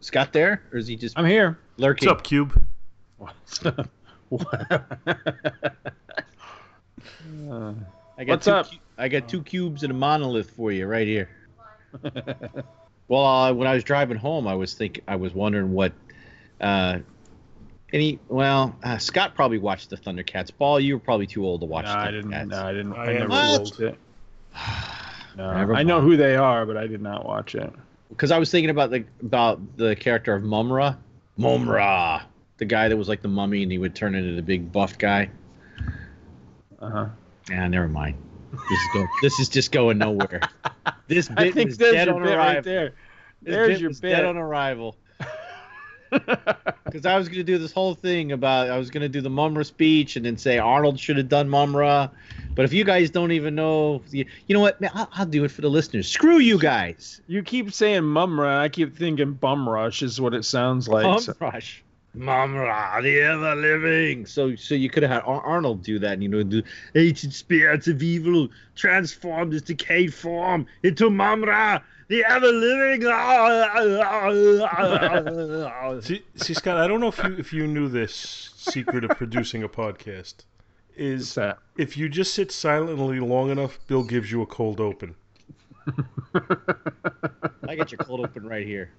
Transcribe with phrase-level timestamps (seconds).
[0.00, 1.58] Scott there, or is he just I'm here.
[1.76, 2.08] Lurking.
[2.08, 2.08] What's lurking?
[2.08, 2.64] up, Cube?
[7.50, 7.72] Uh,
[8.18, 8.70] I got What's two up?
[8.70, 11.28] cu- I got two cubes and a monolith for you right here.
[13.08, 15.92] Well, uh, when I was driving home, I was think I was wondering what
[16.60, 16.98] uh,
[17.90, 18.18] any.
[18.28, 20.50] Well, uh, Scott probably watched the Thundercats.
[20.56, 21.86] Ball, you were probably too old to watch.
[21.86, 22.48] no, I didn't.
[22.48, 22.92] No, I didn't.
[22.92, 23.98] I I, never watched it.
[25.36, 27.72] No, Never I know who they are, but I did not watch it.
[28.08, 30.96] Because I was thinking about the about the character of Mumm-Ra,
[31.36, 32.22] Mumm-Ra,
[32.56, 34.98] the guy that was like the mummy, and he would turn into the big buff
[34.98, 35.30] guy.
[36.80, 37.06] Uh huh.
[37.50, 38.16] Yeah, never mind.
[38.52, 39.06] This is go.
[39.22, 40.40] this is just going nowhere.
[41.06, 42.54] This bit I think was dead your on bit arrival.
[42.54, 42.94] right there.
[43.42, 44.00] There's your bit.
[44.02, 44.96] dead on arrival.
[46.84, 49.20] Because I was going to do this whole thing about I was going to do
[49.20, 52.08] the Mumm-Ra speech and then say Arnold should have done Mumm-Ra,
[52.54, 54.80] but if you guys don't even know, you, you know what?
[54.80, 56.08] Man, I'll, I'll do it for the listeners.
[56.08, 57.20] Screw you guys.
[57.26, 61.04] You keep saying Mumm-Ra, I keep thinking Bum Rush is what it sounds like.
[61.04, 61.84] Bum So- rush.
[62.14, 64.24] Mumm-Ra, the ever living.
[64.24, 67.34] So, so you could have had Ar- Arnold do that, and you know, the ancient
[67.34, 73.06] spirits of evil transformed this decayed form into Mumm-Ra, the ever living.
[73.06, 75.12] Ah, ah,
[75.66, 79.10] ah, see, see, Scott, I don't know if you if you knew this secret of
[79.10, 80.44] producing a podcast
[80.98, 81.58] is that?
[81.76, 85.14] if you just sit silently long enough, Bill gives you a cold open.
[87.68, 88.90] I got your cold open right here.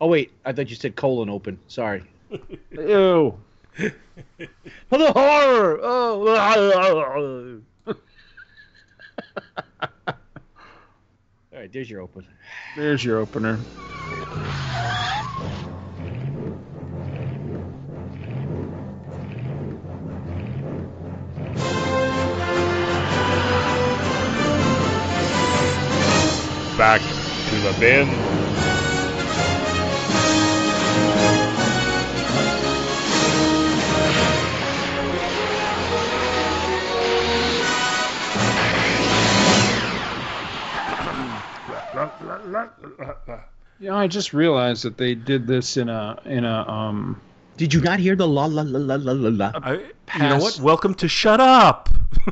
[0.00, 1.58] Oh wait, I thought you said colon open.
[1.68, 2.02] Sorry.
[2.72, 3.38] Ew.
[3.76, 5.78] For the horror.
[5.82, 7.60] Oh.
[11.64, 12.26] Right, there's your opener.
[12.76, 13.58] There's your opener.
[26.76, 27.00] Back
[27.46, 28.33] to the bin.
[43.80, 47.20] You know, I just realized that they did this in a in a um.
[47.56, 49.52] Did you not hear the la la la la la la la?
[49.54, 49.72] I,
[50.16, 50.58] you know what?
[50.58, 51.88] Welcome to Shut Up.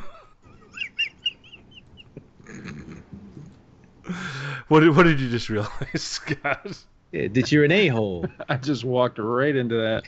[4.69, 6.85] what did what did you just realize, Scott?
[7.13, 8.25] Yeah, that you're an a hole.
[8.49, 10.05] I just walked right into that.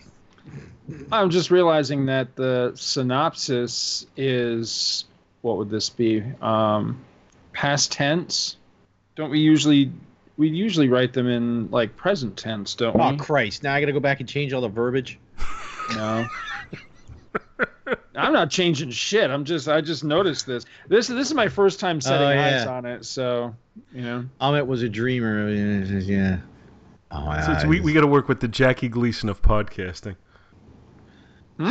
[1.12, 5.04] I'm just realizing that the synopsis is
[5.42, 6.22] what would this be?
[6.40, 7.04] Um,
[7.52, 8.56] past tense.
[9.16, 9.92] Don't we usually
[10.36, 13.16] we usually write them in like present tense, don't Oh we?
[13.16, 13.62] Christ!
[13.62, 15.18] Now I got to go back and change all the verbiage.
[15.96, 16.26] No.
[18.16, 19.30] I'm not changing shit.
[19.30, 20.64] I'm just I just noticed this.
[20.88, 23.54] This this is my first time setting Oh, eyes on it, so
[23.92, 24.24] you know.
[24.40, 25.50] Ahmet was a dreamer.
[25.50, 26.38] Yeah.
[27.10, 30.16] Oh, So it's, we we got to work with the Jackie Gleason of podcasting.
[31.58, 31.70] Hmm?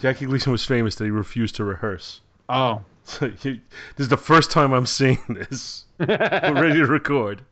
[0.00, 2.20] Jackie Gleason was famous that he refused to rehearse.
[2.48, 2.82] Oh.
[3.02, 3.54] So you,
[3.96, 5.83] this is the first time I'm seeing this.
[5.98, 7.42] We're ready to record.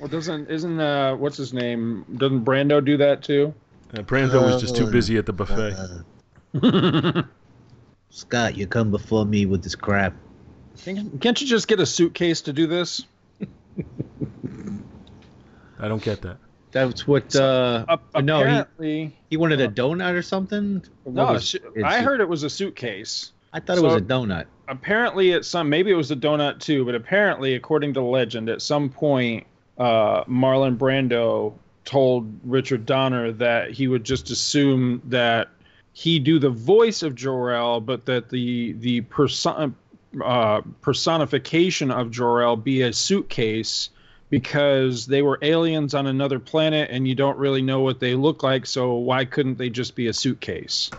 [0.00, 2.04] Well, doesn't isn't uh what's his name?
[2.16, 3.54] Doesn't Brando do that too?
[3.96, 6.04] Uh, Brando was just too busy at the buffet.
[8.10, 10.14] Scott, you come before me with this crap.
[10.84, 13.04] Can't can't you just get a suitcase to do this?
[15.78, 16.38] I don't get that.
[16.72, 17.34] That's what.
[17.36, 20.82] Uh, Ap- no, he, apparently, he wanted a donut or something.
[21.06, 21.26] No.
[21.32, 23.30] was- a su- it's- I heard it was a suitcase.
[23.54, 24.46] I thought it was a donut.
[24.66, 28.60] Apparently, at some maybe it was a donut too, but apparently, according to legend, at
[28.60, 29.46] some point,
[29.78, 31.54] uh, Marlon Brando
[31.84, 35.48] told Richard Donner that he would just assume that
[35.92, 39.76] he do the voice of Jor-El, but that the the person,
[40.22, 43.90] uh, personification of Jor-El be a suitcase
[44.30, 48.42] because they were aliens on another planet and you don't really know what they look
[48.42, 48.66] like.
[48.66, 50.90] So why couldn't they just be a suitcase?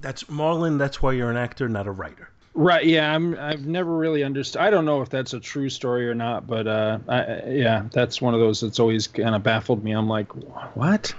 [0.00, 0.78] That's Marlon.
[0.78, 2.30] That's why you're an actor, not a writer.
[2.54, 2.84] Right.
[2.84, 3.14] Yeah.
[3.14, 3.38] I'm.
[3.38, 4.60] I've never really understood.
[4.62, 8.20] I don't know if that's a true story or not, but uh, I, yeah, that's
[8.20, 9.92] one of those that's always kind of baffled me.
[9.92, 10.32] I'm like,
[10.74, 11.14] what?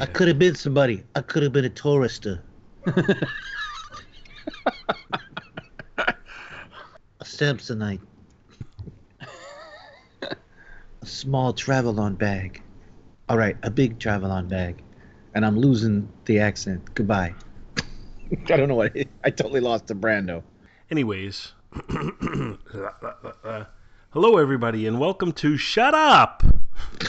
[0.00, 1.04] I could have been somebody.
[1.14, 2.40] I could have been a tourister.
[2.86, 2.94] a
[7.22, 8.00] Samsonite.
[10.22, 12.60] a small travel-on bag.
[13.28, 14.82] All right, a big travel-on bag.
[15.34, 16.94] And I'm losing the accent.
[16.94, 17.34] Goodbye.
[18.48, 18.96] I don't know what.
[19.24, 20.42] I totally lost the Brando.
[20.90, 21.52] Anyways,
[24.10, 26.44] hello everybody, and welcome to Shut Up.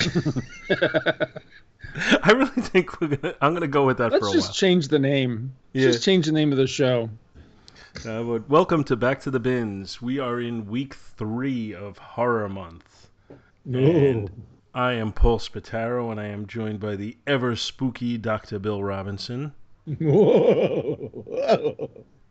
[2.23, 3.35] I really think we're gonna.
[3.41, 4.33] I'm gonna go with that Let's for a while.
[4.33, 4.53] just while.
[4.55, 5.53] change the name.
[5.73, 5.83] Yeah.
[5.83, 7.09] Just change the name of the show.
[8.05, 10.01] Uh, but welcome to Back to the Bins.
[10.01, 13.07] We are in week three of Horror Month.
[13.65, 14.29] And
[14.75, 18.59] I am Paul Spataro, and I am joined by the ever spooky Dr.
[18.59, 19.53] Bill Robinson.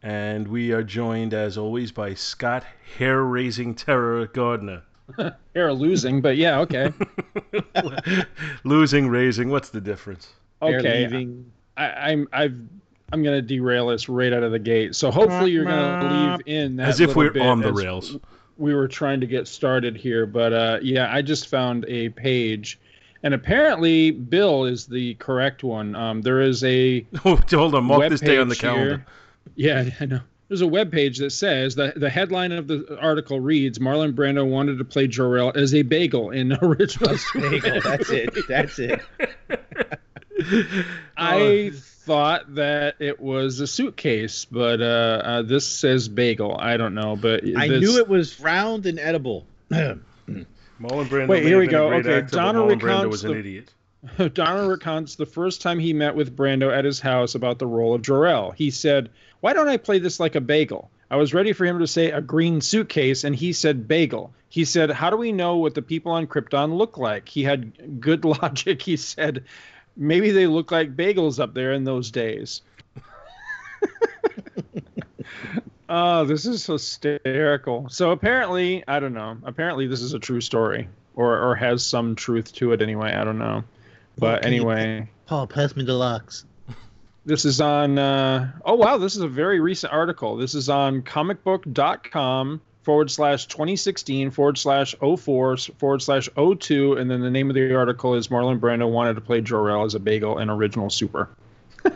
[0.02, 2.62] And we are joined, as always, by Scott
[2.99, 4.82] Hair Raising Terror Gardner.
[5.55, 6.93] They're losing, but yeah, okay.
[8.64, 10.29] Losing, raising, what's the difference?
[10.61, 11.26] Okay.
[11.79, 12.58] I, I'm I've
[13.11, 14.94] I'm gonna derail us right out of the gate.
[14.94, 18.19] So hopefully you're gonna leave in that As if we're bit on the as rails.
[18.56, 22.78] We were trying to get started here, but uh, yeah, I just found a page,
[23.22, 25.94] and apparently Bill is the correct one.
[25.96, 29.04] Um, there is a Hold on, mark this day on the calendar.
[29.56, 29.84] here.
[29.86, 30.20] Yeah, I know.
[30.48, 34.46] There's a web page that says the the headline of the article reads Marlon Brando
[34.48, 37.16] wanted to play Jor-El as a bagel in original.
[37.34, 38.34] Bagel, that's it.
[38.46, 39.00] That's it.
[41.17, 46.56] I thought that it was a suitcase, but uh, uh, this says bagel.
[46.58, 49.46] I don't know, but I this- knew it was round and edible.
[49.70, 50.00] Marlon
[50.81, 51.29] Brando.
[51.29, 51.93] Wait, here we go.
[51.93, 53.70] Okay, actor, Donna but Marlon Brando recounts was an the- idiot.
[54.35, 57.94] Donner recounts the first time he met with Brando at his house about the role
[57.94, 58.50] of Jor-El.
[58.50, 59.08] He said,
[59.41, 62.11] "Why don't I play this like a bagel?" I was ready for him to say
[62.11, 64.35] a green suitcase, and he said bagel.
[64.50, 67.99] He said, "How do we know what the people on Krypton look like?" He had
[68.00, 68.82] good logic.
[68.82, 69.44] He said,
[69.96, 72.62] "Maybe they look like bagels up there in those days."
[75.88, 77.88] oh, this is hysterical.
[77.88, 79.37] So apparently, I don't know.
[79.44, 83.12] Apparently, this is a true story, or or has some truth to it anyway.
[83.14, 83.64] I don't know.
[84.19, 86.44] But Can you- anyway, Paul, pass me the locks.
[87.26, 87.99] this is on.
[87.99, 90.37] Uh, oh wow, this is a very recent article.
[90.37, 97.20] This is on comicbook.com forward slash 2016 forward slash 04 forward slash 02, and then
[97.20, 100.38] the name of the article is Marlon Brando wanted to play Jor-El as a bagel
[100.38, 101.31] in original Super.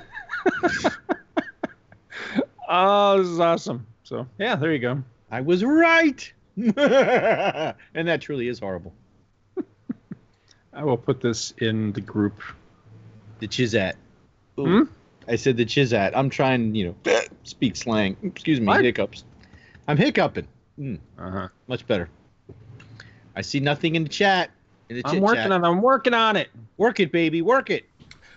[2.69, 3.87] oh, this is awesome.
[4.05, 5.02] So yeah, there you go.
[5.31, 6.32] I was right.
[6.56, 8.94] and that truly is horrible.
[10.73, 12.40] I will put this in the group.
[13.40, 13.94] The Chizat.
[14.58, 14.64] Ooh.
[14.64, 14.82] Hmm?
[15.29, 16.12] I said the Chizat.
[16.14, 18.17] I'm trying, you know, speak slang.
[18.23, 18.82] Excuse me, What?
[18.85, 19.25] hiccups.
[19.87, 20.49] I'm hiccuping.
[20.78, 21.48] Uh-huh.
[21.66, 22.08] Much better.
[23.34, 24.50] I see nothing in the chat.
[24.88, 25.52] In the I'm working chat.
[25.52, 25.64] on.
[25.64, 26.50] I'm working on it.
[26.76, 27.42] Work it, baby.
[27.42, 27.88] Work it.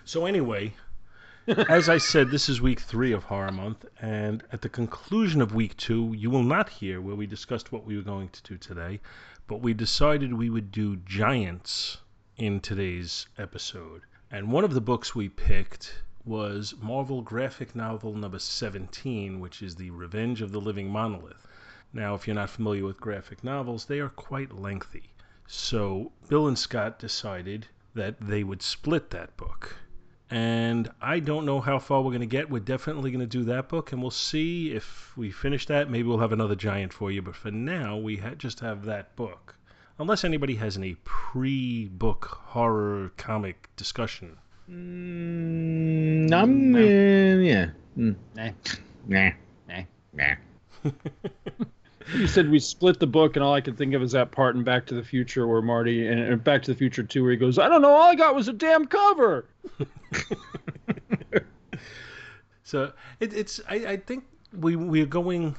[0.04, 0.72] So anyway,
[1.68, 5.54] as I said, this is week three of Horror Month, and at the conclusion of
[5.54, 8.56] week two, you will not hear where we discussed what we were going to do
[8.56, 9.00] today,
[9.46, 11.98] but we decided we would do giants
[12.36, 14.02] in today's episode.
[14.30, 19.74] And one of the books we picked was Marvel graphic novel number 17, which is
[19.74, 21.46] The Revenge of the Living Monolith.
[21.94, 25.10] Now, if you're not familiar with graphic novels, they are quite lengthy.
[25.46, 29.76] So Bill and Scott decided that they would split that book.
[30.30, 32.48] And I don't know how far we're going to get.
[32.48, 35.90] We're definitely going to do that book, and we'll see if we finish that.
[35.90, 37.20] Maybe we'll have another giant for you.
[37.20, 39.54] But for now, we ha- just have that book.
[39.98, 44.38] Unless anybody has any pre book horror comic discussion.
[44.70, 47.70] Mm, I'm, uh, yeah.
[47.98, 48.16] Mm.
[48.34, 48.50] Nah.
[49.06, 49.30] Nah.
[49.68, 49.82] Nah.
[50.14, 50.90] Nah.
[52.14, 54.56] You said we split the book, and all I can think of is that part
[54.56, 57.30] in Back to the Future where Marty and and Back to the Future 2 where
[57.32, 59.46] he goes, I don't know, all I got was a damn cover.
[62.64, 64.24] So it, it's I, I think
[64.58, 65.56] we we're going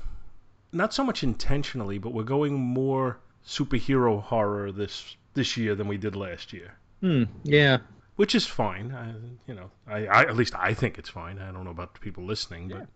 [0.71, 5.97] not so much intentionally, but we're going more superhero horror this this year than we
[5.97, 6.73] did last year.
[7.01, 7.25] Hmm.
[7.43, 7.79] Yeah.
[8.15, 8.91] which is fine.
[8.91, 9.13] I,
[9.47, 11.37] you know, I, I at least I think it's fine.
[11.37, 12.87] I don't know about the people listening, but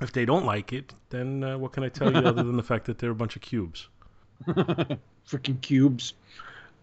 [0.00, 2.62] if they don't like it, then uh, what can I tell you other than the
[2.62, 3.88] fact that they're a bunch of cubes?
[4.46, 6.14] Freaking cubes.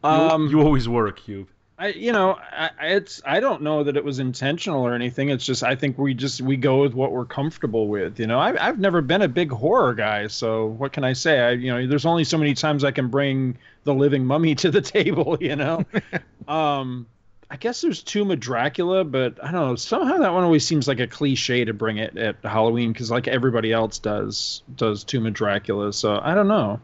[0.04, 1.48] You- Um, you always were a cube.
[1.80, 5.30] I, you know, I, I- it's I don't know that it was intentional or anything.
[5.30, 8.20] It's just I think we just we go with what we're comfortable with.
[8.20, 11.40] You know, I've I've never been a big horror guy, so what can I say?
[11.40, 14.72] I you know, there's only so many times I can bring the living mummy to
[14.72, 15.38] the table.
[15.40, 15.86] You know,
[16.48, 17.06] um,
[17.50, 19.76] I guess there's Tomb of Dracula, but I don't know.
[19.76, 23.28] Somehow that one always seems like a cliche to bring it at Halloween because like
[23.28, 25.94] everybody else does does Tomb of Dracula.
[25.94, 26.82] So I don't know.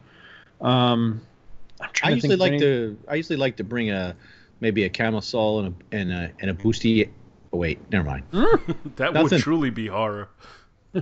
[0.62, 1.22] Um,
[1.82, 2.98] I'm I to usually like any- to.
[3.10, 4.16] I usually like to bring a
[4.62, 7.10] maybe a camisole and a and a and a boosty.
[7.52, 8.24] Oh wait, never mind.
[8.96, 9.24] That Nothing.
[9.32, 10.30] would truly be horror.
[10.96, 11.02] I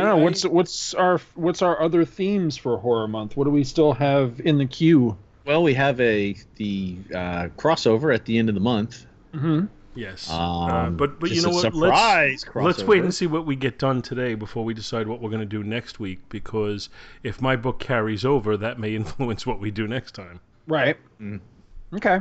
[0.00, 3.36] don't know what's what's our what's our other themes for horror month.
[3.36, 5.18] What do we still have in the queue?
[5.44, 9.06] Well, we have a the uh, crossover at the end of the month.
[9.34, 9.66] Mm-hmm.
[9.94, 10.30] yes.
[10.30, 11.62] Um, uh, but but you know a what?
[11.62, 15.20] Surprise let's let's wait and see what we get done today before we decide what
[15.20, 16.20] we're going to do next week.
[16.28, 16.90] Because
[17.22, 20.40] if my book carries over, that may influence what we do next time.
[20.66, 20.96] Right.
[21.20, 21.40] Mm.
[21.94, 22.20] Okay.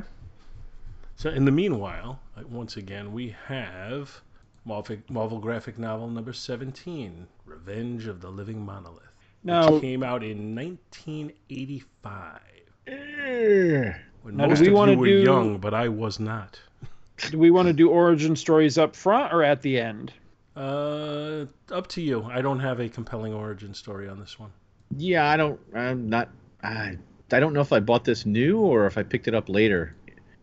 [1.16, 4.22] So in the meanwhile, uh, once again, we have
[4.66, 9.04] Marvel, Marvel graphic novel number 17, Revenge of the Living Monolith,
[9.44, 12.40] Now, which came out in 1985.
[12.88, 13.94] Eh.
[14.24, 16.60] When Now, do most we of wanna you were do- young, but I was not.
[17.30, 20.12] Do we want to do origin stories up front or at the end?
[20.56, 22.24] Uh, up to you.
[22.24, 24.50] I don't have a compelling origin story on this one.
[24.98, 25.60] Yeah, I don't.
[25.76, 26.30] I'm not.
[26.64, 26.98] I
[27.32, 29.96] I don't know if I bought this new or if I picked it up later.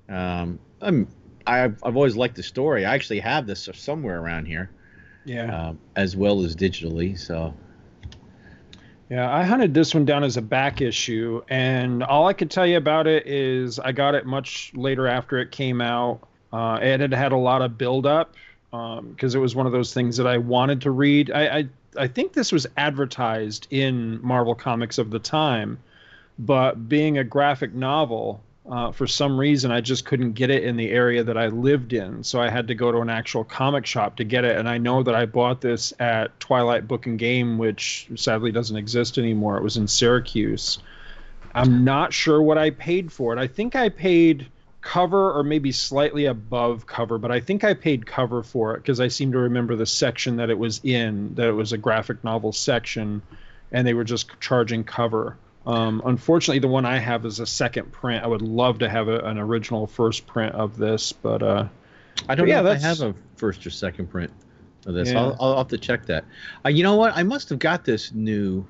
[0.09, 1.09] Um, I'm.
[1.49, 2.85] I've I've always liked the story.
[2.87, 4.71] I actually have this somewhere around here,
[5.25, 5.68] Yeah.
[5.71, 7.18] um, as well as digitally.
[7.18, 7.52] So
[9.10, 12.66] Yeah, I hunted this one down as a back issue, and all I could tell
[12.66, 16.20] you about it is I got it much later after it came out.
[16.52, 18.34] Uh, it had had a lot of build up
[18.70, 21.30] because it was one of those things that I wanted to read.
[21.30, 25.78] I, I I think this was advertised in Marvel Comics of the time,
[26.38, 30.76] but being a graphic novel, uh, for some reason I just couldn't get it in
[30.76, 33.87] the area that I lived in, so I had to go to an actual comic
[33.87, 34.56] shop to get it.
[34.56, 38.76] And I know that I bought this at Twilight Book and Game, which sadly doesn't
[38.76, 39.56] exist anymore.
[39.56, 40.78] It was in Syracuse.
[41.54, 43.38] I'm not sure what I paid for it.
[43.38, 44.48] I think I paid
[44.80, 49.00] cover or maybe slightly above cover, but I think I paid cover for it because
[49.00, 52.22] I seem to remember the section that it was in, that it was a graphic
[52.22, 53.22] novel section,
[53.72, 55.37] and they were just charging cover.
[55.68, 58.25] Um, unfortunately, the one I have is a second print.
[58.25, 61.68] I would love to have a, an original first print of this, but uh,
[62.28, 64.32] I don't Yeah, know if I have a first or second print
[64.87, 65.10] of this.
[65.10, 65.20] Yeah.
[65.20, 66.25] I'll, I'll have to check that.
[66.64, 67.14] Uh, you know what?
[67.14, 68.66] I must have got this new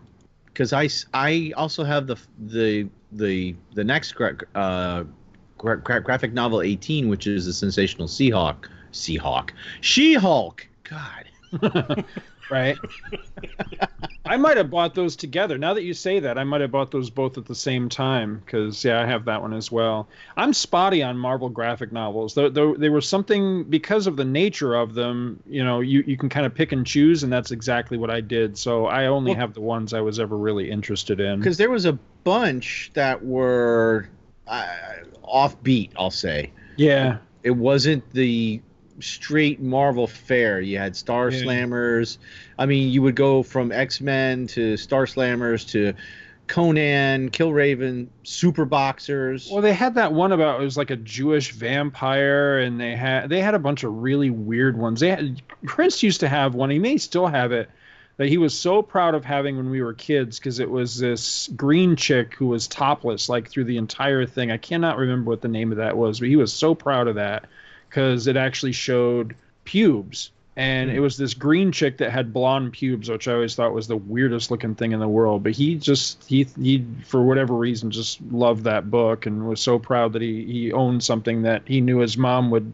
[0.46, 5.04] because I, I also have the the the the next gra- uh,
[5.56, 8.66] gra- gra- graphic novel 18, which is the sensational Seahawk.
[8.92, 9.50] Seahawk.
[9.82, 10.66] She-Hulk.
[10.82, 11.30] God.
[12.50, 12.78] right?
[14.24, 15.56] I might have bought those together.
[15.56, 18.42] Now that you say that, I might have bought those both at the same time
[18.44, 20.06] because yeah, I have that one as well.
[20.36, 22.34] I'm spotty on Marvel graphic novels.
[22.34, 25.42] Though though they were something because of the nature of them.
[25.46, 28.20] You know, you you can kind of pick and choose, and that's exactly what I
[28.20, 28.58] did.
[28.58, 31.38] So I only Well- have the ones I was ever really interested in.
[31.38, 34.08] Because there was a bunch that were
[34.46, 34.66] uh,
[35.24, 36.52] offbeat, I'll say.
[36.76, 38.60] Yeah, it wasn't the
[39.00, 40.60] straight Marvel fare.
[40.60, 41.42] You had Star Yeah.
[41.42, 42.18] Slammers.
[42.58, 45.94] I mean, you would go from X Men to Star Slammers to
[46.46, 49.48] Conan, Killraven, Super Boxers.
[49.52, 53.28] Well, they had that one about it was like a Jewish vampire, and they had
[53.28, 55.00] they had a bunch of really weird ones.
[55.00, 56.70] They had, Prince used to have one.
[56.70, 57.70] He may still have it
[58.16, 61.48] that he was so proud of having when we were kids because it was this
[61.54, 64.50] green chick who was topless like through the entire thing.
[64.50, 67.14] I cannot remember what the name of that was, but he was so proud of
[67.14, 67.44] that
[67.88, 70.30] because it actually showed pubes.
[70.56, 73.86] And it was this green chick that had blonde pubes, which I always thought was
[73.86, 75.44] the weirdest looking thing in the world.
[75.44, 79.78] But he just he he for whatever reason just loved that book and was so
[79.78, 82.72] proud that he he owned something that he knew his mom would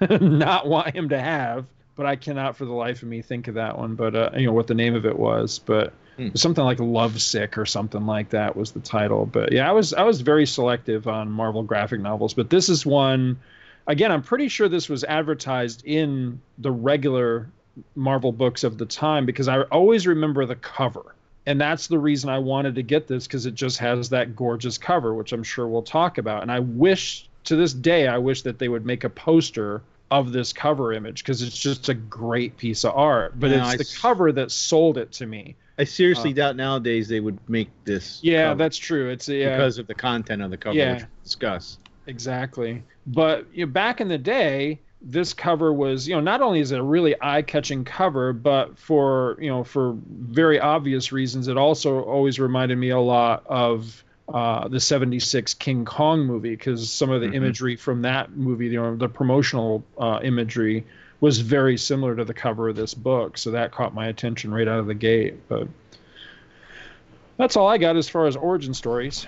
[0.20, 1.66] not want him to have.
[1.96, 3.96] But I cannot for the life of me think of that one.
[3.96, 5.58] But uh, you know what the name of it was.
[5.58, 6.28] But Hmm.
[6.34, 9.26] something like Lovesick or something like that was the title.
[9.26, 12.34] But yeah, I was I was very selective on Marvel graphic novels.
[12.34, 13.40] But this is one.
[13.86, 17.48] Again, I'm pretty sure this was advertised in the regular
[17.96, 21.14] Marvel books of the time because I always remember the cover.
[21.46, 24.78] And that's the reason I wanted to get this because it just has that gorgeous
[24.78, 26.40] cover, which I'm sure we'll talk about.
[26.42, 30.32] And I wish to this day, I wish that they would make a poster of
[30.32, 33.38] this cover image because it's just a great piece of art.
[33.38, 35.56] But it's I the s- cover that sold it to me.
[35.78, 38.20] I seriously Uh, doubt nowadays they would make this.
[38.22, 39.10] Yeah, cover that's true.
[39.10, 40.92] It's yeah, because of the content of the cover, Yeah.
[40.92, 41.78] which we'll discuss.
[42.06, 42.82] Exactly.
[43.06, 46.72] But you know, back in the day, this cover was, you know, not only is
[46.72, 52.00] it a really eye-catching cover, but for, you know, for very obvious reasons, it also
[52.00, 57.20] always reminded me a lot of uh, the 76 King Kong movie because some of
[57.20, 57.34] the Mhm.
[57.34, 60.86] imagery from that movie, you know, the promotional uh, imagery
[61.20, 63.36] was very similar to the cover of this book.
[63.36, 65.46] So that caught my attention right out of the gate.
[65.48, 65.68] But
[67.36, 69.26] that's all I got as far as origin stories.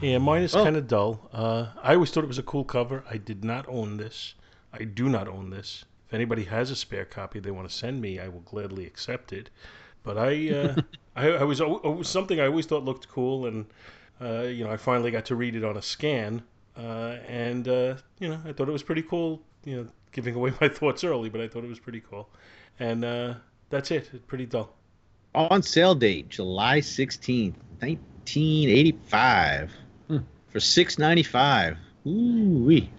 [0.00, 0.62] Yeah, mine is Oh.
[0.62, 1.28] kind of dull.
[1.32, 3.02] Uh, I always thought it was a cool cover.
[3.08, 4.34] I did not own this.
[4.72, 5.84] I do not own this.
[6.06, 9.32] If anybody has a spare copy they want to send me, I will gladly accept
[9.32, 9.48] it.
[10.02, 10.74] But I, uh,
[11.16, 13.66] I, I was al- it was something I always thought looked cool, and
[14.20, 16.42] uh, you know, I finally got to read it on a scan,
[16.76, 19.40] uh, and uh, you know, I thought it was pretty cool.
[19.64, 22.28] You know, giving away my thoughts early, but I thought it was pretty cool,
[22.78, 23.34] and uh,
[23.70, 24.10] that's it.
[24.12, 24.74] It's pretty dull.
[25.34, 29.70] On sale date, July 16th, 1985,
[30.56, 31.76] For 6.95.
[32.06, 32.90] Ooh wee.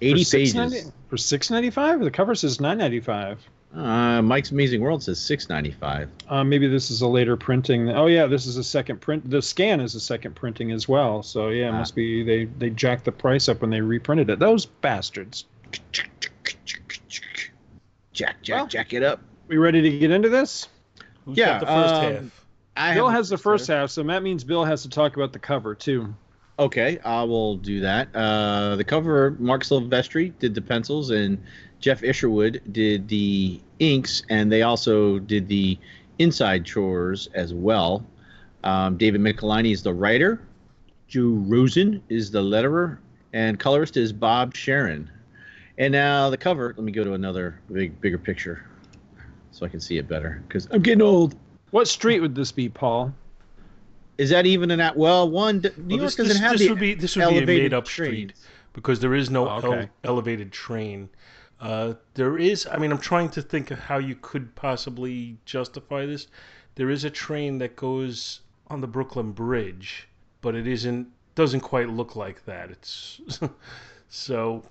[0.00, 0.92] 80 for pages.
[1.08, 1.98] for six ninety five.
[2.00, 3.40] The cover says nine ninety five.
[3.74, 6.08] Uh, Mike's Amazing World says 6.95.
[6.28, 7.90] Uh, maybe this is a later printing.
[7.90, 9.28] Oh yeah, this is a second print.
[9.28, 11.24] The scan is a second printing as well.
[11.24, 11.78] So yeah, it Ah.
[11.78, 14.38] must be they they jacked the price up when they reprinted it.
[14.38, 15.46] Those bastards.
[18.12, 19.20] Jack, jack, Well- jack it up.
[19.48, 20.68] We ready to get into this?
[21.24, 22.46] Who's Yeah, got the first um, half?
[22.76, 25.38] I Bill has the first half, so that means Bill has to talk about the
[25.40, 26.14] cover too.
[26.60, 28.14] Okay, I will do that.
[28.14, 31.42] Uh, the cover, Marc Silvestri did the pencils, and
[31.80, 35.78] Geof Isherwood did the inks, and they also did the
[36.18, 38.04] inside chores as well.
[38.62, 40.42] Um, David Michelinie is the writer.
[41.08, 42.98] Joe Rosen is the letterer,
[43.32, 45.10] and colorist is Bob Sharen.
[45.78, 46.74] And now the cover.
[46.76, 48.66] Let me go to another big, bigger picture,
[49.50, 50.42] so I can see it better.
[50.46, 51.36] Because I'm getting old.
[51.70, 53.14] What street would this be, Paul?
[54.20, 54.96] Is that even an at?
[54.96, 57.22] Well, one New Well, York this, doesn't this, have this the would be this would
[57.22, 58.34] be a elevated made up street
[58.74, 59.66] because there is no Oh, okay.
[59.82, 61.08] ele- elevated train.
[61.58, 62.66] Uh, there is.
[62.70, 66.26] I mean, I'm trying to think of how you could possibly justify this.
[66.74, 70.06] There is a train that goes on the Brooklyn Bridge,
[70.42, 71.08] but it isn't.
[71.34, 72.70] Doesn't quite look like that.
[72.70, 73.20] It's
[74.10, 74.62] so.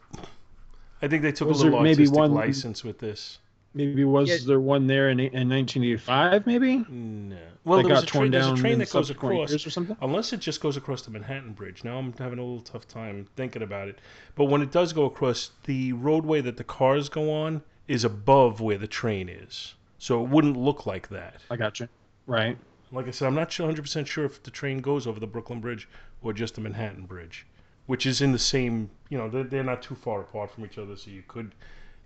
[1.01, 3.39] I think they took Was a little there maybe artistic one- license with this.
[3.73, 4.37] Maybe was Yeah.
[4.47, 6.47] there one there in, in 1985?
[6.47, 7.37] Maybe No.
[7.65, 8.31] Well, that there was got a torn train.
[8.31, 9.53] There's a train that goes across.
[9.65, 9.95] or something.
[10.01, 11.83] Unless it just goes across the Manhattan Bridge.
[11.83, 13.99] Now I'm having a little tough time thinking about it.
[14.35, 18.59] But when it does go across, the roadway that the cars go on is above
[18.59, 19.75] where the train is.
[19.99, 21.41] So it wouldn't look like that.
[21.51, 21.87] I got you.
[22.25, 22.57] Right.
[22.91, 25.87] Like I said, I'm not 100% sure if the train goes over the Brooklyn Bridge
[26.23, 27.45] or just the Manhattan Bridge,
[27.85, 30.77] which is in the same, you know, they're, they're not too far apart from each
[30.79, 30.95] other.
[30.95, 31.53] So you could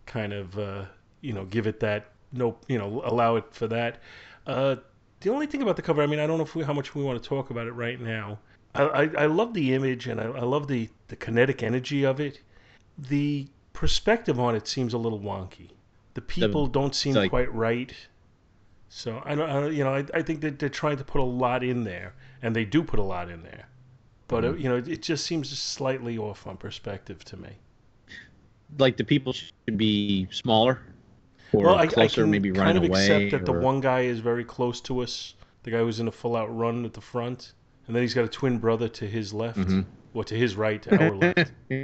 [0.05, 0.85] kind of, uh,
[1.23, 3.99] you know, give it that, no, you know, allow it for that.
[4.45, 4.75] Uh,
[5.21, 6.93] the only thing about the cover, I mean, I don't know if we, how much
[6.93, 8.39] we want to talk about it right now.
[8.75, 12.19] I, I, I love the image and I, I love the, the kinetic energy of
[12.19, 12.41] it.
[12.97, 15.69] The perspective on it seems a little wonky.
[16.13, 17.93] The people don't seem like- quite right.
[18.89, 21.19] So I don't, I don't you know, I, I think that they're trying to put
[21.19, 22.13] a lot in there,
[22.43, 23.67] and they do put a lot in there.
[24.27, 27.49] But uh, you know, it just seems slightly off on perspective to me.
[28.77, 30.81] like the people should be smaller
[31.53, 34.19] or well, I, closer, I can maybe kind of accept that the one guy is
[34.19, 35.33] very close to us,
[35.63, 37.53] the guy who's in a full-out run at the front,
[37.87, 39.85] and then he's got a twin brother to his left, Mhm.
[40.13, 41.51] or to his right, to our left.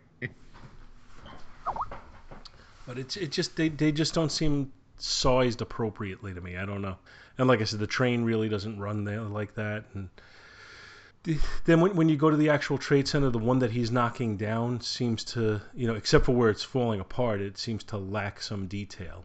[2.85, 6.57] But it's it just they, they just don't seem sized appropriately to me.
[6.57, 6.97] I don't know.
[7.37, 9.85] And like I said, the train really doesn't run there like that.
[9.93, 10.09] And
[11.65, 14.37] then when when you go to the actual trade center, the one that he's knocking
[14.37, 18.41] down seems to you know, except for where it's falling apart, it seems to lack
[18.41, 19.23] some detail.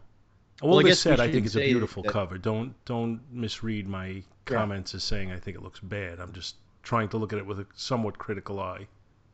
[0.61, 2.37] All Well, I this said, I think it's a beautiful that- cover.
[2.37, 6.19] Don't don't misread my comments as saying I think it looks bad.
[6.19, 8.87] I'm just trying to look at it with a somewhat critical eye.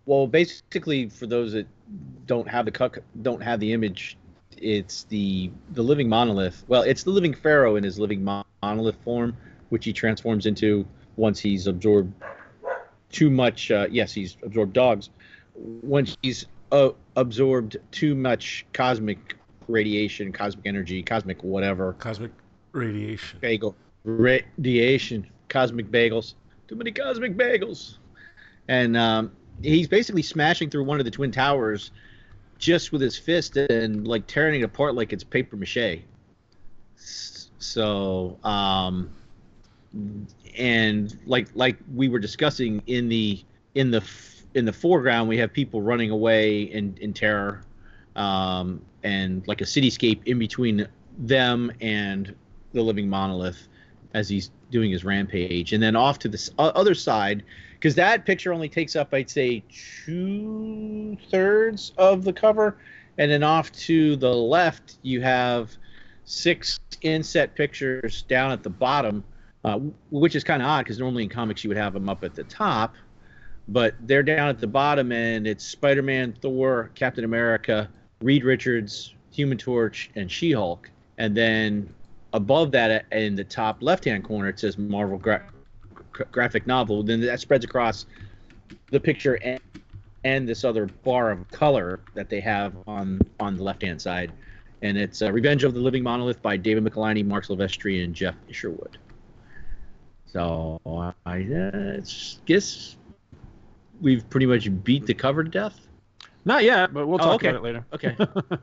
[0.06, 1.68] Well, basically, for those that
[2.26, 4.18] don't have the cuck, don't have the image,
[4.58, 6.64] it's the the living monolith.
[6.68, 9.38] Well, it's the living pharaoh in his living mon- monolith form,
[9.70, 12.14] which he transforms into once he's absorbed
[13.12, 13.70] too much.
[13.70, 15.10] Uh, yes, he's absorbed dogs.
[15.56, 19.36] Once he's uh, absorbed too much cosmic
[19.68, 22.32] radiation, cosmic energy, cosmic whatever, Cosmic
[22.74, 23.40] radiation.
[23.40, 23.76] bagel.
[24.04, 26.34] Radiation, cosmic bagels,
[26.68, 27.98] too many cosmic bagels,
[28.68, 31.92] and um, he's basically smashing through one of the twin towers
[32.58, 36.00] just with his fist and like tearing it apart like it's paper mache.
[37.60, 39.12] So, um,
[40.58, 43.44] and like like we were discussing in the
[43.76, 44.04] in the
[44.56, 47.64] in the foreground, we have people running away in in terror,
[48.16, 50.88] um, and like a cityscape in between
[51.18, 52.36] them and
[52.74, 53.68] the living monolith
[54.14, 58.54] as he's doing his rampage, and then off to the other side, because that picture
[58.54, 59.64] only takes up, I'd say,
[60.06, 62.78] two thirds of the cover,
[63.18, 65.72] and then off to the left, you have
[66.26, 69.24] six inset pictures down at the bottom,
[69.64, 72.24] uh, which is kind of odd because normally in comics you would have them up
[72.24, 72.96] at the top,
[73.68, 77.90] but they're down at the bottom, and it's Spider-Man, Thor, Captain America,
[78.22, 81.94] Reed Richards, Human Torch, and She-Hulk, and then
[82.34, 85.44] above that in the top left-hand corner it says Marvel gra-
[86.12, 87.04] gra- graphic novel.
[87.04, 88.06] Then that spreads across
[88.90, 89.60] the picture and,
[90.24, 94.32] and this other bar of color that they have on on the left-hand side,
[94.82, 98.36] and it's uh, Revenge of the Living Monolith by David Michelinie, Marc Silvestri, and Geof
[98.48, 98.98] Isherwood.
[100.28, 100.80] So
[101.26, 102.02] I uh,
[102.46, 102.96] guess
[104.00, 105.88] we've pretty much beat the cover to death.
[106.46, 107.50] Not yet, but we'll Oh, talk okay.
[107.50, 107.86] about it later.
[107.94, 108.16] Okay.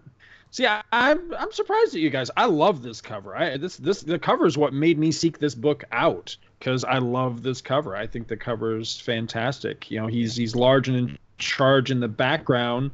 [0.51, 2.31] See, I, I'm I'm surprised at you guys.
[2.37, 3.37] I love this cover.
[3.37, 6.99] I this this the cover is what made me seek this book out because I
[6.99, 7.95] love this cover.
[7.95, 9.91] I think the cover is fantastic.
[9.91, 12.93] You know, he's he's large and in charge in the background,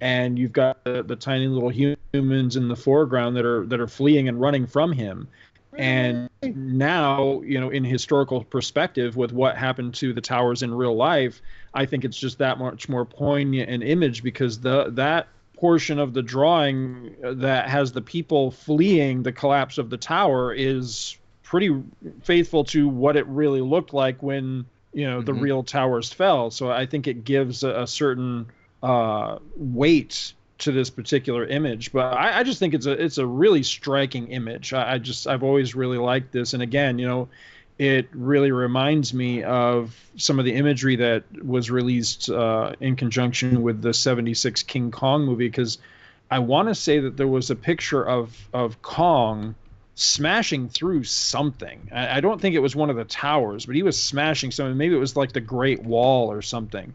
[0.00, 3.86] and you've got the, the tiny little humans in the foreground that are that are
[3.86, 5.28] fleeing and running from him.
[5.76, 10.96] And now, you know, in historical perspective, with what happened to the towers in real
[10.96, 11.40] life,
[11.74, 16.14] I think it's just that much more poignant an image because the that portion of
[16.14, 21.82] the drawing that has the people fleeing the collapse of the tower is pretty
[22.22, 25.40] faithful to what it really looked like when you know the Mhm.
[25.40, 26.50] real towers fell.
[26.50, 28.46] So I think it gives a, a certain
[28.82, 31.92] uh, weight to this particular image.
[31.92, 34.72] But I, I just think it's a it's a really striking image.
[34.72, 37.28] I, I just I've always really liked this, and again, you know.
[37.78, 43.62] It really reminds me of some of the imagery that was released uh, in conjunction
[43.62, 45.78] with the 76 King Kong movie because
[46.30, 49.54] I want to say that there was a picture of of Kong
[49.94, 51.88] smashing through something.
[51.92, 54.76] I, I don't think it was one of the towers, but he was smashing something.
[54.76, 56.94] Maybe it was like the Great Wall or something,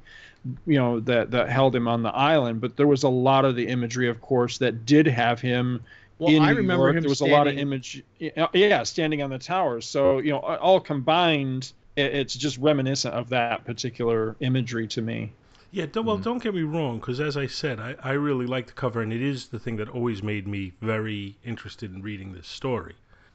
[0.66, 2.62] you know, that that held him on the island.
[2.62, 5.84] But there was a lot of the imagery, of course, that did have him
[6.20, 6.96] Well, in I New remember York.
[6.98, 9.86] him There was a lot of image, yeah, standing on the towers.
[9.86, 15.34] So you know, all combined, it's just reminiscent of that particular imagery to me.
[15.72, 16.24] Yeah, don't, well, Mhm.
[16.24, 19.12] don't get me wrong, because as I said, I, I really like the cover, and
[19.12, 22.94] it is the thing that always made me very interested in reading this story.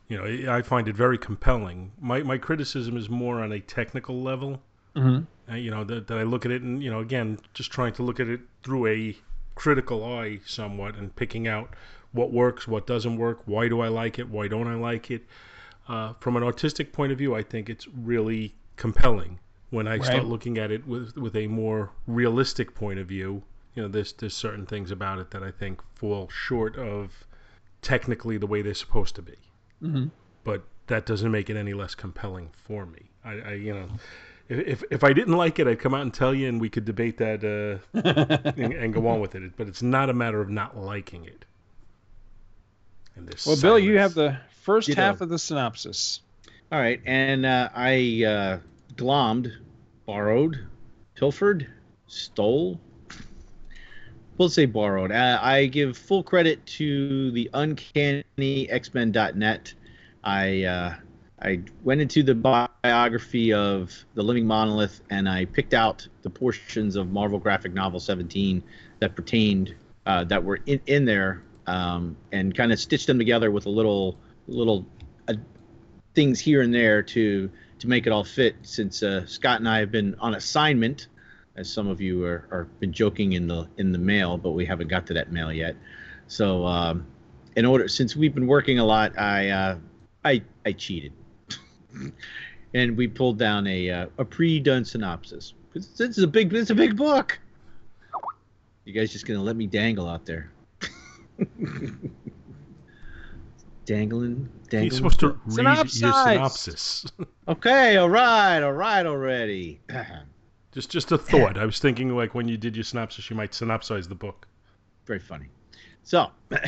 [0.09, 1.91] You know, I I find it very compelling.
[2.01, 4.63] My my criticism is more on a technical level.
[4.95, 5.53] Mm-hmm.
[5.53, 7.93] Uh, you know, that, that I look at it, and you know, again, just trying
[7.95, 9.17] to look at it through a
[9.57, 11.75] critical eye, somewhat, and picking out
[12.19, 15.25] what works, what doesn't work, why do I like it, why don't I like it.
[15.89, 19.39] Uh, from an artistic point of view, I think it's really compelling.
[19.71, 23.43] When I start looking at it with with a more realistic point of view,
[23.75, 27.13] you know, there's there's certain things about it that I think fall short of
[27.83, 29.37] technically the way they're supposed to be.
[29.83, 30.07] Mm-hmm.
[30.45, 33.11] But that doesn't make it any less compelling for me.
[33.25, 33.89] I, I you know,
[34.49, 36.71] if, if if I didn't like it, I'd come out and tell you, and we
[36.71, 37.99] could debate that uh,
[38.63, 39.57] and, and go on with it.
[39.57, 41.45] But it's not a matter of not liking it.
[43.19, 45.01] And there's Well, Bill, you have the first Ditto.
[45.01, 46.21] half of the synopsis.
[46.71, 48.59] All right, and uh, I uh,
[48.95, 49.53] glommed,
[50.07, 50.67] borrowed,
[51.15, 51.67] pilfered,
[52.07, 52.81] stole.
[54.37, 55.11] We'll say borrowed.
[55.11, 58.23] Uh, I give full credit to the uncanny
[58.71, 59.75] X-Men.net.
[60.23, 60.95] I uh,
[61.41, 66.97] I went into the biography of the Living Monolith and I picked out the portions
[66.97, 68.63] of Marvel Graphic Novel 17
[68.99, 69.75] that pertained
[70.07, 73.71] uh, that were in, in there um, and kind of stitched them together with a
[73.71, 74.87] little little
[75.29, 75.35] uh,
[76.15, 78.57] things here and there to to make it all fit.
[78.63, 81.09] Since uh, Scott and I have been on assignment,
[81.57, 84.65] as some of you are, are been joking in the in the mail, but we
[84.65, 85.77] haven't got to that mail yet.
[86.27, 87.07] So um,
[87.55, 89.79] in order, since we've been working a lot, I uh,
[90.25, 91.13] I I cheated,
[92.75, 95.53] and we pulled down a uh, a pre-done synopsis.
[95.75, 97.39] This is a big this is a big book.
[98.87, 100.51] You guys just gonna let me dangle out there?
[103.89, 104.91] Dangling, dangling.
[104.91, 107.07] You're supposed to read your synopsis.
[107.49, 109.81] Okay, all right, all right already.
[110.73, 111.57] just just a thought.
[111.57, 114.47] I was thinking like when you did your synopsis, you might synopsize the book.
[115.07, 115.47] Very funny.
[116.03, 116.31] So,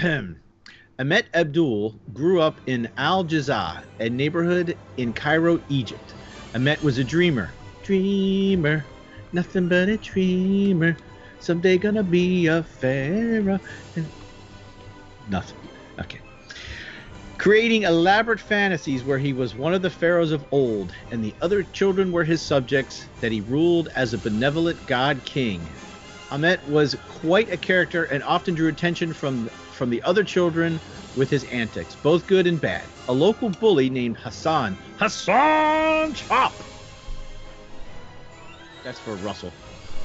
[0.98, 6.14] Ahmet Abdol grew up in Al Jaza, a neighborhood in Cairo, Egypt.
[6.54, 7.50] Ahmet was a dreamer.
[7.82, 8.82] Dreamer,
[9.34, 10.96] nothing but a dreamer.
[11.38, 13.60] Someday gonna be a pharaoh.
[15.30, 15.58] Nothing.
[15.98, 16.20] Okay.
[17.38, 21.62] Creating elaborate fantasies where he was one of the pharaohs of old, and the other
[21.62, 25.66] children were his subjects, that he ruled as a benevolent god king.
[26.30, 30.78] Ahmet was quite a character and often drew attention from from the other children
[31.16, 32.84] with his antics, both good and bad.
[33.08, 36.52] A local bully named Hassan, Hassan Chop.
[38.84, 39.52] That's for Russell.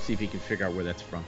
[0.01, 1.25] See if he can figure out where that's from.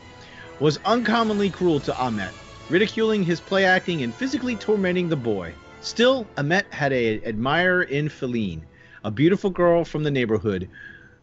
[0.60, 2.34] Was uncommonly cruel to Ahmet,
[2.69, 5.53] ridiculing his play acting and physically tormenting the boy.
[5.82, 8.65] Still, Amet had a admirer in Feline,
[9.03, 10.69] a beautiful girl from the neighborhood,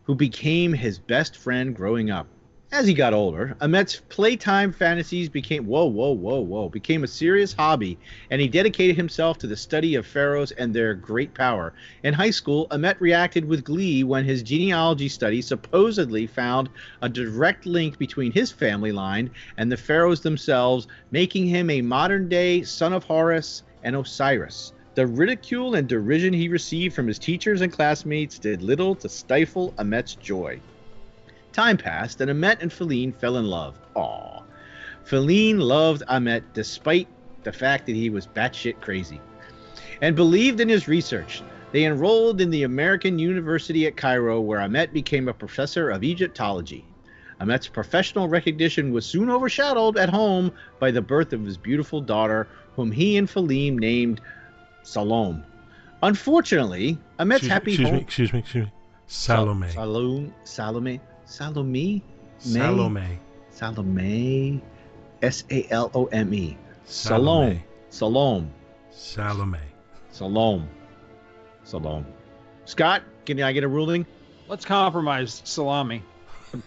[0.05, 2.27] who became his best friend growing up.
[2.75, 7.53] As he got older, Ahmet's playtime fantasies became whoa, whoa, whoa, whoa, became a serious
[7.53, 7.97] hobby,
[8.31, 11.73] and he dedicated himself to the study of pharaohs and their great power.
[12.03, 16.69] In high school, Ahmet reacted with glee when his genealogy study supposedly found
[17.01, 22.65] a direct link between his family line and the pharaohs themselves, making him a modern-day
[22.65, 24.73] son of Horus and Osiris.
[24.97, 29.73] The ridicule and derision he received from his teachers and classmates did little to stifle
[29.79, 30.61] Ahmet's joy.
[31.55, 33.79] Time passed, and Ahmet and Feline fell in love.
[33.95, 34.43] Aww.
[35.05, 37.07] Feline loved Ahmet despite
[37.45, 39.21] the fact that he was batshit crazy,
[40.01, 41.43] and believed in his research.
[41.71, 46.85] They enrolled in the American University at Cairo, where Ahmet became a professor of Egyptology.
[47.39, 52.49] Ahmet's professional recognition was soon overshadowed at home by the birth of his beautiful daughter,
[52.75, 54.21] whom he and Feline named
[54.83, 55.43] Salome.
[56.03, 57.97] Unfortunately, Ahmet's excuse, happy excuse home.
[57.97, 58.73] me, excuse me, excuse me.
[59.07, 59.71] Salome.
[59.71, 60.33] Salome.
[60.43, 61.01] Salome.
[61.35, 62.01] Salome.
[62.39, 63.19] Salome.
[63.51, 64.63] Salome.
[65.21, 66.57] S A L O M E.
[66.85, 67.65] Salome.
[67.89, 68.49] Salome.
[68.93, 69.59] Salome.
[70.13, 70.69] Salome.
[71.65, 72.07] Salome.
[72.67, 74.07] Scott, can I get a ruling?
[74.47, 76.05] Let's compromise salami.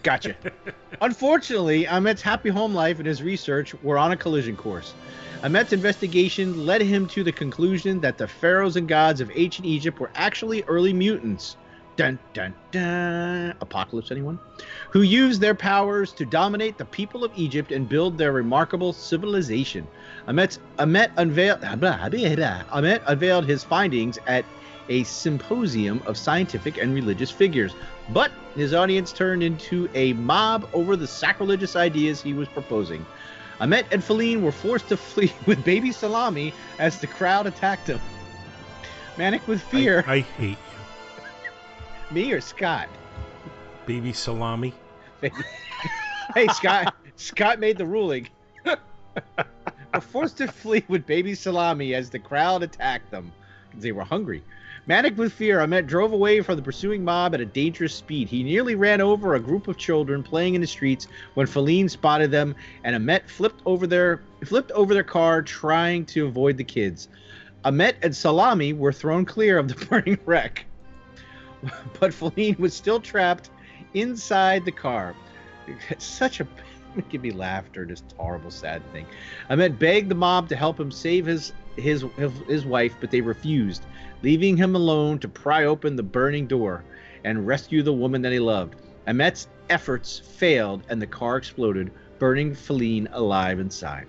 [0.02, 0.36] Gotcha.
[1.00, 4.92] Unfortunately, Amet's happy home life and his research were on a collision course.
[5.42, 9.98] Amet's investigation led him to the conclusion that the pharaohs and gods of ancient Egypt
[9.98, 11.56] were actually early mutants.
[11.98, 13.56] Dun dun dun.
[13.60, 14.38] Apocalypse, anyone?
[14.92, 19.84] Who used their powers to dominate the people of Egypt and build their remarkable civilization.
[20.28, 21.64] Amet, Amet, unveiled,
[22.72, 24.44] Amet unveiled his findings at
[24.88, 27.74] a symposium of scientific and religious figures,
[28.10, 33.04] but his audience turned into a mob over the sacrilegious ideas he was proposing.
[33.60, 38.00] Amet and Feline were forced to flee with baby Salami as the crowd attacked them.
[39.16, 40.04] Manic with fear.
[40.06, 40.58] I, I hate.
[42.10, 42.88] Me or Scott?
[43.86, 44.72] Baby salami.
[46.34, 46.94] hey, Scott.
[47.16, 48.28] Scott made the ruling.
[49.94, 53.32] were forced to flee with baby Salami as the crowd attacked them.
[53.74, 54.42] They were hungry.
[54.86, 58.28] Manic with fear, Amet drove away from the pursuing mob at a dangerous speed.
[58.28, 62.30] He nearly ran over a group of children playing in the streets when Feline spotted
[62.30, 67.08] them, and Amet flipped over their flipped over their car, trying to avoid the kids.
[67.64, 70.64] Amet and Salami were thrown clear of the burning wreck,
[72.00, 73.50] but Feline was still trapped
[73.94, 75.14] inside the car.
[75.98, 76.48] Such a
[77.08, 79.06] give me laughter, this horrible, sad thing.
[79.50, 82.04] Amet begged the mob to help him save his his
[82.48, 83.84] his wife, but they refused
[84.22, 86.84] leaving him alone to pry open the burning door
[87.24, 88.74] and rescue the woman that he loved.
[89.06, 94.06] Amet's efforts failed and the car exploded, burning Feline alive inside.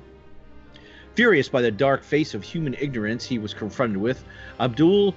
[1.16, 4.24] Furious by the dark face of human ignorance he was confronted with,
[4.60, 5.14] Abdol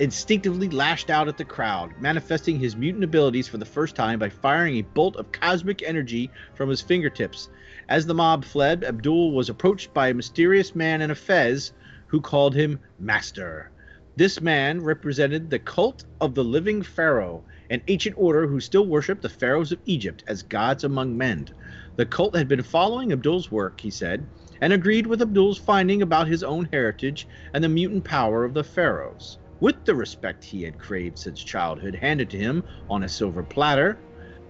[0.00, 4.30] instinctively lashed out at the crowd, manifesting his mutant abilities for the first time by
[4.30, 7.50] firing a bolt of cosmic energy from his fingertips.
[7.86, 11.72] As the mob fled, Abdol was approached by a mysterious man in a fez
[12.06, 13.70] who called him Master.
[14.16, 19.20] This man represented the cult of the living pharaoh, an ancient order who still worshiped
[19.20, 21.46] the pharaohs of Egypt as gods among men.
[21.96, 24.26] The cult had been following Abdol's work, he said,
[24.62, 28.64] and agreed with Abdol's finding about his own heritage and the mutant power of the
[28.64, 29.36] pharaohs.
[29.60, 34.00] With the respect he had craved since childhood handed to him on a silver platter,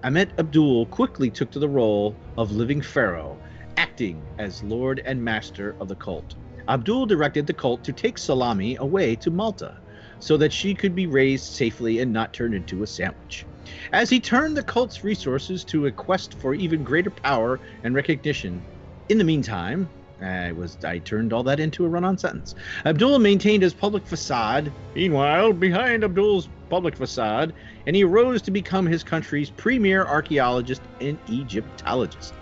[0.04, 3.40] Amet Abdol quickly took to the role of living pharaoh,
[3.76, 6.36] acting as lord and master of the cult.
[6.68, 9.74] Abdol directed the cult to take Salami away to Malta
[10.20, 13.44] so that she could be raised safely and not turned into a sandwich.
[13.92, 18.64] As he turned the cult's resources to a quest for even greater power and recognition,
[19.08, 19.90] in the meantime,
[20.22, 22.54] Uh, I was I turned all that into a run-on sentence.
[22.84, 24.72] Abdol maintained his public facade.
[24.94, 27.54] Meanwhile, behind Abdol's public facade,
[27.86, 32.34] and he rose to become his country's premier archaeologist and Egyptologist.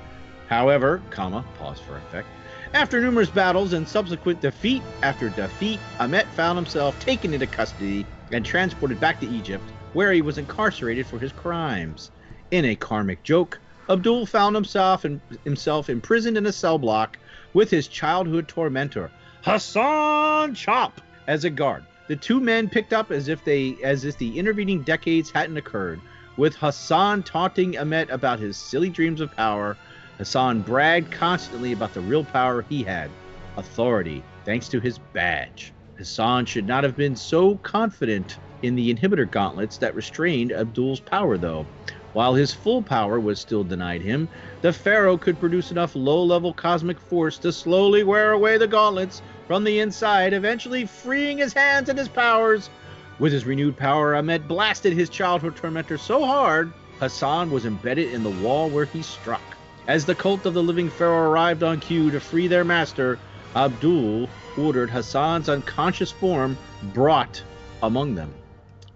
[0.49, 2.27] However, comma, pause for effect,
[2.75, 8.45] after numerous battles and subsequent defeat after defeat, Amet found himself taken into custody and
[8.45, 12.11] transported back to Egypt, where he was incarcerated for his crimes.
[12.51, 17.19] In a karmic joke, Abdol found himself in, himself imprisoned in a cell block
[17.55, 19.11] with his childhood tormentor,
[19.43, 21.85] Hassan Chop, as a guard.
[22.07, 26.01] The two men picked up as if they as if the intervening decades hadn't occurred,
[26.37, 29.77] with Hassan taunting Amet about his silly dreams of power
[30.19, 33.09] Hassan bragged constantly about the real power he had
[33.57, 35.73] authority, thanks to his badge.
[35.97, 41.39] Hassan should not have been so confident in the inhibitor gauntlets that restrained Abdol's power,
[41.39, 41.67] though.
[42.13, 44.29] While his full power was still denied him,
[44.63, 49.21] the Pharaoh could produce enough low level cosmic force to slowly wear away the gauntlets
[49.47, 52.71] from the inside, eventually freeing his hands and his powers.
[53.19, 58.23] With his renewed power, Ahmed blasted his childhood tormentor so hard, Hassan was embedded in
[58.23, 59.43] the wall where he struck.
[59.87, 63.19] As the cult of the living pharaoh arrived on cue to free their master,
[63.55, 66.57] Abdol ordered Hassan's unconscious form
[66.95, 67.43] brought
[67.83, 68.35] among them.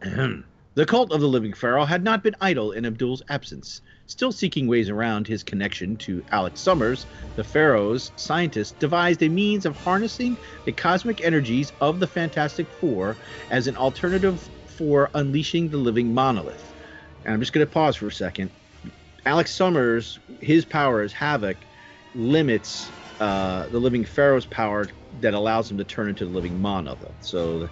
[0.74, 3.82] the cult of the living pharaoh had not been idle in Abdol's absence.
[4.06, 7.06] Still seeking ways around his connection to Alex Summers,
[7.36, 13.16] the pharaoh's scientist devised a means of harnessing the cosmic energies of the Fantastic Four
[13.50, 16.72] as an alternative for unleashing the living monolith.
[17.24, 18.50] And I'm just going to pause for a second
[19.24, 21.56] Alex Summers, his power as Havoc,
[22.14, 24.88] limits uh, the living Pharaoh's power
[25.20, 27.14] that allows him to turn into the living Monolith.
[27.20, 27.68] So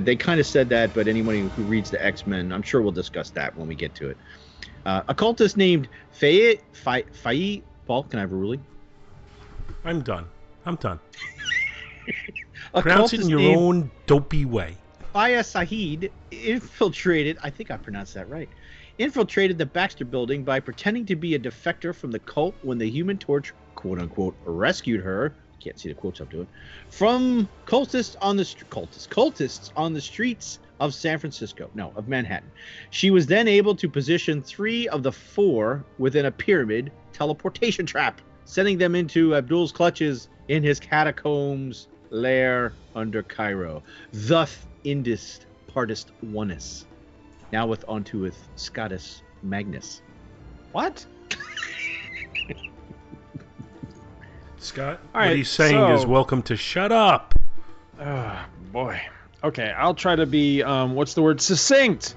[0.00, 2.92] they kind of said that, but anyone who reads the X Men, I'm sure we'll
[2.92, 4.16] discuss that when we get to it.
[4.84, 8.64] Uh, occultist named Faye, Faye, Faye, Paul, can I have a ruling?
[9.84, 10.26] I'm done.
[10.64, 10.98] I'm done.
[12.74, 14.76] Pronounce it in your own dopey way.
[15.14, 18.48] Faya Sahid infiltrated, I think I pronounced that right,
[18.98, 22.88] infiltrated the Baxter building by pretending to be a defector from the cult when the
[22.88, 25.34] Human Torch, quote unquote, rescued her.
[25.62, 26.48] Can't see the quotes I'm doing.
[26.90, 32.08] From cultists on the st- cultists, cultists on the streets of San Francisco, no, of
[32.08, 32.50] Manhattan.
[32.90, 38.20] She was then able to position three of the four within a pyramid teleportation trap,
[38.44, 43.84] sending them into Abdol's clutches in his catacombs lair under Cairo.
[44.12, 45.40] Thus Indus
[45.72, 46.86] partist oneness.
[47.52, 50.02] Now with onto with Scotus Magnus.
[50.72, 51.06] What?
[54.62, 57.34] Scott, All what right, he's saying is welcome to shut up.
[58.00, 59.00] Oh, boy.
[59.42, 61.40] Okay, I'll try to be, um, what's the word?
[61.40, 62.14] Succinct.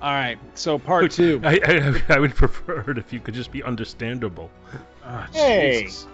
[0.00, 1.40] All right, so part two.
[1.42, 4.48] I, I, I would prefer it if you could just be understandable.
[5.04, 5.82] Oh, Hey.
[5.82, 6.06] Jesus.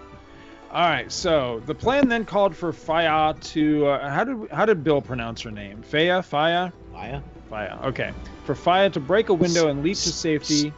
[0.71, 4.83] All right, so the plan then called for Faya to uh, how did how did
[4.83, 5.81] Bill pronounce her name?
[5.83, 7.21] Faya, Faya, Maya?
[7.49, 7.81] Faya.
[7.85, 8.11] Okay,
[8.43, 10.73] for Faya to break a window and leap to safety.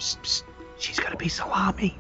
[0.78, 1.98] She's gonna be salami.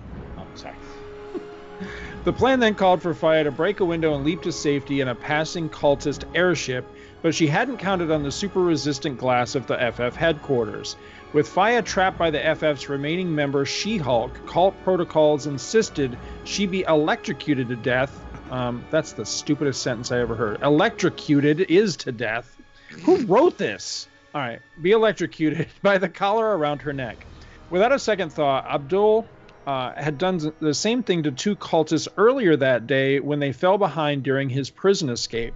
[2.27, 5.07] The plan then called for Faya to break a window and leap to safety in
[5.07, 6.85] a passing cultist airship,
[7.21, 10.97] but she hadn't counted on the super resistant glass of the FF headquarters.
[11.31, 16.81] With Faya trapped by the FF's remaining member, She Hulk, cult protocols insisted she be
[16.81, 18.21] electrocuted to death.
[18.51, 20.61] Um, that's the stupidest sentence I ever heard.
[20.61, 22.57] Electrocuted is to death.
[23.05, 24.09] Who wrote this?
[24.35, 27.25] All right, be electrocuted by the collar around her neck.
[27.69, 29.25] Without a second thought, Abdol
[29.67, 33.77] uh, had done the same thing to two cultists earlier that day when they fell
[33.77, 35.53] behind during his prison escape.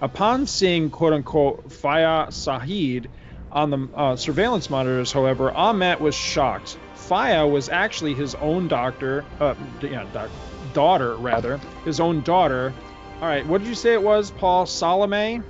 [0.00, 3.06] Upon seeing quote unquote Faya Sahid
[3.50, 6.78] on the uh, surveillance monitors, however, Ahmet was shocked.
[6.94, 10.30] Faya was actually his own doctor, uh, yeah, doc-
[10.72, 12.72] daughter, rather, his own daughter.
[13.20, 14.66] All right, what did you say it was, Paul?
[14.66, 15.42] Salome?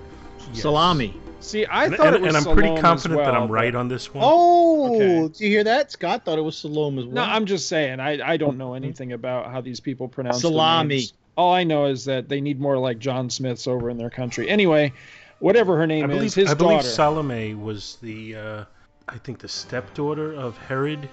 [0.52, 0.62] Yes.
[0.62, 1.14] Salami.
[1.40, 3.48] See, I And, thought and- it was and I'm pretty Salome as confident that I'm
[3.50, 4.24] right but- on this one.
[4.26, 5.32] Oh, Okay.
[5.38, 5.92] do you hear that?
[5.92, 7.14] Scott thought it was Salome as well.
[7.14, 8.00] No, I'm just saying.
[8.00, 10.94] I, I don't know anything about how these people pronounce their Salami.
[10.96, 11.12] names.
[11.36, 14.48] All I know is that they need more like John Smiths over in their country.
[14.50, 14.92] Anyway,
[15.38, 16.88] whatever her name I believe, is, his I believe daughter.
[16.88, 18.64] Salome was the, uh,
[19.08, 21.08] I think, the stepdaughter of Herod,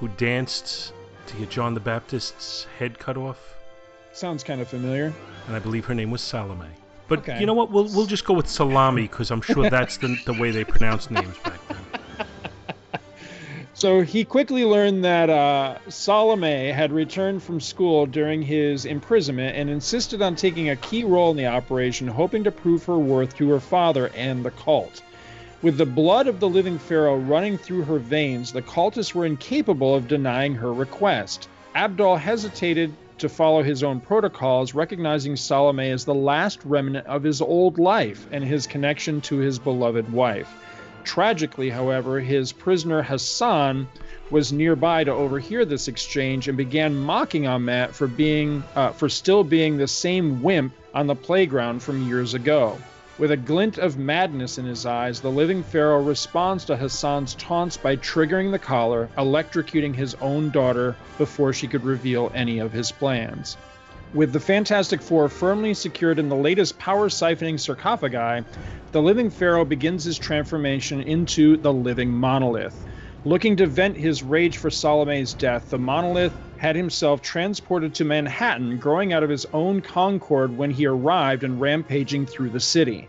[0.00, 0.94] who danced
[1.26, 3.36] to get John the Baptist's head cut off,
[4.12, 5.12] Sounds kind of familiar.
[5.46, 6.64] and I believe her name was Salome.
[7.08, 7.40] But Okay.
[7.40, 7.70] you know what?
[7.70, 11.10] We'll we'll just go with salami because I'm sure that's the the way they pronounce
[11.10, 11.84] names back then.
[13.74, 19.70] So he quickly learned that uh, Salome had returned from school during his imprisonment and
[19.70, 23.48] insisted on taking a key role in the operation, hoping to prove her worth to
[23.50, 25.00] her father and the cult.
[25.62, 29.94] With the blood of the living pharaoh running through her veins, the cultists were incapable
[29.94, 31.48] of denying her request.
[31.76, 37.40] Abdol hesitated to follow his own protocols, recognizing Salome as the last remnant of his
[37.40, 40.48] old life and his connection to his beloved wife.
[41.04, 43.88] Tragically, however, his prisoner Hassan
[44.30, 49.42] was nearby to overhear this exchange and began mocking Ahmet for being uh, for still
[49.42, 52.78] being the same wimp on the playground from years ago.
[53.18, 57.76] With a glint of madness in his eyes, the living pharaoh responds to Hassan's taunts
[57.76, 62.92] by triggering the collar, electrocuting his own daughter before she could reveal any of his
[62.92, 63.56] plans.
[64.14, 68.46] With the Fantastic Four firmly secured in the latest power siphoning sarcophagi,
[68.92, 72.86] the living pharaoh begins his transformation into the living monolith.
[73.24, 78.78] Looking to vent his rage for Salome's death, the monolith had himself transported to Manhattan,
[78.78, 83.08] growing out of his own concord when he arrived and rampaging through the city.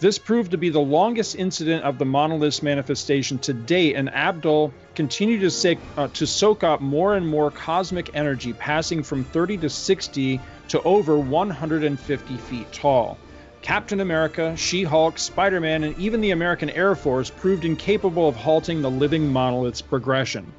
[0.00, 4.72] This proved to be the longest incident of the monolith's manifestation to date, and Abdol
[4.94, 9.70] continued to, uh, to soak up more and more cosmic energy, passing from 30 to
[9.70, 13.18] 60 to over 150 feet tall.
[13.62, 18.34] Captain America, She Hulk, Spider Man, and even the American Air Force proved incapable of
[18.34, 20.52] halting the living monolith's progression.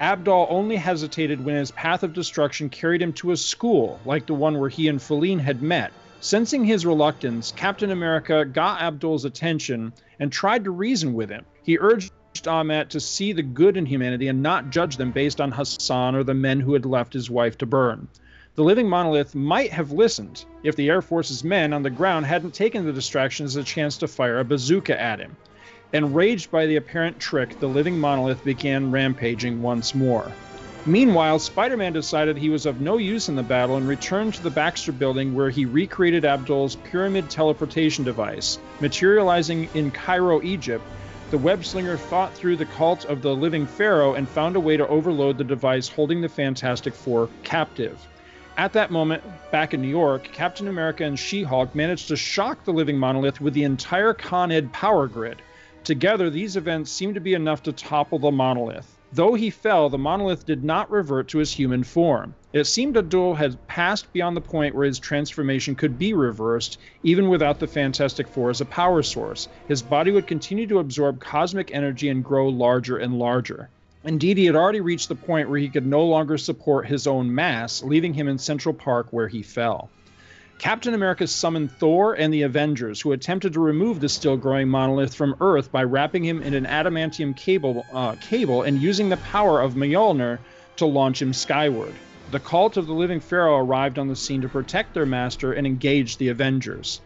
[0.00, 4.34] Abdol only hesitated when his path of destruction carried him to a school, like the
[4.34, 5.92] one where he and Feline had met.
[6.18, 11.44] Sensing his reluctance, Captain America got Abdol's attention and tried to reason with him.
[11.62, 12.12] He urged
[12.46, 16.24] Ahmet to see the good in humanity and not judge them based on Hassan or
[16.24, 18.08] the men who had left his wife to burn.
[18.60, 22.52] The living monolith might have listened if the Air Force's men on the ground hadn't
[22.52, 25.34] taken the distraction as a chance to fire a bazooka at him.
[25.94, 30.30] Enraged by the apparent trick, the living monolith began rampaging once more.
[30.84, 34.42] Meanwhile, Spider Man decided he was of no use in the battle and returned to
[34.42, 38.58] the Baxter building where he recreated Abdol's pyramid teleportation device.
[38.82, 40.84] Materializing in Cairo, Egypt,
[41.30, 44.76] the web slinger fought through the cult of the living pharaoh and found a way
[44.76, 47.98] to overload the device holding the Fantastic Four captive.
[48.60, 52.62] At that moment, back in New York, Captain America and She Hulk managed to shock
[52.62, 55.40] the living monolith with the entire Con Ed power grid.
[55.82, 58.98] Together, these events seemed to be enough to topple the monolith.
[59.14, 62.34] Though he fell, the monolith did not revert to his human form.
[62.52, 67.30] It seemed Abdol had passed beyond the point where his transformation could be reversed, even
[67.30, 69.48] without the Fantastic Four as a power source.
[69.68, 73.70] His body would continue to absorb cosmic energy and grow larger and larger.
[74.04, 77.34] Indeed, he had already reached the point where he could no longer support his own
[77.34, 79.90] mass, leaving him in Central Park where he fell.
[80.58, 85.14] Captain America summoned Thor and the Avengers, who attempted to remove the still growing monolith
[85.14, 89.60] from Earth by wrapping him in an adamantium cable, uh, cable and using the power
[89.60, 90.38] of Mjolnir
[90.76, 91.98] to launch him skyward.
[92.30, 95.66] The cult of the living pharaoh arrived on the scene to protect their master and
[95.66, 97.00] engage the Avengers.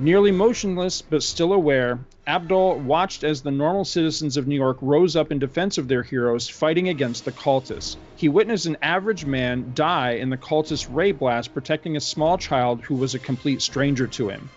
[0.00, 5.16] Nearly motionless but still aware, Abdol watched as the normal citizens of New York rose
[5.16, 7.96] up in defense of their heroes fighting against the cultists.
[8.14, 12.80] He witnessed an average man die in the cultist ray blast protecting a small child
[12.82, 14.48] who was a complete stranger to him.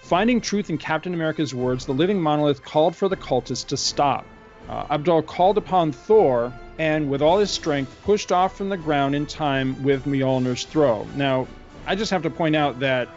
[0.00, 4.24] Finding truth in Captain America's words, the living monolith called for the cultists to stop.
[4.70, 9.14] Uh, Abdol called upon Thor and, with all his strength, pushed off from the ground
[9.14, 11.06] in time with Mjolnir's throw.
[11.14, 11.46] Now,
[11.86, 13.10] I just have to point out that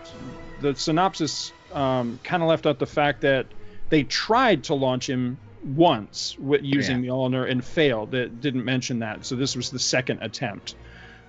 [0.60, 3.48] the synopsis um, kind of left out the fact that
[3.90, 7.12] they tried to launch him once with using Yeah.
[7.12, 8.14] Mjolnir and failed.
[8.16, 10.76] It didn't mention that, so this was the second attempt.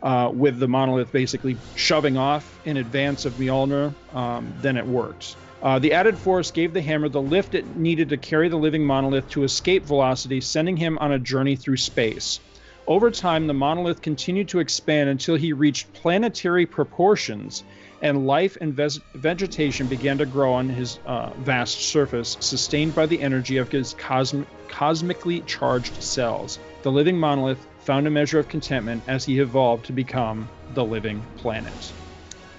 [0.03, 5.37] Uh, with the monolith basically shoving off in advance of Mjolnir, um, then it worked.
[5.63, 8.85] Uh, the added force gave the hammer the lift it needed to carry the living
[8.85, 12.41] monolith to escape velocity, sending him on a journey through space.
[12.89, 17.63] Over time, the monolith continued to expand until he reached planetary proportions,
[18.03, 23.07] and life and ves- vegetation began to grow on his uh, vast surface, sustained by
[23.07, 26.59] the energy of his cosm- cosmically charged cells.
[26.83, 31.25] The living monolith found a measure of contentment as he evolved to become the living
[31.37, 31.93] planet.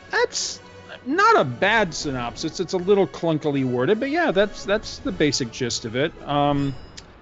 [0.10, 0.60] That's
[1.06, 2.60] not a bad synopsis.
[2.60, 6.14] It's a little clunkily worded, but yeah, that's that's the basic gist of it.
[6.28, 6.74] Um,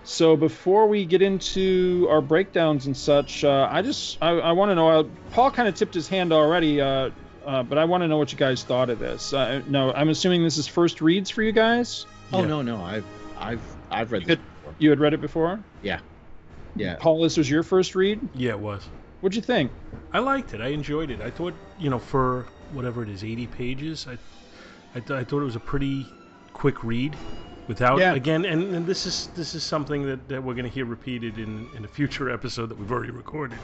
[0.04, 4.72] so before we get into our breakdowns and such, uh, I just I, I want
[4.72, 4.90] to know.
[4.90, 7.12] Uh, Paul kind of tipped his hand already, uh,
[7.46, 9.34] uh, but I want to know what you guys thought of this.
[9.34, 12.06] Uh, no, I'm assuming this is first reads for you guys.
[12.34, 12.48] Oh Yeah.
[12.48, 13.06] no, no, I've
[13.38, 14.76] I've I've read You this could- before.
[14.80, 15.60] You had read it before.
[15.82, 16.00] Yeah.
[16.76, 16.96] Yeah.
[17.00, 18.20] Paul, this was your first read.
[18.36, 18.88] Yeah, it was.
[19.22, 19.72] What'd you think?
[20.14, 20.62] I liked it.
[20.62, 21.22] I enjoyed it.
[21.22, 24.14] I thought, you know, for whatever it is, 80 pages, I,
[24.96, 26.06] I, th- I thought it was a pretty
[26.54, 27.16] quick read.
[27.68, 28.14] Without Yeah.
[28.14, 31.38] again, and, and this is this is something that, that we're going to hear repeated
[31.38, 33.60] in, in a future episode that we've already recorded.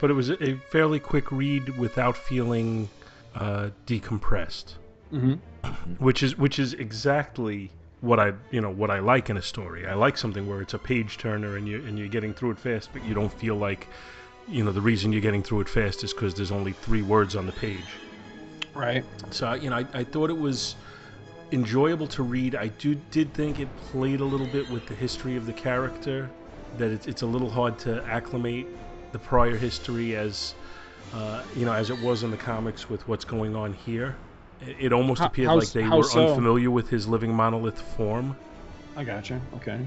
[0.00, 2.88] But it was a, a fairly quick read without feeling
[3.34, 4.74] uh, decompressed,
[5.12, 5.34] Mm-hmm.
[5.98, 7.70] which is which is exactly
[8.00, 9.86] what I you know what I like in a story.
[9.86, 12.58] I like something where it's a page turner and you and you're getting through it
[12.58, 13.88] fast, but you don't feel like
[14.48, 17.36] you know the reason you're getting through it fast is because there's only three words
[17.36, 18.00] on the page.
[18.74, 19.04] Right.
[19.30, 20.76] So I- you know, I, I thought it was
[21.52, 22.54] enjoyable to read.
[22.56, 26.30] I do did think it played a little bit with the history of the character.
[26.78, 28.66] That it's, it's a little hard to acclimate
[29.12, 30.54] the prior history as
[31.14, 34.16] uh, you know as it was in the comics with what's going on here.
[34.60, 36.28] It, it almost How- appeared like they were so?
[36.28, 38.36] unfamiliar with his living monolith form,
[38.96, 39.40] I gotcha.
[39.56, 39.78] Okay.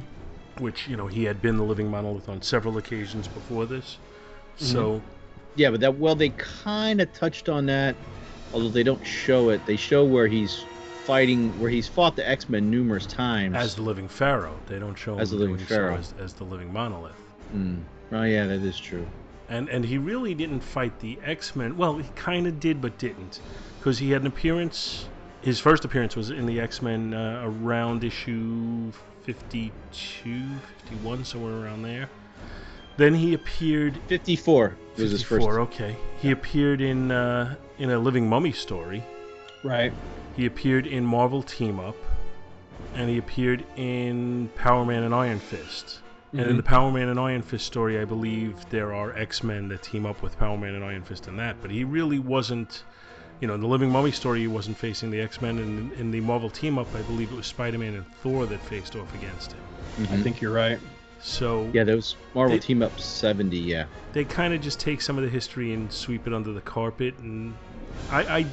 [0.59, 3.97] which you know he had been the living monolith on several occasions before this.
[4.55, 5.01] So
[5.55, 7.95] Yeah, but that well, they kind of touched on that,
[8.53, 9.65] although they don't show it.
[9.65, 10.65] They show where he's
[11.05, 13.55] fighting, where he's fought the X Men numerous times.
[13.55, 15.97] as the living pharaoh, they don't show As him the living doing so pharaoh.
[15.97, 17.13] as, as the living monolith.
[17.55, 17.83] Mm.
[18.11, 19.07] Oh yeah, that is true.
[19.49, 21.77] And and he really didn't fight the X-Men.
[21.77, 23.39] Well, he kind of did, but didn't,
[23.79, 25.07] because he had an appearance.
[25.41, 28.91] His first appearance was in the X-Men uh, around issue
[29.23, 30.41] 52,
[30.89, 32.09] 51, somewhere around there.
[32.97, 33.99] Then he appeared.
[34.07, 35.45] Fifty-four was his first.
[35.45, 35.95] 54, okay.
[36.19, 39.03] He appeared in uh, in a Living Mummy story.
[39.63, 39.93] Right.
[40.35, 41.95] He appeared in Marvel Team Up,
[42.95, 45.99] and he appeared in Power Man and Iron Fist.
[46.33, 46.57] And in Mhm.
[46.57, 50.05] the Power Man and Iron Fist story, I believe there are X Men that team
[50.05, 51.61] up with Power Man and Iron Fist in that.
[51.61, 52.83] But he really wasn't,
[53.39, 55.57] you know, in the Living Mummy story, he wasn't facing the X Men.
[55.57, 58.45] And in, in the Marvel Team Up, I believe it was Spider Man and Thor
[58.45, 59.61] that faced off against him.
[59.99, 60.23] I Mhm.
[60.23, 60.79] think you're right.
[61.19, 63.57] So Yeah, those Marvel They- Team Up seventy.
[63.57, 63.85] Yeah.
[64.13, 67.15] they kind of just take some of the history and sweep it under the carpet.
[67.19, 67.53] And
[68.11, 68.45] I, I,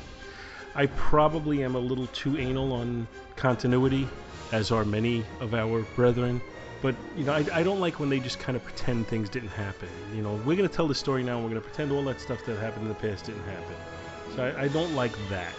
[0.77, 3.07] I probably am a little too anal on
[3.37, 4.09] continuity,
[4.53, 6.41] as are many of our brethren.
[6.85, 9.49] But you know, I, I don't like when they just kind of pretend things didn't
[9.49, 9.89] happen.
[10.15, 11.37] You know, we're gonna tell the story now.
[11.37, 13.75] and We're gonna pretend all that stuff that happened in the past didn't happen.
[14.37, 15.55] So I, I don't like that.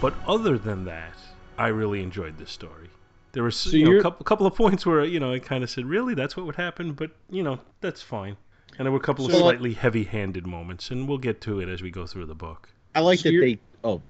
[0.00, 1.14] But other than that,
[1.58, 2.90] I really enjoyed this story.
[3.30, 5.38] There were So you know, a you're- couple, couple of points where you know I
[5.38, 8.36] kind of said, "Really, that's what would happen?" But you know, that's fine.
[8.78, 11.68] And there were a couple of So- slightly heavy-handed moments, and we'll get to it
[11.68, 12.68] as we go through the book.
[12.96, 13.60] I like So that they.
[13.84, 14.02] Oh,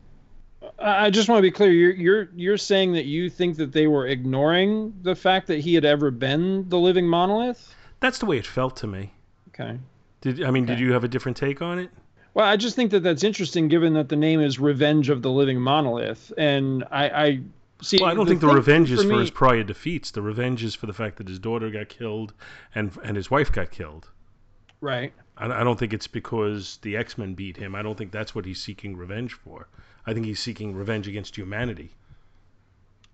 [0.81, 1.71] I just want to be clear.
[1.73, 5.75] You're you're you're saying that you think that they were ignoring the fact that he
[5.75, 7.75] had ever been the living monolith?
[8.01, 9.13] That's the way it felt to me.
[9.49, 9.79] Okay.
[10.21, 10.67] Did I mean?
[10.67, 11.91] Did you have a different take on it?
[12.35, 15.31] Well, I just think that that's interesting, given that the name is Revenge of the
[15.31, 17.41] Living Monolith, and I, I
[17.83, 17.99] see.
[18.01, 20.13] Well, I don't think the revenge is for, me, his prior defeats.
[20.13, 22.35] The revenge is for the fact that his daughter got killed
[22.75, 24.09] and and his wife got killed.
[24.81, 25.13] Right.
[25.37, 27.75] I, I don't think it's because the X Men beat him.
[27.75, 29.67] I don't think that's what he's seeking revenge for.
[30.09, 31.91] I think he's seeking revenge against humanity.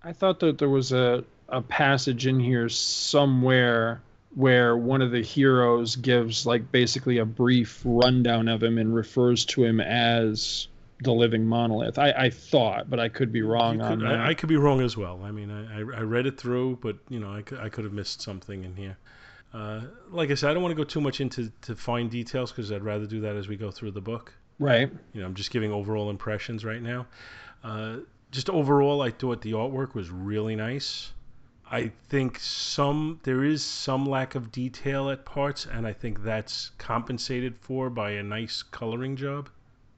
[0.01, 4.01] I thought that there was a a passage in here somewhere
[4.33, 9.43] where one of the heroes gives like basically a brief rundown of him and refers
[9.45, 10.69] to him as
[11.01, 11.99] the living monolith.
[11.99, 14.15] I, I thought, but I could be wrong could, on that.
[14.15, 15.21] I, I, could be wrong as well.
[15.23, 17.93] I mean, I, I read it through, but you know, I could, I could have
[17.93, 18.97] missed something in here.
[19.53, 19.81] Uh,
[20.11, 22.71] like I said, I don't want to go too much into to fine details because
[22.71, 24.33] I'd rather do that as we go through the book.
[24.59, 24.91] Right.
[25.13, 27.07] You know, I'm just giving overall impressions right now.
[27.63, 27.97] Uh,
[28.31, 31.11] just overall, I thought the artwork was really nice.
[31.69, 36.71] I think some there is some lack of detail at parts, and I think that's
[36.77, 39.49] compensated for by a nice coloring job.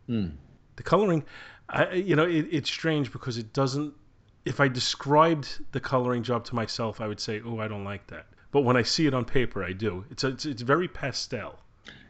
[0.07, 0.29] Hmm.
[0.77, 1.25] The coloring,
[1.69, 3.93] I, you know, it, it's strange because it doesn't.
[4.45, 8.07] If I described the coloring job to myself, I would say, "Oh, I don't like
[8.07, 10.05] that." But when I see it on paper, I do.
[10.09, 11.59] It's a, it's, it's very pastel.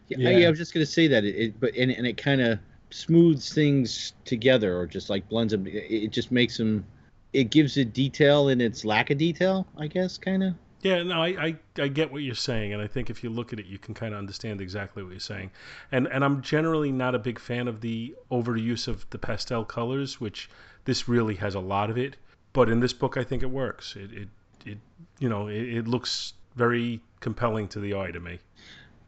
[0.07, 0.47] Yeah, yeah.
[0.47, 1.23] I was just gonna say that.
[1.23, 5.51] It, it but and, and it kind of smooths things together, or just like blends
[5.51, 5.67] them.
[5.67, 6.85] It, it just makes them
[7.33, 10.53] it gives it detail in its lack of detail, I guess, kind of.
[10.81, 13.51] Yeah, no, I, I, I get what you're saying, and I think if you look
[13.51, 15.51] at it, you can kind of understand exactly what you're saying.
[15.91, 20.21] And and I'm generally not a big fan of the overuse of the pastel colors,
[20.21, 20.49] which
[20.85, 22.15] this really has a lot of it.
[22.53, 23.95] But in this book, I think it works.
[23.95, 24.29] It it,
[24.65, 24.77] it
[25.19, 28.39] you know it, it looks very compelling to the eye to me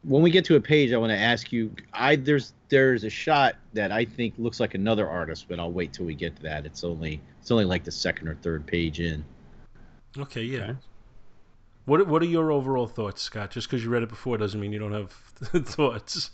[0.04, 1.76] when we get to a page, I want to ask you.
[1.94, 5.94] I there's there's a shot that I think looks like another artist, but I'll wait
[5.94, 6.66] till we get to that.
[6.66, 9.26] It's only it's only like the second or third page in.
[10.18, 10.64] Okay, yeah.
[10.64, 10.76] Okay.
[11.86, 13.52] What what are your overall thoughts, Scott?
[13.52, 15.12] Just because you read it before doesn't mean you don't have
[15.66, 16.32] thoughts.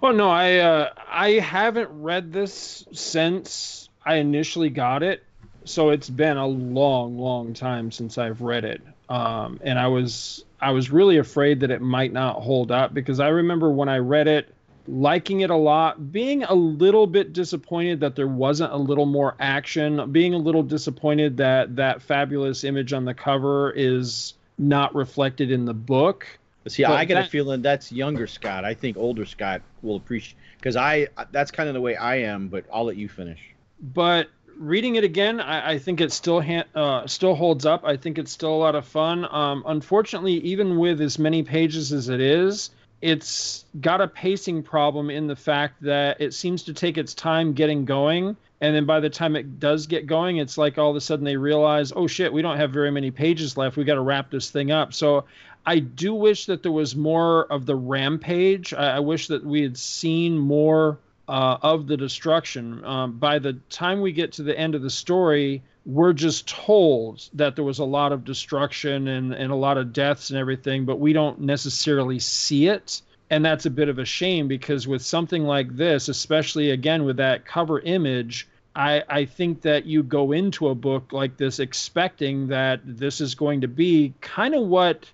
[0.00, 5.22] Well, no, I uh, I haven't read this since I initially got it,
[5.64, 8.82] so it's been a long, long time since I've read it.
[9.08, 13.18] Um, and I was I was really afraid that it might not hold up because
[13.18, 14.54] I remember when I read it,
[14.86, 19.34] liking it a lot, being a little bit disappointed that there wasn't a little more
[19.40, 25.50] action, being a little disappointed that that fabulous image on the cover is not reflected
[25.50, 26.26] in the book.
[26.68, 28.64] See, but I get that, a feeling that's younger Scott.
[28.64, 32.46] I think older Scott will appreciate because I that's kind of the way I am.
[32.46, 33.40] But I'll let you finish.
[33.80, 34.28] But
[34.62, 37.84] reading it again, I, I think it still ha- uh, still holds up.
[37.84, 39.26] I think it's still a lot of fun.
[39.30, 45.10] Um, unfortunately, even with as many pages as it is, it's got a pacing problem
[45.10, 48.36] in the fact that it seems to take its time getting going.
[48.60, 51.24] And then by the time it does get going, it's like all of a sudden
[51.24, 53.76] they realize, oh shit, we don't have very many pages left.
[53.76, 54.94] We got to wrap this thing up.
[54.94, 55.24] So
[55.66, 58.72] I do wish that there was more of the rampage.
[58.72, 60.98] I, I wish that we had seen more
[61.28, 62.84] uh, of the destruction.
[62.84, 67.28] Um, by the time we get to the end of the story, we're just told
[67.34, 70.84] that there was a lot of destruction and, and a lot of deaths and everything,
[70.84, 73.02] but we don't necessarily see it.
[73.30, 77.16] And that's a bit of a shame because with something like this, especially again with
[77.16, 82.48] that cover image, I, I think that you go into a book like this expecting
[82.48, 85.10] that this is going to be kind of what.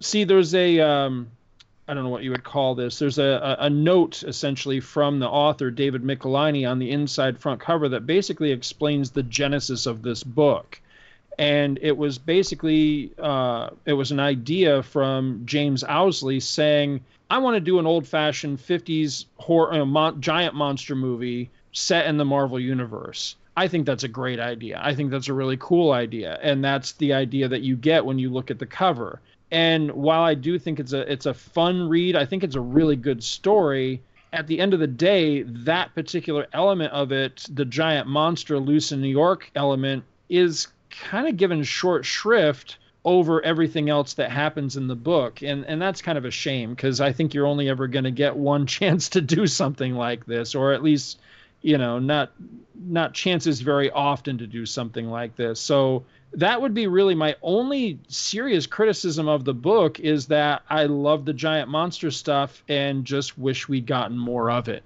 [0.00, 0.80] See, there's a.
[0.80, 1.30] Um,
[1.88, 2.98] I don't know what you would call this.
[2.98, 7.88] There's a, a, note essentially from the author David Michelinie on the inside front cover
[7.90, 10.80] that basically explains the genesis of this book,
[11.38, 17.54] and it was basically uh, it was an idea from James Owsley saying, "I want
[17.54, 22.58] to do an old-fashioned 50s horror uh, mon- giant monster movie set in the Marvel
[22.58, 24.80] universe." I think that's a great idea.
[24.82, 28.18] I think that's a really cool idea, and that's the idea that you get when
[28.18, 29.20] you look at the cover
[29.50, 32.60] and while I do think it's a it's a fun read, I think it's a
[32.60, 34.02] really good story.
[34.32, 38.92] At the end of the day, that particular element of it, the giant monster loose
[38.92, 44.76] in New York element, is kind of given short shrift over everything else that happens
[44.76, 47.68] in the book and and that's kind of a shame because i think you're only
[47.68, 51.20] ever going to get one chance to do something like this or at least
[51.62, 52.32] you know not
[52.74, 56.04] not chances very often to do something like this so
[56.34, 61.24] that would be really my only serious criticism of the book is that I love
[61.24, 64.82] the giant monster stuff and just wish we'd gotten more of it.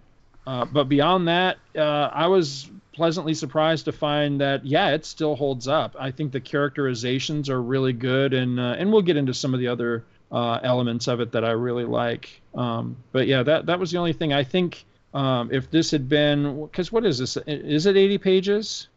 [0.46, 5.36] Uh, but beyond that, uh, I was pleasantly surprised to find that yeah, it still
[5.36, 5.96] holds up.
[5.98, 9.60] I think the characterizations are really good, and uh, and we'll get into some of
[9.60, 12.40] the other uh, elements of it that I really like.
[12.54, 14.84] Um, but yeah, that that was the only thing I think.
[15.12, 17.36] Um, if this had been, because what is this?
[17.46, 18.88] Is it 80 pages?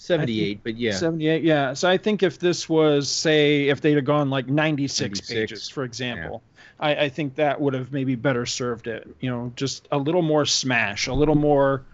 [0.00, 0.94] 78, but yeah.
[0.94, 1.74] 78, yeah.
[1.74, 5.68] So I think if this was, say, if they'd have gone like 96, 96, pages,
[5.68, 6.42] for example,
[6.80, 9.06] I, I think that would have maybe better served it.
[9.20, 11.84] You know, just a little more smash, a little more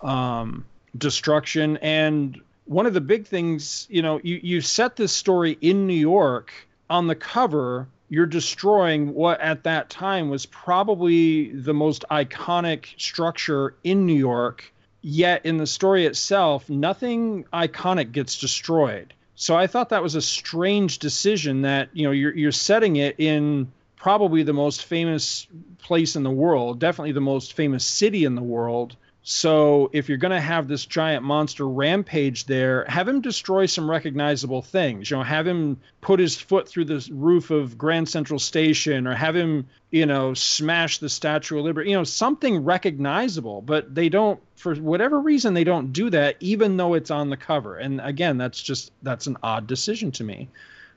[0.00, 0.64] um,
[0.96, 1.76] destruction.
[1.76, 5.92] And one of the big things, you know, you, you set this story in New
[5.92, 6.54] York
[6.88, 7.86] on the cover.
[8.08, 14.71] You're destroying what at that time was probably the most iconic structure in New York
[15.02, 19.12] yet in the story itself, nothing iconic gets destroyed.
[19.34, 23.16] So I thought that was a strange decision that you know you're you're setting it
[23.18, 25.46] in probably the most famous
[25.78, 30.18] place in the world, definitely the most famous city in the world, so if you're
[30.18, 35.08] going to have this giant monster rampage there, have him destroy some recognizable things.
[35.08, 39.14] You know, have him put his foot through the roof of Grand Central Station, or
[39.14, 41.90] have him, you know, smash the Statue of Liberty.
[41.90, 43.62] You know, something recognizable.
[43.62, 47.36] But they don't, for whatever reason, they don't do that, even though it's on the
[47.36, 47.76] cover.
[47.76, 50.48] And again, that's just that's an odd decision to me.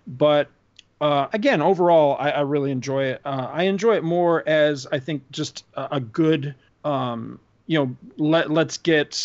[0.08, 0.50] But
[1.00, 3.22] uh, again, overall, I, I really enjoy it.
[3.24, 6.56] Uh, I enjoy it more as I think just a, a good.
[6.84, 9.16] Um, you know, let let's get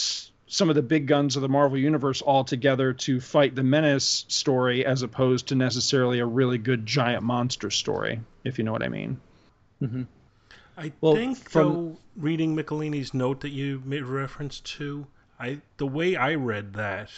[0.50, 4.24] some of the big guns of the Marvel universe all together to fight the menace
[4.26, 8.82] story as opposed to necessarily a really good giant monster story, if you know what
[8.82, 9.20] I mean.
[9.80, 10.02] Mm-hmm.
[10.76, 11.72] I well, think from...
[11.72, 15.06] though reading Michelinie's note that you made reference to,
[15.38, 17.10] I the way I read that,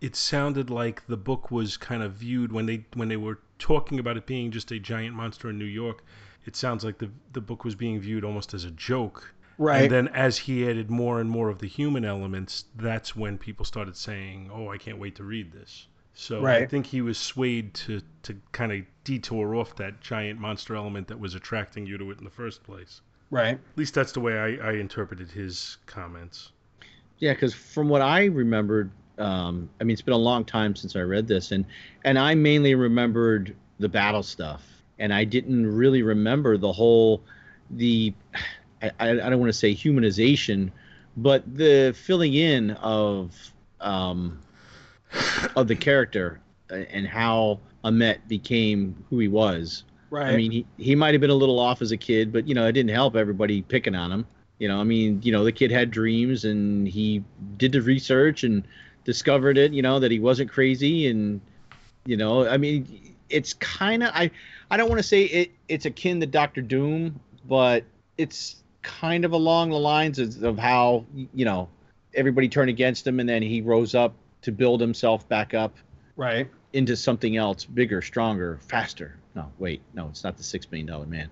[0.00, 3.98] it sounded like the book was kind of viewed when they when they were talking
[3.98, 6.02] about it being just a giant monster in New York.
[6.44, 9.82] It sounds like the the book was being viewed almost as a joke Right.
[9.82, 13.64] And then as he added more and more of the human elements, that's when people
[13.64, 16.62] started saying, "Oh, I can't wait to read this." So right.
[16.62, 21.08] I think he was swayed to to kind of detour off that giant monster element
[21.08, 23.00] that was attracting you to it in the first place.
[23.30, 23.54] Right.
[23.54, 26.52] At least that's the way I, I interpreted his comments.
[27.18, 30.96] Yeah, because from what I remembered, um, I mean, it's been a long time since
[30.96, 31.64] I read this, and
[32.04, 34.62] and I mainly remembered the battle stuff,
[34.98, 37.22] and I didn't really remember the whole
[37.70, 38.14] the
[38.98, 40.70] I, I don't want to say humanization,
[41.16, 43.34] but the filling in of
[43.80, 44.42] um,
[45.56, 49.84] of the character and how Ahmet became who he was.
[50.10, 50.32] Right.
[50.32, 52.54] I mean, he, he might have been a little off as a kid, but you
[52.54, 54.26] know, it didn't help everybody picking on him.
[54.58, 57.24] You know, I mean, you know, the kid had dreams and he
[57.56, 58.66] did the research and
[59.04, 59.72] discovered it.
[59.72, 61.40] You know that he wasn't crazy, and
[62.06, 64.30] you know, I mean, it's kind of I
[64.70, 67.84] I don't want to say it it's akin to Doctor Doom, but
[68.16, 71.68] it's kind of along the lines of, of how you know
[72.14, 75.76] everybody turned against him and then he rose up to build himself back up
[76.16, 76.48] right.
[76.74, 79.16] into something else bigger stronger faster.
[79.34, 81.28] No wait no it's not the six million dollar man.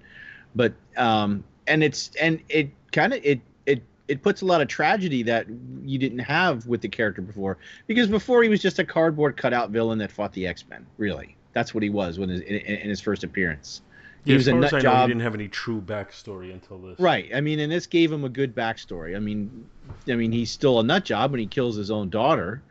[0.57, 4.68] But um and it's and it kind of it it it puts a lot of
[4.68, 5.46] tragedy that
[5.84, 7.59] you didn't have with the character before.
[7.86, 11.36] Because before he was just a cardboard cutout villain that fought the x-men really.
[11.53, 13.82] That's what he was when his, in, in his first appearance
[14.24, 14.82] he yeah, was a nut job.
[14.82, 16.98] Know, he didn't have any true backstory until this.
[17.00, 17.30] Right.
[17.34, 19.16] I mean, and this gave him a good backstory.
[19.16, 19.68] I mean,
[20.08, 22.62] I mean, he's still a nut job when he kills his own daughter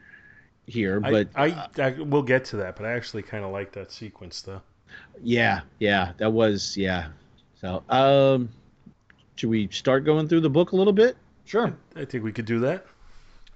[0.66, 2.78] here, but I, I, I we'll get to that.
[2.78, 4.62] But I actually kind of like that sequence, though.
[5.22, 7.10] Yeah, yeah, that was yeah.
[7.60, 8.49] So, um,
[9.36, 11.18] should we start going through the book a little bit?
[11.45, 11.76] Sure.
[11.95, 12.86] I think we could do that.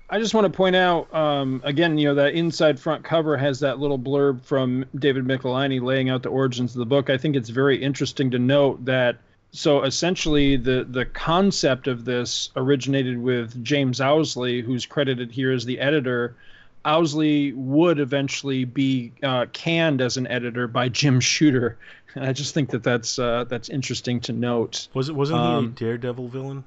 [0.09, 3.59] I just want to point out um, again, you know, that inside front cover has
[3.61, 7.09] that little blurb from David Michelinie laying out the origins of the book.
[7.09, 9.17] I think it's very interesting to note that.
[9.51, 15.65] So essentially, the the concept of this originated with James Owsley, who's credited here as
[15.65, 16.35] the editor.
[16.83, 21.79] Owsley would eventually be uh, canned as an editor by Jim Shooter.
[22.13, 24.87] And I just think that that's uh, that's interesting to note.
[24.93, 26.63] Was it wasn't um, he a um, Daredevil villain?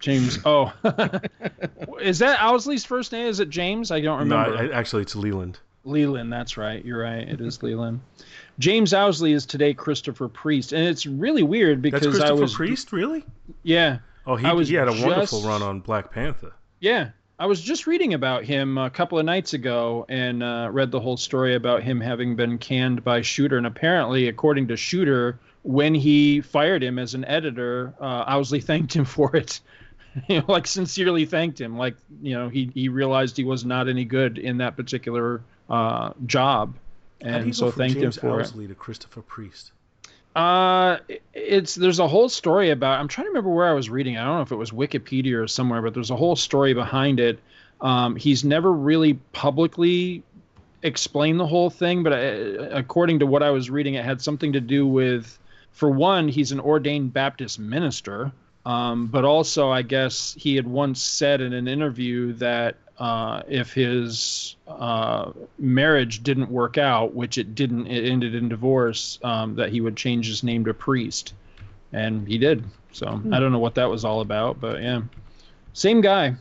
[0.00, 0.38] James.
[0.46, 0.72] Oh,
[2.00, 3.26] is that Owsley's first name?
[3.26, 3.90] Is it James?
[3.90, 4.68] I don't remember.
[4.68, 5.58] No, actually, it's Leland.
[5.84, 6.84] Leland, that's right.
[6.84, 7.28] You're right.
[7.28, 8.00] It is Leland.
[8.58, 12.54] James Owsley is today Christopher Priest, and it's really weird because that's Christopher I was
[12.54, 13.24] Priest, really?
[13.62, 13.98] Yeah.
[14.26, 16.52] Oh, he, he had a just, wonderful run on Black Panther.
[16.80, 20.90] Yeah, I was just reading about him a couple of nights ago and uh, read
[20.90, 25.38] the whole story about him having been canned by Shooter, and apparently, according to Shooter,
[25.62, 29.60] when he fired him as an editor, uh, Owsley thanked him for it.
[30.28, 31.76] you know, like sincerely thanked him.
[31.76, 36.12] Like, you know, he, he realized he was not any good in that particular uh,
[36.26, 36.74] job.
[37.20, 38.68] And so thanked James him for Owsley it.
[38.68, 39.72] to Christopher Priest.
[40.34, 40.98] Uh,
[41.32, 43.00] it's there's a whole story about.
[43.00, 44.18] I'm trying to remember where I was reading.
[44.18, 47.20] I don't know if it was Wikipedia or somewhere, but there's a whole story behind
[47.20, 47.38] it.
[47.80, 50.22] Um, he's never really publicly
[50.82, 54.52] explained the whole thing, but uh, according to what I was reading, it had something
[54.52, 55.38] to do with,
[55.72, 58.30] for one, he's an ordained Baptist minister,
[58.66, 63.72] Um, but also, I guess he had once said in an interview that uh, if
[63.72, 69.70] his uh, marriage didn't work out, which it didn't, it ended in divorce, um, that
[69.70, 71.32] he would change his name to priest,
[71.92, 72.64] and he did.
[72.90, 73.32] So hmm.
[73.32, 75.02] I don't know what that was all about, but yeah,
[75.72, 76.34] same guy,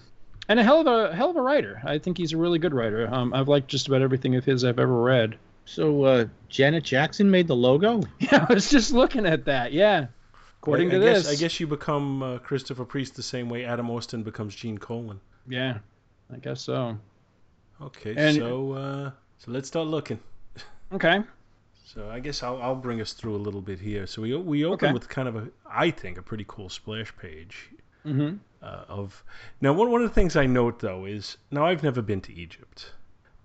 [0.49, 1.79] and a hell of a hell of a writer.
[1.85, 3.07] I think he's a really good writer.
[3.13, 5.37] Um, I've liked just about everything of his I've ever read.
[5.65, 8.01] So uh, Janet Jackson made the logo.
[8.19, 9.73] Yeah, I was just looking at that.
[9.73, 10.07] Yeah,
[10.65, 13.49] according I, to I this, guess, I guess you become uh, Christopher Priest the same
[13.49, 15.19] way Adam Austin becomes Gene Colan.
[15.47, 15.77] Yeah,
[16.33, 16.97] I guess so.
[17.79, 20.19] Okay, and, so uh, so let's start looking.
[20.91, 21.21] Okay.
[21.83, 24.07] So I guess I'll I'll bring us through a little bit here.
[24.07, 24.93] So we we open okay.
[24.93, 27.69] with kind of a I think a pretty cool splash page.
[28.05, 28.37] Mm-hmm.
[28.61, 29.23] Uh, of
[29.61, 32.33] now one one of the things I note though is now I've never been to
[32.33, 32.93] Egypt,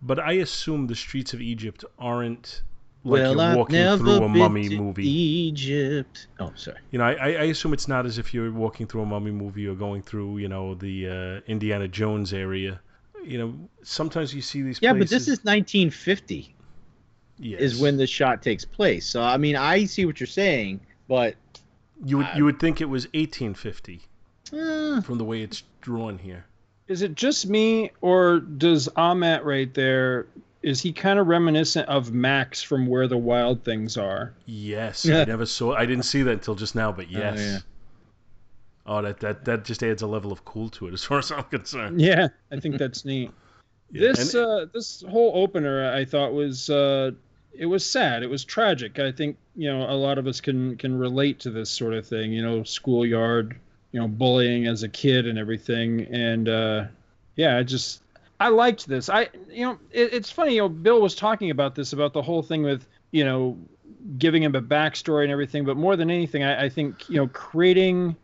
[0.01, 2.62] but I assume the streets of Egypt aren't
[3.03, 5.09] like well, you're walking through a mummy movie.
[5.09, 6.27] Egypt.
[6.39, 6.79] Oh, sorry.
[6.91, 9.67] You know, I, I assume it's not as if you're walking through a mummy movie
[9.67, 12.81] or going through, you know, the uh, Indiana Jones area.
[13.25, 14.81] You know, sometimes you see these.
[14.83, 15.11] Yeah, places...
[15.11, 16.55] but this is 1950.
[17.39, 17.61] Yes.
[17.61, 19.07] Is when the shot takes place.
[19.07, 21.37] So I mean, I see what you're saying, but
[22.05, 24.03] you would you would think it was 1850
[24.53, 26.45] uh, from the way it's drawn here.
[26.87, 30.27] Is it just me, or does Ahmet right there
[30.63, 34.35] is he kind of reminiscent of Max from Where the Wild Things Are?
[34.47, 35.75] Yes, I never saw.
[35.75, 37.39] I didn't see that until just now, but oh, yes.
[37.39, 37.59] Oh, yeah.
[38.87, 41.31] oh, that that that just adds a level of cool to it, as far as
[41.31, 42.01] I'm concerned.
[42.01, 43.31] Yeah, I think that's neat.
[43.91, 44.13] yeah.
[44.13, 47.13] This and, uh, this whole opener, I thought was uh,
[47.53, 48.23] it was sad.
[48.23, 48.99] It was tragic.
[48.99, 52.07] I think you know a lot of us can can relate to this sort of
[52.07, 52.33] thing.
[52.33, 53.57] You know, schoolyard,
[53.93, 56.85] you know, bullying as a kid and everything, and uh,
[57.37, 58.03] yeah, I just
[58.41, 59.11] I liked this.
[59.11, 60.55] I, you know, it, it's funny.
[60.55, 63.59] You know, Bill was talking about this about the whole thing with, you know,
[64.16, 65.66] giving him a backstory and everything.
[65.66, 68.16] But more than anything, I, I think you know, creating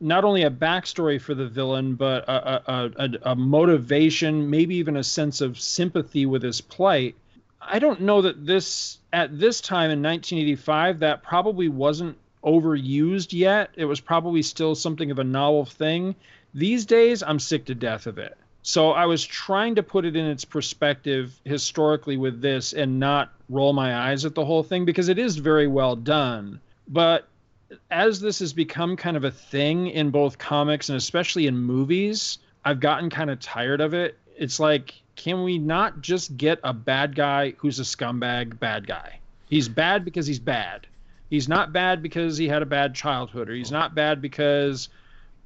[0.00, 4.96] not only a backstory for the villain, but a, a, a, a motivation, maybe even
[4.96, 7.16] a sense of sympathy with his plight.
[7.60, 13.70] I don't know that this at this time in 1985 that probably wasn't overused yet.
[13.74, 16.14] It was probably still something of a novel thing.
[16.54, 18.38] These days, I'm sick to death of it.
[18.68, 23.32] So I was trying to put it in its perspective historically with this and not
[23.48, 26.60] roll my eyes at the whole thing because it is very well done.
[26.88, 27.28] But
[27.92, 32.38] as this has become kind of a thing in both comics and especially in movies,
[32.64, 34.18] I've gotten kind of tired of it.
[34.36, 39.20] It's like, can we not just get a bad guy who's a scumbag bad guy?
[39.48, 40.88] He's bad because he's bad.
[41.30, 44.88] He's not bad because he had a bad childhood, or he's not bad because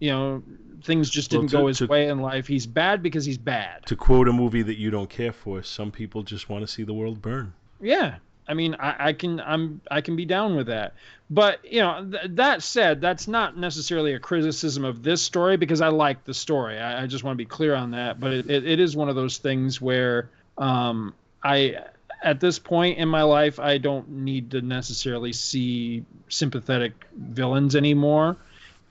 [0.01, 0.43] you know
[0.83, 2.47] things just didn't well, to, go his to, way in life.
[2.47, 3.87] He's bad because he's bad.
[3.87, 6.83] To quote a movie that you don't care for, some people just want to see
[6.83, 7.53] the world burn.
[7.81, 8.17] Yeah,
[8.49, 10.95] I mean, I, I can I'm I can be down with that.
[11.31, 15.81] But you know, th- that said, that's not necessarily a criticism of this story because
[15.81, 16.79] I like the story.
[16.79, 18.19] I, I just want to be clear on that.
[18.19, 21.77] But it, it, it is one of those things where um, I
[22.23, 28.37] at this point in my life I don't need to necessarily see sympathetic villains anymore.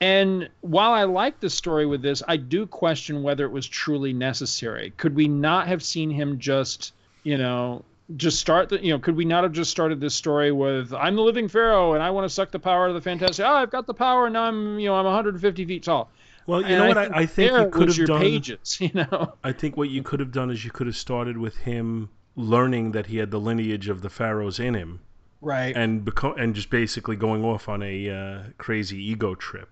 [0.01, 4.13] And while I like the story with this, I do question whether it was truly
[4.13, 4.93] necessary.
[4.97, 6.93] Could we not have seen him just,
[7.23, 7.83] you know,
[8.15, 11.15] just start the, you know, could we not have just started this story with I'm
[11.15, 13.45] the living pharaoh and I want to suck the power of the fantastic.
[13.45, 16.09] Oh, I've got the power and now I'm, you know, I'm 150 feet tall.
[16.47, 16.97] Well, you and know what?
[16.97, 18.21] I think, I think you could have done.
[18.21, 19.33] Pages, you know.
[19.43, 22.93] I think what you could have done is you could have started with him learning
[22.93, 25.01] that he had the lineage of the pharaohs in him,
[25.41, 25.75] right?
[25.75, 29.69] And beco- and just basically going off on a uh, crazy ego trip.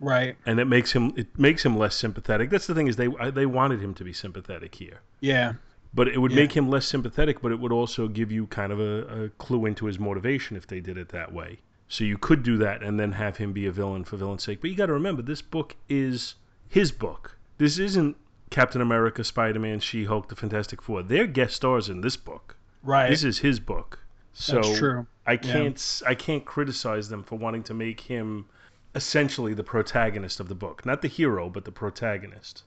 [0.00, 0.36] Right.
[0.46, 2.50] And it makes him it makes him less sympathetic.
[2.50, 5.00] That's the thing is they they wanted him to be sympathetic here.
[5.20, 5.54] Yeah.
[5.92, 6.36] But it would yeah.
[6.36, 9.66] make him less sympathetic, but it would also give you kind of a, a clue
[9.66, 11.58] into his motivation if they did it that way.
[11.88, 14.60] So you could do that and then have him be a villain for villain's sake.
[14.60, 16.36] But you got to remember, this book is
[16.68, 17.36] his book.
[17.58, 18.16] This isn't
[18.50, 21.02] Captain America, Spider Man, She Hulk, the Fantastic Four.
[21.02, 22.56] They're guest stars in this book.
[22.84, 23.10] Right.
[23.10, 23.98] This is his book.
[24.32, 25.06] So That's true.
[25.26, 26.08] I can't yeah.
[26.08, 28.46] I can't criticize them for wanting to make him
[28.94, 32.64] essentially the protagonist of the book, not the hero, but the protagonist.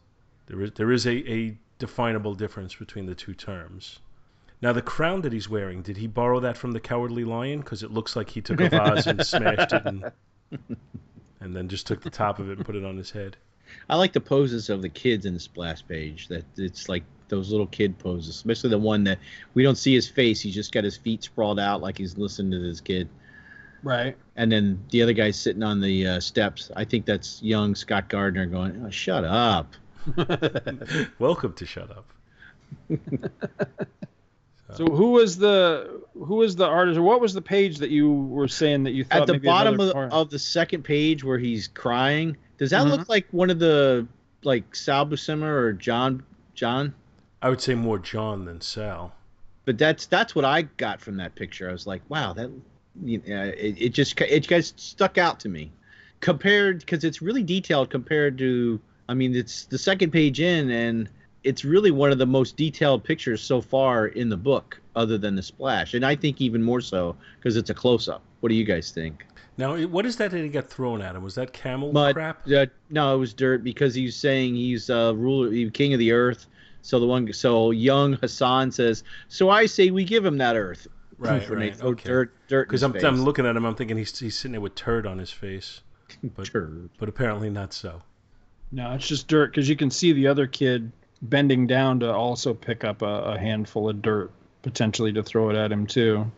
[0.48, 4.00] There is there is a, a definable difference between the two terms.
[4.62, 7.60] Now, the crown that he's wearing, did he borrow that from the Cowardly Lion?
[7.60, 10.10] Because it looks like he took a vase and smashed it, and,
[11.42, 13.36] and then just took the top of it and put it on his head.
[13.90, 16.30] I like the poses of the kids in the splash page.
[16.30, 19.20] That it's like those little kid poses, especially the one that
[19.54, 20.40] we don't see his face.
[20.40, 23.10] He's just got his feet sprawled out like he's listening to this kid.
[23.84, 24.16] Right.
[24.36, 26.72] And then the other guy's sitting on the uh, steps.
[26.76, 29.74] I think that's young Scott Gardner going, oh, "Shut up."
[31.20, 32.06] Welcome to Shut Up.
[34.76, 38.12] So who was the who was the artist, or what was the page that you
[38.12, 41.24] were saying that you thought At the maybe bottom of, part- of the second page
[41.24, 44.08] where he's crying, does that look like one of the
[44.44, 46.24] like Sal Buscema or John
[46.56, 46.94] John?
[47.42, 49.14] I would say more John than Sal.
[49.66, 51.70] But that's that's what I got from that picture.
[51.70, 52.50] I was like, wow, that
[53.02, 55.72] you know, it, it just it just stuck out to me
[56.20, 58.80] compared because it's really detailed compared to
[59.10, 61.10] I mean it's the second page in and
[61.44, 65.36] it's really one of the most detailed pictures so far in the book other than
[65.36, 68.22] the splash and I think even more so because it's a close up.
[68.40, 69.26] What do you guys think?
[69.58, 71.24] Now, what is that that he got thrown at him?
[71.24, 72.16] Was that camel Mud.
[72.16, 72.42] crap?
[72.50, 76.48] Uh, no, it was dirt because he's saying he's uh, ruler, king of the earth.
[76.82, 80.88] So the one, so young Hassan says, so I say we give him that earth.
[81.32, 82.08] Right, and right, throw okay.
[82.10, 82.68] dirt, dirt.
[82.68, 85.18] Because I'm, I'm looking at him, I'm thinking he's, he's sitting there with turd on
[85.18, 85.82] his face,
[86.36, 86.90] but- Turd.
[87.00, 88.02] but apparently not so.
[88.72, 92.54] No, it's just dirt because you can see the other kid bending down to also
[92.56, 94.32] pick up a, a handful of dirt,
[94.64, 96.30] potentially to throw it at him too.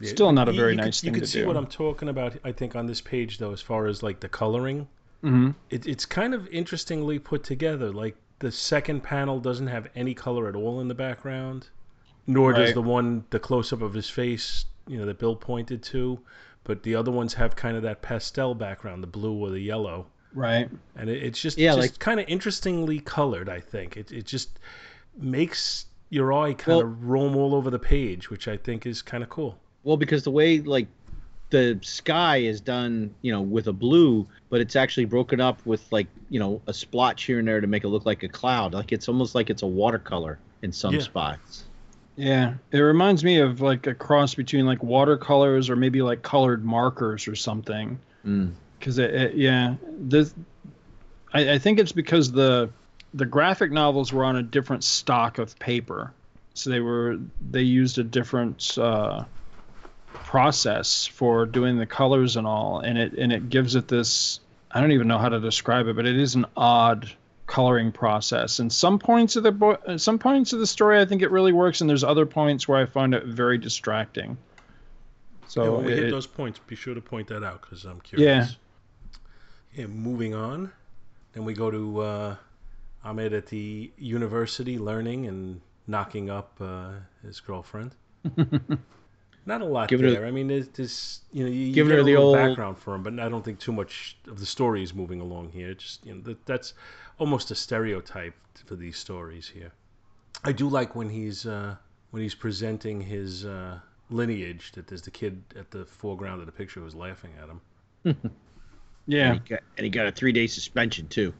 [0.00, 1.46] Yeah, Still not a you- very you could- nice You thing can see do.
[1.46, 4.28] what I'm talking about, I think, on this page, though, as far as like the
[4.28, 4.86] coloring.
[5.22, 7.90] hmm It, it's kind of interestingly put together.
[7.92, 11.68] Like the second panel doesn't have any color at all in the background,
[12.26, 15.82] nor does the one the close up of his face, you know, that Bill pointed
[15.84, 16.18] to.
[16.64, 20.06] But the other ones have kind of that pastel background, the blue or the yellow,
[20.32, 20.68] Right.
[20.96, 23.48] and it, it's just Yeah, just like- kind of interestingly colored.
[23.50, 24.48] I think it it just
[25.16, 29.02] makes your eye kind Well- of roam all over the page, which I think is
[29.02, 29.58] kind of cool.
[29.82, 30.86] Well, because the way like
[31.50, 35.84] the sky is done, you know, with a blue, but it's actually broken up with
[35.92, 38.72] like you know a splotch here and there to make it look like a cloud.
[38.72, 41.00] Like it's almost like it's a watercolor in some Yeah.
[41.00, 41.64] spots.
[42.16, 46.64] Yeah, it reminds me of like a cross between like watercolors or maybe like colored
[46.64, 47.98] markers or something.
[48.24, 48.52] Mm.
[48.78, 50.32] Because it, it, yeah, this
[51.32, 52.70] I, I think it's because the
[53.12, 56.12] the graphic novels were on a different stock of paper,
[56.54, 57.18] so they were
[57.50, 59.24] they used a different uh,
[60.12, 64.40] process for doing the colors and all, and it and it gives it this
[64.70, 67.10] I don't even know how to describe it, but it is an odd
[67.46, 68.58] coloring process.
[68.58, 71.30] And some points of the bo- uh, some points of the story I think it
[71.30, 74.36] really works, and there's other points where I find it very distracting.
[75.46, 77.84] So yeah, when we it- hit those points, be sure to point that out because
[77.84, 78.56] I'm curious.
[79.74, 79.82] Yeah.
[79.82, 79.86] yeah.
[79.86, 80.72] Moving on,
[81.32, 82.36] then we go to uh,
[83.04, 86.92] Ahmet at the university learning and knocking up uh,
[87.22, 87.94] his girlfriend.
[89.46, 90.26] Not a lot Giving her- there.
[90.26, 92.78] I mean, there's, there's you know you, you Giving get her a the old- background
[92.78, 95.74] for him, but I don't think too much of the story is moving along here.
[95.74, 96.72] Just you know that, that's
[97.18, 98.34] almost a stereotype
[98.66, 99.72] for these stories here.
[100.44, 101.76] I do like when he's uh,
[102.10, 103.78] when he's presenting his uh,
[104.10, 108.30] lineage that there's the kid at the foreground of the picture who's laughing at him.
[109.06, 109.32] yeah.
[109.32, 111.32] And he got, and he got a three day suspension too.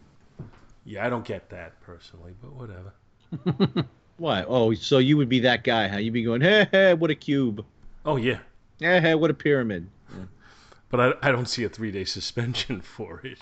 [0.85, 3.87] Yeah, I don't get that personally, but whatever.
[4.16, 4.45] Why?
[4.47, 5.97] Oh, so you would be that guy, huh?
[5.97, 7.64] You'd be going, hey, hey, what a cube.
[8.05, 8.39] Oh yeah,
[8.81, 9.89] Hey, hey, what a pyramid.
[10.91, 13.39] but I, I don't see a three day suspension for it.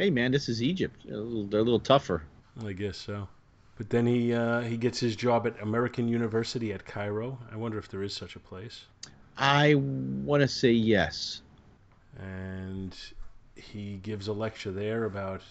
[0.00, 0.98] Hey, man, this is Egypt.
[1.04, 2.22] They're a little, they're a little tougher.
[2.64, 3.28] I guess so.
[3.76, 7.38] But then he uh, he gets his job at American University at Cairo.
[7.52, 8.84] I wonder if there is such a place.
[9.36, 11.42] I want to say yes.
[12.18, 12.96] And
[13.56, 15.42] he gives a lecture there about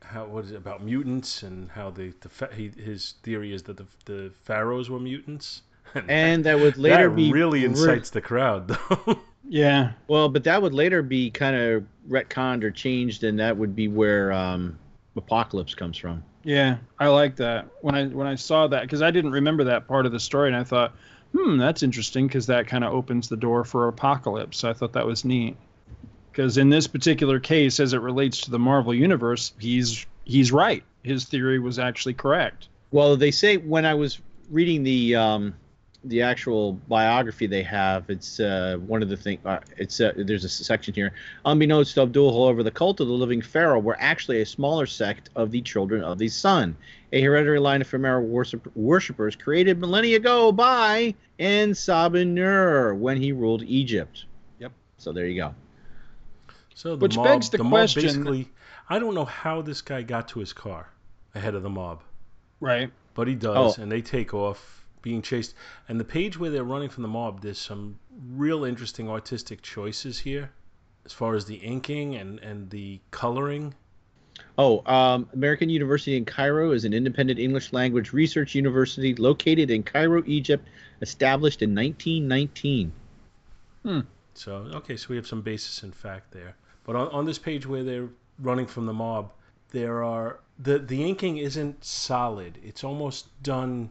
[0.00, 3.64] how what is it about mutants and how the, the fa- he, his theory is
[3.64, 5.60] that the the pharaohs were mutants.
[6.08, 9.20] And that would later that be really re- incites the crowd, though.
[9.48, 9.92] Yeah.
[10.08, 13.88] Well, but that would later be kind of retconned or changed, and that would be
[13.88, 14.78] where um,
[15.16, 16.22] Apocalypse comes from.
[16.44, 17.66] Yeah, I like that.
[17.82, 20.48] When I when I saw that because I didn't remember that part of the story,
[20.48, 20.94] and I thought,
[21.36, 24.64] hmm, that's interesting because that kind of opens the door for Apocalypse.
[24.64, 25.56] I thought that was neat.
[26.30, 30.84] Because in this particular case, as it relates to the Marvel universe, he's he's right.
[31.02, 32.68] His theory was actually correct.
[32.92, 35.54] Well, they say when I was reading the um,
[36.04, 39.44] the actual biography they have, it's uh, one of the things.
[39.44, 41.12] Uh, it's uh, there's a section here.
[41.44, 45.28] Unbeknownst to Abdol, however, the cult of the living pharaoh were actually a smaller sect
[45.36, 46.74] of the children of the sun,
[47.12, 53.18] a hereditary line of pharaoh worship, worshippers created millennia ago by En Sabah Nur when
[53.20, 54.24] he ruled Egypt.
[54.58, 54.72] Yep.
[54.96, 55.54] So there you go.
[56.74, 58.48] So the Which mob, begs the mob question- basically,
[58.88, 60.88] I don't know how this guy got to his car
[61.34, 62.00] ahead of the mob,
[62.58, 62.90] Right.
[63.14, 63.82] but he does, Oh.
[63.82, 65.54] and they take off being chased.
[65.88, 67.98] And the page where they're running from the mob, there's some
[68.28, 70.50] real interesting artistic choices here,
[71.04, 73.74] as far as the inking and and the coloring.
[74.58, 79.82] Oh, um, American University in Cairo is an independent English language research university located in
[79.82, 80.68] Cairo, Egypt,
[81.00, 82.92] established in 1919.
[83.82, 84.00] Hmm.
[84.34, 86.56] So okay, so we have some basis in fact there.
[86.84, 89.32] But on, on this page where they're running from the mob,
[89.70, 92.58] there are the the inking isn't solid.
[92.62, 93.90] It's almost done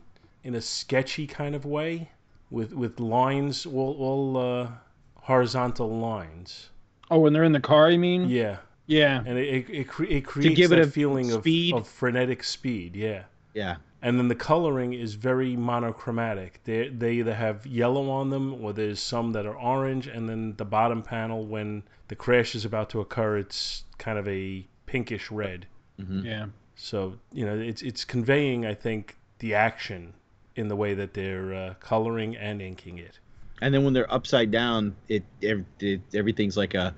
[0.49, 2.09] in a sketchy kind of way,
[2.49, 4.67] with with lines, all all uh,
[5.15, 6.69] horizontal lines.
[7.11, 8.29] Oh, when they're in the car, you mean?
[8.29, 9.23] Yeah, Yeah.
[9.25, 11.73] and it it, it, cre- it creates give it a feeling of, speed.
[11.75, 12.95] of frenetic speed.
[12.95, 13.23] Yeah.
[13.53, 13.75] Yeah.
[14.01, 16.61] and then the coloring is very monochromatic.
[16.63, 20.55] They they either have yellow on them or there's some that are orange, and then
[20.57, 25.29] the bottom panel when the crash is about to occur, it's kind of a pinkish
[25.31, 25.67] red.
[25.99, 26.45] hmm Yeah.
[26.75, 26.97] So
[27.33, 30.13] you know it's it's conveying, I think, the action
[30.59, 33.17] in the way that they're uh, coloring and inking it.
[33.61, 36.93] And then when they're upside down, it, ev- it everything's like a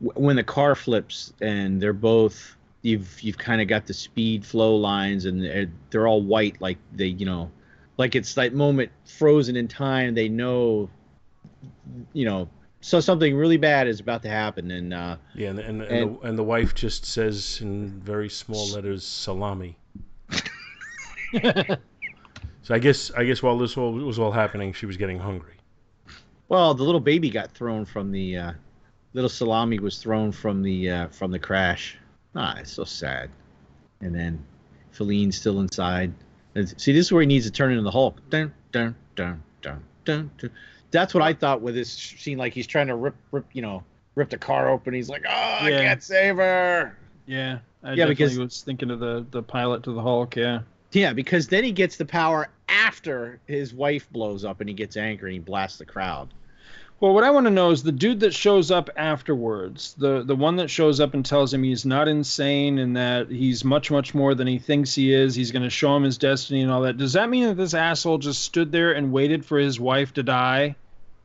[0.00, 4.76] when the car flips and they're both you've you've kind of got the speed flow
[4.76, 7.50] lines and they're, they're all white like they you know
[7.96, 10.90] like it's that moment frozen in time they know
[12.12, 12.48] you know
[12.80, 16.20] so something really bad is about to happen and uh Yeah, and and, and, And-
[16.20, 19.76] the, and the wife just says in very small letters, "Salami."
[22.64, 25.54] So I guess I guess while this all was all happening, she was getting hungry.
[26.48, 28.52] well the little baby got thrown from the uh
[29.12, 31.96] little salami was thrown from the uh from the crash
[32.36, 33.30] ah it's so sad
[34.00, 34.44] and then
[34.90, 36.12] Feline's still inside
[36.54, 39.42] and see this is where he needs to turn into the hulk dun, dun, dun,
[39.62, 40.50] dun, dun, dun.
[40.90, 43.82] that's what i thought with this scene like he's trying to rip rip you know
[44.16, 45.82] rip the car open he's like oh i Yeah.
[45.82, 46.96] can't save her
[47.26, 47.58] Yeah.
[47.82, 50.36] I Yeah, definitely because- was thinking of the the pilot to the Hulk.
[50.36, 50.60] Yeah.
[50.94, 54.96] Yeah because then he gets the power after his wife blows up and he gets
[54.96, 56.32] angry and he blasts the crowd
[57.00, 60.36] Well, what I want to know is the dude that shows up afterwards, the the
[60.36, 64.14] one that shows up and tells him he's not insane and that he's much much
[64.14, 65.34] more than he thinks he is.
[65.34, 66.96] He's going to show him his destiny and all that.
[66.96, 70.22] Does that mean that this asshole just stood there and waited for his wife to
[70.22, 70.76] die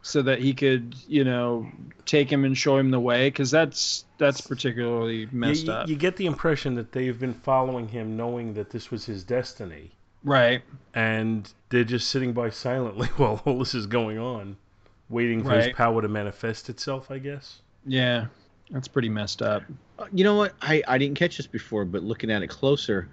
[0.01, 1.69] so that he could, you know,
[2.05, 3.27] take him and show him the way?
[3.27, 5.89] Because that's that's particularly You, messed you- up.
[5.89, 9.89] you get the impression that they've been following him, knowing that this was his destiny,
[10.23, 10.61] right.
[10.93, 14.55] and they're just sitting by silently while all this is going on,
[15.09, 17.09] waiting for his power to manifest itself.
[17.09, 17.61] I guess.
[17.87, 18.27] Yeah.
[18.71, 19.63] That's pretty messed up.
[19.97, 20.53] Uh, You know what?
[20.61, 23.09] I, I didn't catch this before, but looking at it closer,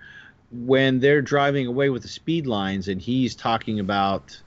[0.52, 4.38] when they're driving away with the speed lines and he's talking about,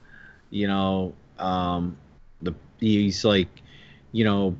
[0.50, 1.96] you know, um,
[2.42, 3.48] the he's like,
[4.12, 4.56] you know,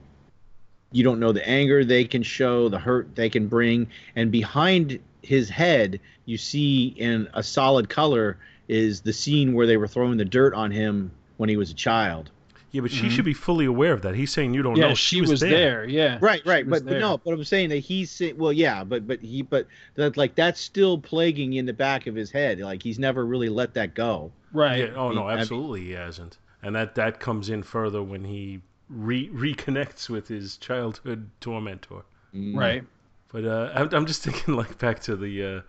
[0.92, 3.86] you don't know the anger they can show, the hurt they can bring,
[4.16, 8.38] and behind his head, you see in a solid color
[8.68, 11.74] is the scene where they were throwing the dirt on him when he was a
[11.74, 12.30] child.
[12.72, 13.10] Yeah, but she Mhm.
[13.10, 14.14] should be fully aware of that.
[14.14, 14.94] He's saying you don't yeah, know.
[14.94, 15.84] she, was, there.
[15.88, 16.18] Yeah.
[16.20, 19.20] Right, right, but, but no, but I'm saying that he's saying, well, yeah, but but
[19.20, 19.66] he, but
[19.96, 22.60] that like that's still plaguing in the back of his head.
[22.60, 24.30] Like he's never really let that go.
[24.52, 24.78] Right.
[24.90, 26.38] Yeah, oh no, I mean- absolutely he hasn't.
[26.62, 28.60] And that that comes in further when he
[28.90, 32.02] re- reconnects with his childhood tormentor.
[32.34, 32.56] Mm.
[32.56, 32.84] Right.
[33.32, 35.60] But uh, I'm, I'm just thinking like back to the, uh,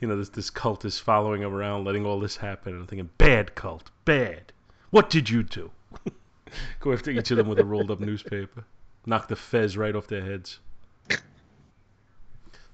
[0.00, 2.86] you know, this this cult is following him around, letting all this happen, and I'm
[2.86, 4.52] thinking, bad cult, bad.
[4.90, 5.70] What did you do?
[6.80, 8.64] Go after each of them with a rolled up newspaper,
[9.06, 10.58] knock the fez right off their heads.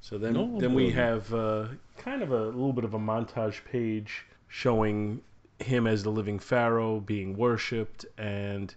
[0.01, 0.95] So then, No, then we no.
[0.95, 1.67] have uh,
[1.99, 5.21] kind of a little bit of a montage page showing
[5.59, 8.73] him as the living pharaoh being worshipped, and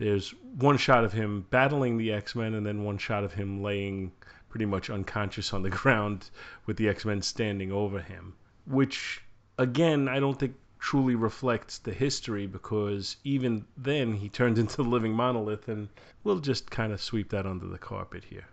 [0.00, 4.10] there's one shot of him battling the X-Men, and then one shot of him laying
[4.48, 6.30] pretty much unconscious on the ground
[6.64, 8.32] with the X-Men standing over him,
[8.66, 9.22] which
[9.58, 14.84] again I don't think truly reflects the history because even then he turned into the
[14.84, 15.90] living monolith, and
[16.24, 18.46] we'll just kind of sweep that under the carpet here.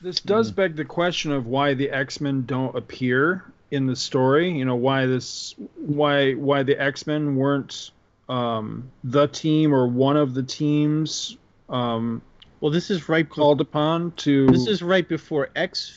[0.00, 0.56] This does mm-hmm.
[0.56, 4.50] beg the question of why the X-Men don't appear in the story.
[4.50, 7.92] You know, why this why why the X-Men weren't
[8.28, 11.36] um, the team or one of the teams
[11.68, 12.22] um,
[12.60, 13.28] Well, this is right.
[13.28, 15.92] called upon to This is right before X.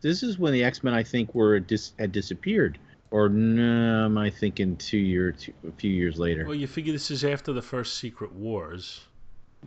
[0.00, 2.78] This is when the X Men, I think, were dis, had disappeared.
[3.10, 6.44] Or no, am I thinking two year, two, a few years later?
[6.44, 9.00] Well, you figure this is after the first Secret Wars.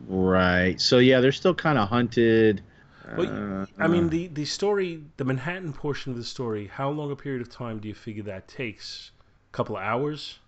[0.07, 0.80] Right.
[0.80, 2.62] So yeah, they're still kind of hunted.
[3.18, 7.12] Well, Uh, I mean, the, the story, the Manhattan portion of the story, how long
[7.12, 9.12] a period of time do you figure that takes?
[9.51, 10.39] A couple of hours?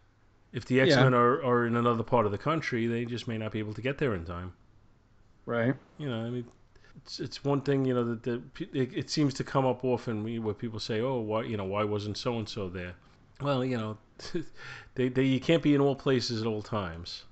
[0.53, 3.37] If the X Men are, are in another part of the country, they just may
[3.37, 4.53] not be able to get there in time.
[5.45, 5.73] right.
[5.97, 6.45] You know, I mean,
[6.97, 8.41] it's it's one thing, you know, that the,
[8.73, 11.83] it, it seems to come up often where people say, oh, why, you know, why
[11.83, 12.93] wasn't so and so there?
[13.41, 13.97] Well, you know,
[14.95, 17.25] they, they you can't be in all places at all times.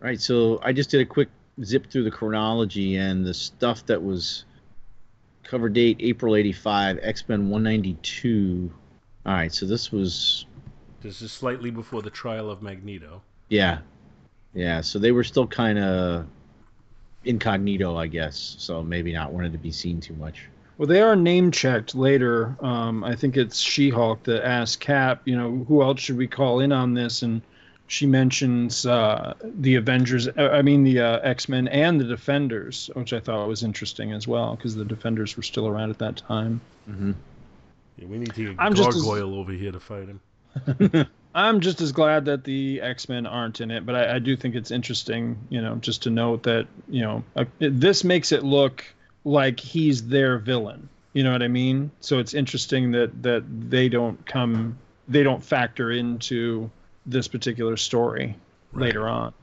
[0.00, 0.20] Right.
[0.20, 1.28] So I just did a quick
[1.62, 4.44] zip through the chronology and the stuff that was
[5.44, 8.72] cover date April 85, X Men 192.
[9.26, 9.52] All right.
[9.52, 10.46] So this was,
[11.02, 13.22] This is slightly before the trial of Magneto.
[13.48, 13.78] yeah.
[14.54, 14.82] Yeah.
[14.82, 16.26] So they were still kind of
[17.24, 18.56] incognito, I guess.
[18.58, 20.46] So maybe not wanted to be seen too much.
[20.78, 22.56] Well, they are name checked later.
[22.60, 26.60] Um, I think it's She-Hulk that asks Cap, you know, who else should we call
[26.60, 27.22] in on this?
[27.22, 27.40] And
[27.86, 30.28] she mentions uh, the Avengers.
[30.28, 34.12] uh, I mean the uh, X Men and the Defenders, which I thought was interesting
[34.12, 36.60] as well because the Defenders were still around at that time.
[36.90, 37.12] Mm-hmm.
[37.98, 40.20] Yeah, we need to get I'm just as- over here to fight him.
[41.34, 44.36] I'm just as glad that the X Men aren't in it, but I, I do
[44.36, 48.42] think it's interesting, you know, just to note that you know uh, this makes it
[48.42, 48.84] look
[49.24, 50.88] like he's their villain.
[51.14, 51.90] You know what I mean?
[52.00, 54.78] So it's interesting that that they don't come,
[55.08, 56.70] they don't factor into
[57.06, 58.36] this particular story
[58.74, 58.86] Right.
[58.86, 59.34] later on.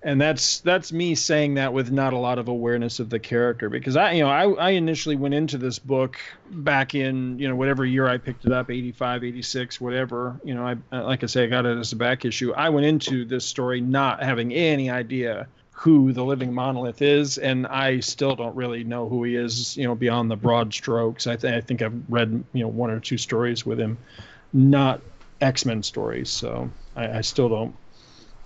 [0.00, 3.68] And that's that's me saying that with not a lot of awareness of the character
[3.68, 6.18] because I you know I, I initially went into this book
[6.50, 10.64] back in you know whatever year I picked it up 85 86 whatever you know
[10.92, 12.52] I like I say I got it as a back issue.
[12.52, 17.66] I went into this story not having any idea who the living monolith is and
[17.66, 21.26] I still don't really know who he is you know beyond the broad strokes.
[21.26, 23.98] I, th- I think I've read you know one or two stories with him
[24.52, 25.00] not
[25.40, 27.74] X-Men stories so I, I still don't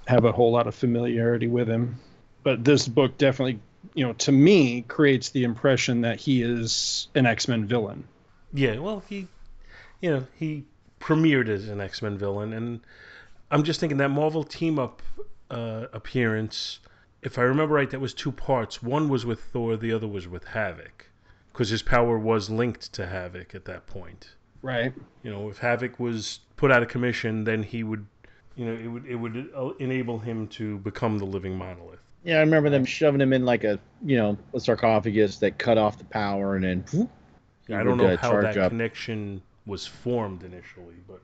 [0.06, 1.96] have a whole lot of familiarity with him.
[2.42, 3.60] But this book definitely,
[3.94, 8.04] you know, to me creates the impression that he is an X-Men villain.
[8.52, 9.28] Yeah, well, he,
[10.00, 10.64] you know, he
[11.00, 12.80] premiered as an X Men villain, and
[13.50, 15.02] I'm just thinking that Marvel team up
[15.50, 16.80] uh, appearance.
[17.22, 18.82] If I remember right, that was two parts.
[18.82, 21.06] One was with Thor, the other was with Havoc,
[21.52, 24.34] because his power was linked to Havoc at that point.
[24.60, 24.92] Right.
[25.22, 28.06] You know, if Havoc was put out of commission, then he would,
[28.56, 31.98] you know, it would it would enable him to become the living monolith.
[32.24, 35.78] Yeah, I remember them shoving him in like a you know a sarcophagus that cut
[35.78, 36.84] off the power and then.
[36.92, 37.10] whoop,
[37.66, 38.70] he I don't know uh, how that up.
[38.70, 41.20] connection was formed initially, but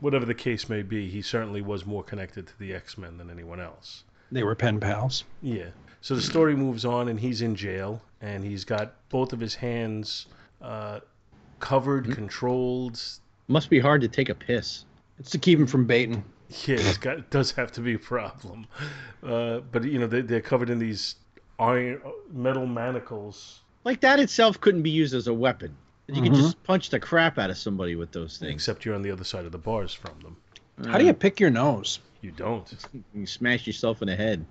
[0.00, 3.30] whatever the case may be, he certainly was more connected to the X Men than
[3.30, 4.04] anyone else.
[4.30, 5.24] They were pen pals.
[5.42, 5.66] Yeah.
[6.00, 9.54] So the story moves on, and he's in jail, and he's got both of his
[9.54, 10.26] hands
[10.60, 11.00] uh,
[11.60, 12.12] covered, Hmm.
[12.12, 13.00] controlled.
[13.48, 14.84] Must be hard to take a piss.
[15.18, 16.24] It's to keep him from baiting.
[16.66, 18.66] Yeah, it's got it does have to be a problem.
[19.22, 21.16] Uh, but you know they, they're covered in these
[21.58, 22.00] iron
[22.32, 23.60] metal manacles.
[23.84, 25.74] Like that itself couldn't be used as a weapon.
[26.08, 26.36] You could Mhm.
[26.36, 28.52] just punch the crap out of somebody with those things.
[28.52, 30.36] Except you're on the other side of the bars from them.
[30.90, 32.00] How do you pick your nose?
[32.20, 32.70] You don't.
[33.14, 34.44] You smash yourself in the head.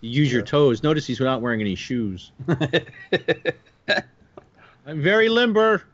[0.00, 0.82] You use your toes.
[0.82, 2.32] Notice he's not wearing any shoes.
[4.86, 5.84] I'm very limber.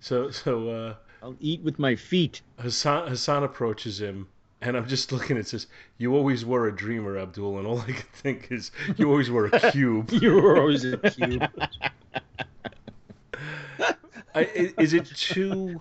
[0.00, 2.40] So so uh, I'll eat with my feet.
[2.58, 4.28] Hassan Hassan approaches him,
[4.60, 5.66] and I'm just looking at says,
[5.98, 9.46] "You always were a dreamer, Abdol," and all I can think is, "You always were
[9.46, 11.42] a cube." you were always a cube.
[14.34, 15.80] I, i- is it too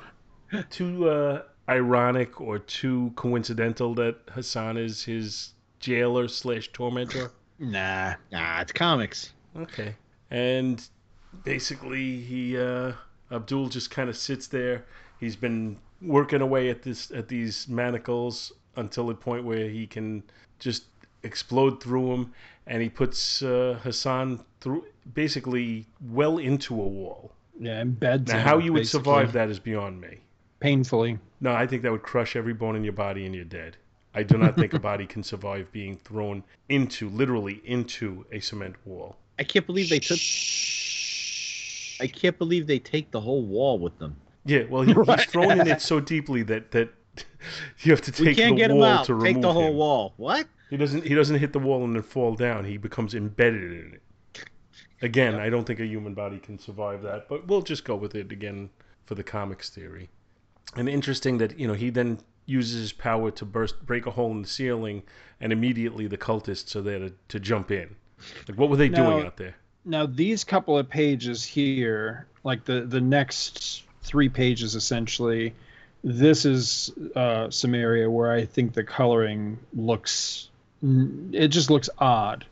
[0.69, 7.31] too uh, ironic or too coincidental that Hassan is his jailer slash tormentor?
[7.59, 8.15] nah.
[8.31, 9.33] nah, it's comics.
[9.55, 9.95] Okay,
[10.31, 10.81] and
[11.43, 12.93] basically he uh,
[13.31, 14.85] Abdol just kind of sits there.
[15.19, 20.23] He's been working away at this at these manacles until the point where he can
[20.59, 20.85] just
[21.23, 22.33] explode through them,
[22.67, 27.31] and he puts uh, Hassan through basically well into a wall.
[27.59, 28.99] Yeah, embeds Now, him, how you would basically.
[29.03, 30.19] survive that is beyond me.
[30.61, 31.17] painfully.
[31.41, 33.75] No, I think that would crush every bone in your body and you're dead.
[34.13, 38.75] I do not think a body can survive being thrown into, literally into a cement
[38.85, 39.15] wall.
[39.37, 40.17] I can't believe they took.
[42.01, 44.15] I can't believe they take the whole wall with them.
[44.49, 45.19] Yeah, well, he, Right.
[45.19, 46.89] he's thrown in it so deeply that that
[47.79, 49.05] you have to take we can't the get him wall out.
[49.05, 49.75] to remove Take the whole him.
[49.75, 50.13] wall.
[50.17, 50.47] What?
[50.69, 51.03] He doesn't.
[51.05, 52.63] He doesn't hit the wall and then fall down.
[52.65, 54.01] He becomes embedded in it.
[55.01, 58.15] Again, I don't think a human body can survive that, but we'll just go with
[58.15, 58.69] it again
[59.05, 60.09] for the comics theory.
[60.75, 64.31] And interesting that you know he then uses his power to burst, break a hole
[64.31, 65.03] in the ceiling,
[65.39, 67.95] and immediately the cultists are there to, to jump in.
[68.47, 69.55] Like, what were they Now- doing out there?
[69.85, 75.53] Now these couple of pages here, like the the next three pages essentially,
[76.03, 80.49] this is uh, some area where I think the coloring looks,
[80.81, 82.45] it just looks odd.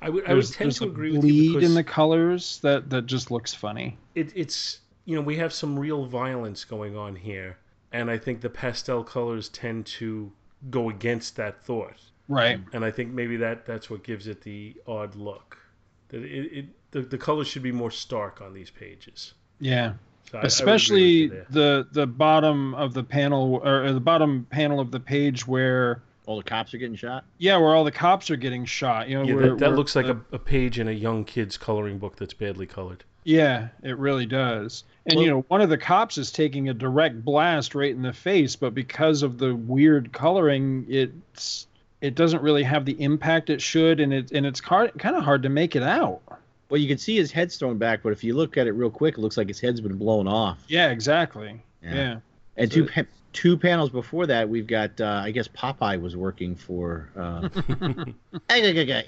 [0.00, 2.88] I would, I would tend to agree with bleed you because in the colors that
[2.90, 3.96] that just looks funny.
[4.14, 7.56] it, it's you know we have some real violence going on here,
[7.90, 10.30] and I think the pastel colors tend to
[10.70, 12.00] go against that thought.
[12.28, 12.60] Right.
[12.74, 15.58] and I think maybe that that's what gives it the odd look.
[16.10, 19.34] That it, it the, the colors should be more stark on these pages.
[19.60, 19.94] Yeah.
[20.30, 24.00] So I- I would agree with Especially the the bottom of the panel or the
[24.00, 27.24] bottom panel of the page where All the cops are getting shot.
[27.38, 29.08] yeah, where all the cops are getting shot.
[29.08, 30.92] You know, yeah, where, that, that where looks like the- a, a page in a
[30.92, 33.04] young kid's coloring book that's badly colored.
[33.24, 34.84] Yeah, it really does.
[35.06, 38.12] And you know, one of the cops is taking a direct blast right in the
[38.12, 41.66] face, but because of the weird coloring, it's
[42.00, 45.24] it doesn't really have the impact it should, and it and it's hard, kind of
[45.24, 46.20] hard to make it out.
[46.70, 48.90] Well, you can see his head's thrown back, but if you look at it real
[48.90, 50.58] quick, it looks like his head's been blown off.
[50.68, 51.62] Yeah, exactly.
[51.82, 51.94] Yeah.
[51.94, 52.16] Yeah.
[52.56, 56.16] And So- two pa- two panels before that, we've got uh, I guess Popeye was
[56.16, 57.48] working for uh,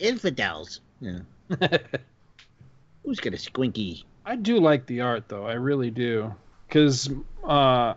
[0.00, 0.80] infidels.
[1.00, 1.18] Yeah.
[3.04, 4.04] Who's got a squinky?
[4.24, 5.46] I do like the art though.
[5.46, 6.34] I really do,
[6.68, 7.10] because
[7.42, 7.94] uh,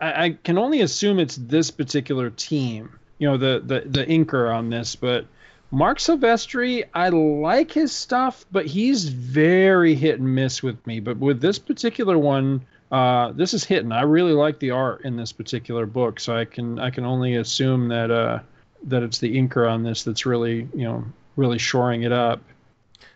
[0.00, 2.98] I, I can only assume it's this particular team.
[3.18, 5.26] You know, the the the inker on this, but
[5.70, 11.00] Marc Silvestri, I like his stuff, but he's very hit and miss with me.
[11.00, 13.92] But with this particular one, uh, this is hitting.
[13.92, 17.36] I really like the art in this particular book, so I can I can only
[17.36, 18.40] assume that uh,
[18.84, 21.04] that it's the inker on this that's really you know
[21.36, 22.40] really shoring it up.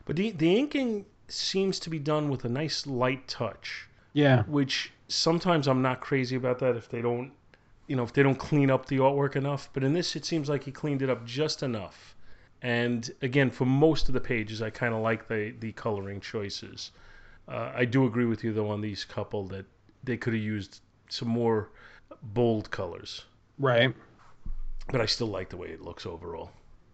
[0.05, 3.89] But the the inking seems to be done with a nice light touch.
[4.13, 4.43] Yeah.
[4.43, 7.33] Which sometimes I'm not crazy about that if they don't,
[7.87, 9.71] you know, if they don't clean up the artwork enough.
[9.73, 12.12] But in this, it seems like he cleaned it up just enough.
[12.63, 16.93] And again, for most of the pages, I kind of like the the coloring choices.
[17.49, 19.67] Uh, I do agree with you though on these couple that
[20.05, 21.71] they could have used some more
[22.23, 23.25] bold colors.
[23.59, 23.95] Right.
[24.91, 26.51] But I still like the way it looks overall.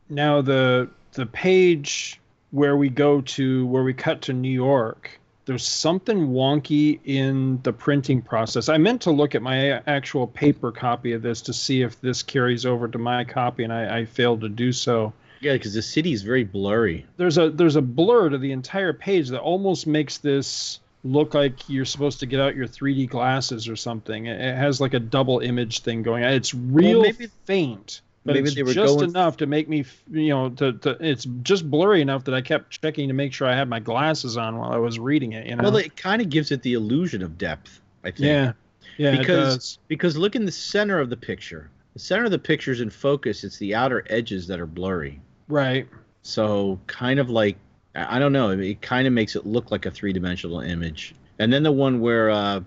[0.08, 2.20] Now the the page
[2.50, 7.72] where we go to where we cut to New York, there's something wonky in the
[7.72, 8.70] printing process.
[8.70, 12.22] I meant to look at my actual paper copy of this to see if this
[12.22, 15.12] carries over to my copy, and I, I failed to do so.
[15.40, 17.06] Yeah, because the city is very blurry.
[17.16, 21.68] There's a there's a blur to the entire page that almost makes this look like
[21.68, 24.26] you're supposed to get out your 3D glasses or something.
[24.26, 26.32] It, has like a double image thing going on.
[26.32, 29.10] It's real well, maybe, faint but maybe it's just going...
[29.10, 32.70] enough to make me, you know, to, to it's just blurry enough that I kept
[32.82, 35.46] checking to make sure I had my glasses on while I was reading it.
[35.46, 37.80] You know, well, it kind of gives it the illusion of depth.
[38.04, 38.20] I think.
[38.20, 38.52] Yeah,
[38.98, 41.70] yeah, because because look in the center of the picture.
[41.94, 43.44] The center of the picture is in focus.
[43.44, 45.20] It's the outer edges that are blurry.
[45.48, 45.88] Right.
[46.22, 47.56] So kind of like
[47.94, 48.50] I don't know.
[48.50, 51.14] It kind of makes it look like a three dimensional image.
[51.38, 52.60] And then the one where uh,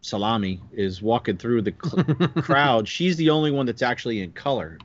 [0.00, 4.78] Salami is walking through the cl- crowd, she's the only one that's actually in color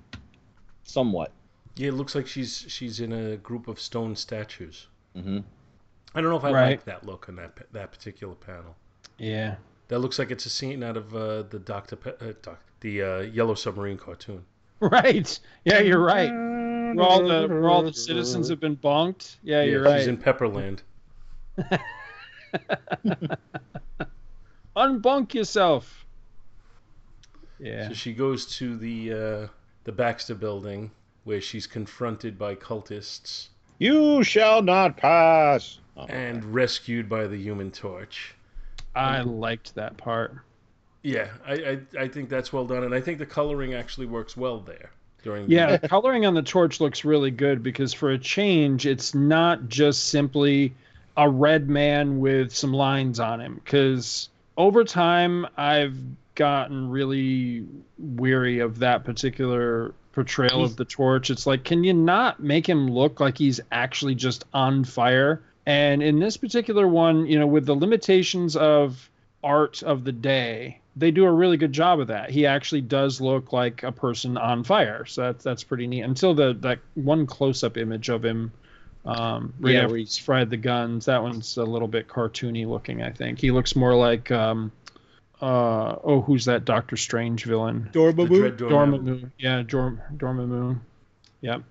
[0.84, 1.32] somewhat.
[1.76, 4.88] Yeah, it looks like she's she's in a group of stone statues.
[5.16, 5.40] Mm-hmm.
[6.14, 6.70] I don't know if I right.
[6.72, 8.76] like that look in that that particular panel.
[9.18, 9.56] Yeah,
[9.88, 13.02] that looks like it's a scene out of uh, the Doctor Pe- uh, Doc, the
[13.02, 14.44] uh, Yellow Submarine cartoon.
[14.82, 15.40] Right.
[15.64, 16.32] Yeah, you're right.
[16.96, 19.36] Where all the where all the citizens have been bonked.
[19.44, 20.00] Yeah, yeah you're she's right.
[20.00, 20.82] She's in Pepperland.
[24.76, 26.06] Unbunk yourself.
[27.60, 27.90] Yeah.
[27.90, 29.48] So she goes to the uh,
[29.84, 30.92] the Baxter building
[31.24, 33.50] where she's confronted by cultists.
[33.78, 35.80] You shall not pass.
[35.98, 36.54] Oh, and right.
[36.54, 38.34] rescued by the Human Torch.
[38.96, 40.36] I and, liked that part.
[41.04, 44.38] Yeah, I, I, I think that's well done, and I think the coloring actually works
[44.38, 44.92] well there.
[45.24, 49.14] During yeah, the coloring on the torch looks really good because for a change, it's
[49.14, 50.74] not just simply
[51.16, 53.62] a red man with some lines on him.
[53.64, 55.98] Because over time, I've
[56.36, 57.66] gotten really
[58.00, 61.30] weary of that particular portrayal of the torch.
[61.30, 65.42] It's like, can you not make him look like he's actually just on fire?
[65.66, 69.10] And in this particular one, you know, with the limitations of
[69.44, 72.30] art of the day, they do a really good job of that.
[72.30, 76.02] He actually does look like a person on fire, so that's that's pretty neat.
[76.02, 78.52] Until the that one close up image of him,
[79.06, 83.02] um, right yeah, after he's fried the guns, that one's a little bit cartoony looking.
[83.02, 84.72] I think he looks more like um,
[85.42, 87.90] uh, oh, who's that Doctor Strange villain?
[87.92, 88.58] Dormammu.
[88.58, 89.32] Dormammu.
[89.40, 90.80] Yeah, Dorm, Dormammu.
[91.42, 91.64] Yep.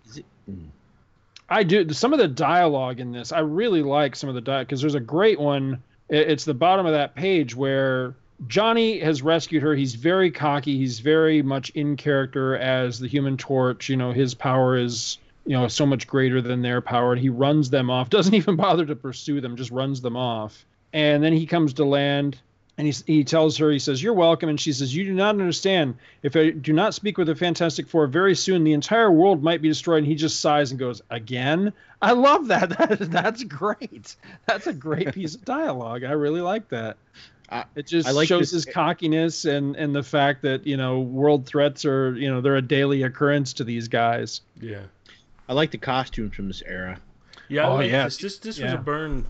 [1.48, 3.32] I do some of the dialogue in this.
[3.32, 5.82] I really like some of the dialogue because there's a great one.
[6.08, 8.14] It's the bottom of that page where
[8.46, 9.74] Johnny has rescued her.
[9.74, 10.78] He's very cocky.
[10.78, 13.88] He's very much in character as the Human Torch.
[13.88, 17.28] You know, his power is you know so much greater than their power, and he
[17.28, 18.10] runs them off.
[18.10, 19.56] Doesn't even bother to pursue them.
[19.56, 20.64] Just runs them off.
[20.92, 22.38] And then he comes to land
[22.80, 24.48] and he, he tells her, he says, You're welcome.
[24.48, 25.98] And she says, You do not understand.
[26.22, 29.60] If I do not speak with the Fantastic Four, very soon the entire world might
[29.60, 29.98] be destroyed.
[29.98, 31.74] And he just sighs and goes, Again?
[32.00, 32.70] I love that.
[32.78, 34.16] that that's great.
[34.46, 36.04] That's a great piece of dialogue.
[36.04, 36.96] I really like that.
[37.74, 38.64] It just like shows this.
[38.64, 42.56] his cockiness and, and the fact that, you know, world threats are, you know, they're
[42.56, 44.40] a daily occurrence to these guys.
[44.60, 44.82] Yeah.
[45.48, 47.00] I like the costumes from this era.
[47.48, 48.04] Yeah, oh, yeah.
[48.04, 48.66] This, this, this yeah.
[48.66, 49.26] was a Byrne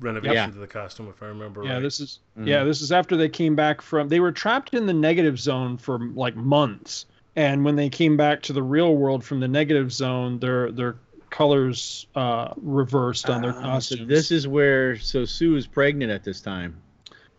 [0.00, 0.46] renovation yeah.
[0.46, 1.82] to the costume, if I remember yeah, right.
[1.82, 2.48] this is mm.
[2.48, 4.08] yeah, this is after they came back from.
[4.08, 7.06] They were trapped in the negative zone for like months,
[7.36, 10.96] and when they came back to the real world from the negative zone, their their
[11.30, 14.00] colors uh, reversed on their uh, costumes.
[14.00, 16.76] So this is where so Sue is pregnant at this time,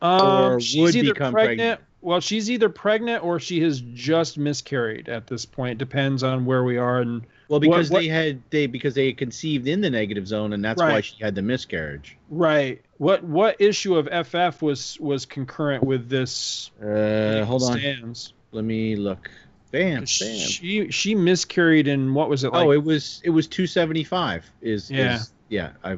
[0.01, 1.81] um, or she's either pregnant, pregnant.
[2.01, 5.79] Well, she's either pregnant or she has just miscarried at this point.
[5.79, 9.07] Depends on where we are and well, because what, what, they had they because they
[9.07, 10.93] had conceived in the negative zone, and that's right.
[10.93, 12.17] why she had the miscarriage.
[12.29, 12.81] Right.
[12.97, 16.71] What what issue of FF was was concurrent with this?
[16.81, 17.79] Uh, hold on.
[17.79, 18.33] Stands?
[18.51, 19.29] Let me look.
[19.71, 20.05] Bam, bam.
[20.05, 22.65] She she miscarried in what was it like?
[22.65, 24.49] oh, it was it was 275.
[24.61, 25.15] Is Yeah.
[25.15, 25.71] is, yeah.
[25.83, 25.97] I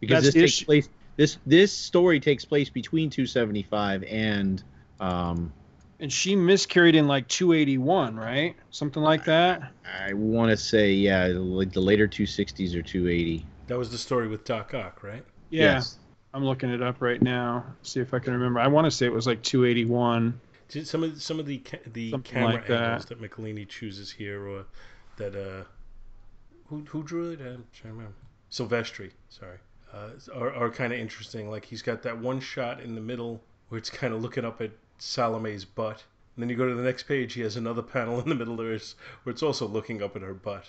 [0.00, 0.88] because That's this takes place.
[1.18, 4.62] This this story takes place between 275 and
[5.00, 5.52] um
[6.00, 8.54] and she miscarried in like 281, right?
[8.70, 9.72] Something like that.
[9.84, 13.44] I want to say yeah like the later 260s or 280.
[13.66, 15.24] That was the story with Doc Ock, right?
[15.50, 15.98] Yeah, Yes.
[16.32, 17.64] I'm looking it up right now.
[17.82, 18.60] See if I can remember.
[18.60, 20.40] I want to say it was like 281.
[20.68, 22.82] Did Some of some of the ca- the Something camera like that.
[22.92, 24.66] angles that Michelinie chooses here, or
[25.16, 25.64] that uh,
[26.66, 27.40] who who drew it?
[27.40, 28.14] I'm trying to remember.
[28.52, 29.58] Silvestri, sorry,
[29.92, 31.50] uh, are are kind of interesting.
[31.50, 34.60] Like he's got that one shot in the middle where it's kind of looking up
[34.60, 36.02] at Salome's butt,
[36.36, 37.34] and then you go to the next page.
[37.34, 40.22] He has another panel in the middle there is, where it's also looking up at
[40.22, 40.64] her butt.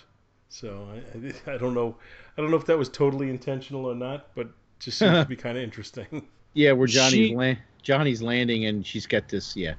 [0.48, 1.96] So I, I, I don't know,
[2.36, 4.48] I don't know if that was totally intentional or not, but
[4.80, 6.26] just seems to be kind of interesting.
[6.54, 9.74] Yeah, where Johnny's She- la- Johnny's landing and she's got this yeah.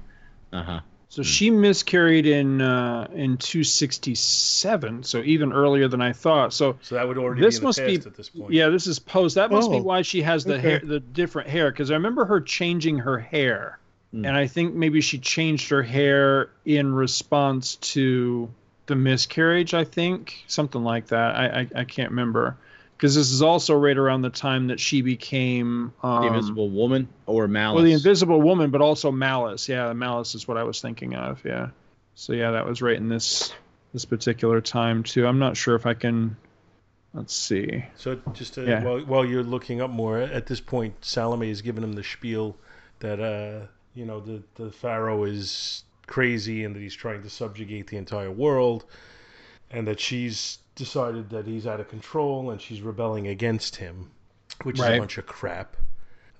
[0.52, 0.80] Uh huh.
[1.12, 6.52] So she miscarried in uh, in 267, so even earlier than I thought.
[6.54, 8.52] So So that would already This be in the must be- at this point.
[8.52, 9.34] yeah, this is post.
[9.34, 10.62] That must be Oh, why she has the okay.
[10.62, 11.70] hair, the different hair.
[11.70, 13.78] Because I remember her changing her hair,
[14.12, 14.24] Hmm.
[14.24, 18.48] and I think maybe she changed her hair in response to
[18.86, 19.74] the miscarriage.
[19.74, 21.36] I think something like that.
[21.36, 22.56] I I, I can't remember.
[23.02, 27.08] Because this is also right around the time that she became um, The Invisible Woman
[27.26, 27.74] or Malice.
[27.74, 29.68] Well, the Invisible Woman, but also Malice.
[29.68, 31.44] Yeah, Malice is what I was thinking of.
[31.44, 31.70] Yeah.
[32.14, 33.52] So yeah, that was right in this
[33.92, 35.26] this particular time too.
[35.26, 36.36] I'm not sure if I can.
[37.12, 37.84] Let's see.
[37.96, 38.84] So just to, Yeah.
[38.84, 42.56] while, while you're looking up more, at this point, Salome is giving him the spiel
[43.00, 43.66] that uh,
[43.96, 48.30] you know the the pharaoh is crazy and that he's trying to subjugate the entire
[48.30, 48.84] world,
[49.72, 54.10] and that she's decided that he's out of control and she's rebelling against him,
[54.64, 55.76] which is a bunch of crap.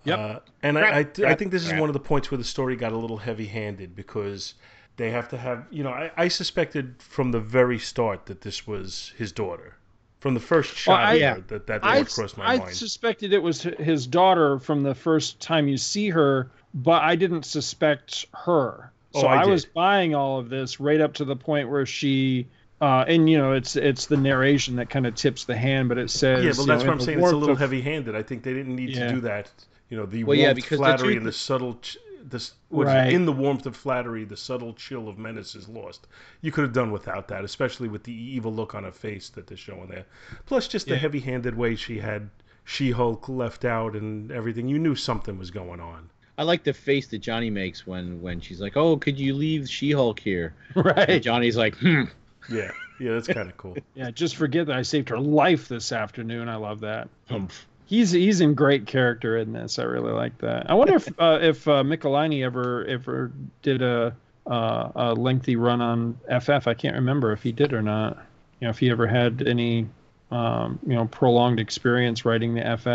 [0.05, 0.19] Yep.
[0.19, 2.45] Uh, and Crap, I, I, I think this is one of the points where the
[2.45, 4.55] story got a little heavy-handed because
[4.97, 8.67] they have to have, you know, I, I suspected from the very start that this
[8.67, 9.77] was his daughter.
[10.19, 11.39] From the first shot, I- yeah.
[11.49, 12.75] that that I, crossed my I mind.
[12.75, 17.45] suspected it was his daughter from the first time you see her, but I didn't
[17.45, 18.93] suspect her.
[19.15, 21.87] So Oh, I I, was buying all of this right up to the point where
[21.87, 22.49] she.
[22.83, 25.97] Uh, and you know it's it's the narration that kind of tips the hand, but
[25.99, 27.21] it says yeah, well, you that's know, what I'm saying.
[27.21, 28.17] It's a little of- heavy-handed.
[28.17, 29.07] I think they didn't need Yeah.
[29.07, 29.51] to do that.
[29.89, 31.99] You know, the Well, yeah, warmth, because the flattery, and the subtle, ch-
[32.29, 32.95] this what is?
[32.95, 33.13] Right.
[33.13, 36.07] in the warmth of flattery, the subtle chill of menace is lost.
[36.41, 39.47] You could have done without that, especially with the evil look on her face that
[39.47, 40.07] they're showing there.
[40.47, 41.01] Plus, just the Yeah.
[41.01, 42.31] heavy-handed way she had
[42.65, 44.69] She-Hulk left out and everything.
[44.69, 46.11] You knew something was going on.
[46.39, 49.69] I like the face that Johnny makes when when she's like, "Oh, could you leave
[49.69, 51.23] She-Hulk here?" And right.
[51.23, 52.05] Johnny's like, "Hmm."
[52.49, 53.77] Yeah, yeah, that's kind of cool.
[53.95, 56.49] Yeah, just forget that I saved her life this afternoon.
[56.49, 57.09] I love that.
[57.29, 57.67] Humph.
[57.87, 59.79] He's he's in great character in this.
[59.79, 60.71] I really like that.
[60.71, 64.17] I wonder if uh, if uh, Michelinie ever ever did a
[64.47, 66.67] uh, a lengthy run on FF.
[66.67, 68.17] I can't remember if he did or not.
[68.61, 69.89] You know, if he ever had any
[70.31, 72.87] um, you know prolonged experience writing the FF.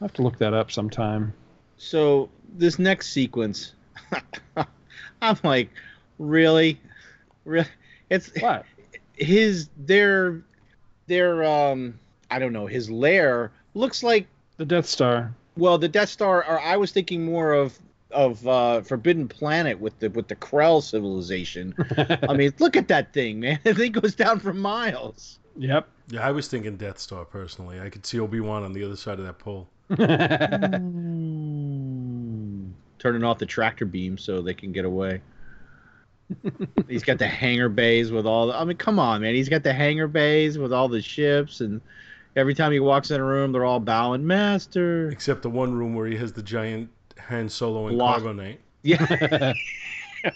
[0.00, 1.34] I have to look that up sometime.
[1.76, 3.74] So this next sequence,
[5.22, 5.70] I'm like,
[6.18, 6.80] really,
[7.44, 7.68] really?
[8.10, 8.64] It's What?
[9.14, 10.40] his their
[11.06, 11.98] their um
[12.30, 14.26] I don't know his lair looks like
[14.58, 15.32] The Death Star.
[15.56, 17.78] well the Death Star or I was thinking more of
[18.10, 21.74] of uh, Forbidden Planet with the with the Krell civilization.
[22.26, 23.58] I mean, look at that thing, man.
[23.64, 25.38] The thing goes down for miles.
[25.58, 25.86] Yep.
[26.10, 27.78] Yeah, I was thinking Death Star personally.
[27.80, 29.68] I could see Obi Wan on the other side of that pole.
[32.98, 35.20] Turning off the tractor beam so they can get away.
[36.88, 38.48] He's got the hangar bays with all.
[38.48, 39.34] The, I mean, come on, man.
[39.34, 41.80] He's got the hangar bays with all the ships, and
[42.36, 45.08] every time he walks in a room, they're all bowing, Master.
[45.10, 46.90] Except the one room where he has the giant
[47.28, 48.22] Han Solo and Block.
[48.22, 48.58] Carbonite.
[48.82, 49.54] Yeah,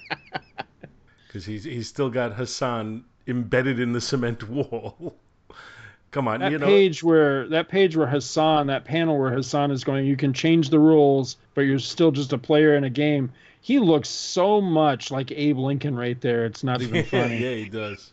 [1.26, 5.16] because he's he's still got Hassan embedded in the cement wall.
[6.10, 6.66] Come on, that you know.
[6.66, 10.68] page where that page where Hassan, that panel where Hassan is going, you can change
[10.68, 13.32] the rules, but you're still just a player in a game.
[13.64, 16.44] He looks so much like Abe Lincoln right there.
[16.44, 17.38] It's not even funny.
[17.38, 18.10] yeah, he does.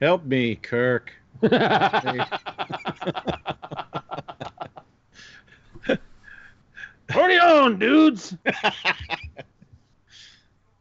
[0.00, 1.12] help me, Kirk.
[7.08, 8.36] Party on, dudes!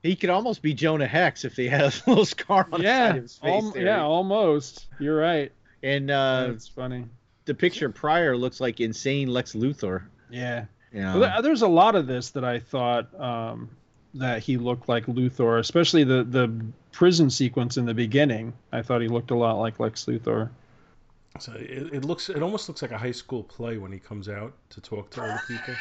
[0.03, 2.83] He could almost be Jonah Hex if he had a little scar on the side
[2.85, 3.63] yeah, of his face.
[3.63, 3.85] al- there.
[3.85, 4.87] yeah, almost.
[4.99, 5.51] You're right.
[5.83, 7.05] and uh, That's funny.
[7.45, 10.05] the picture prior looks like insane Lex Luthor.
[10.31, 10.65] Yeah.
[10.91, 11.15] Yeah.
[11.17, 13.69] Well, there's a lot of this that I thought um,
[14.13, 16.53] that he looked like Luthor, especially the the
[16.91, 18.53] prison sequence in the beginning.
[18.71, 20.49] I thought he looked a lot like Lex Luthor.
[21.39, 24.27] So it, it looks it almost looks like a high school play when he comes
[24.27, 25.75] out to talk to all the people.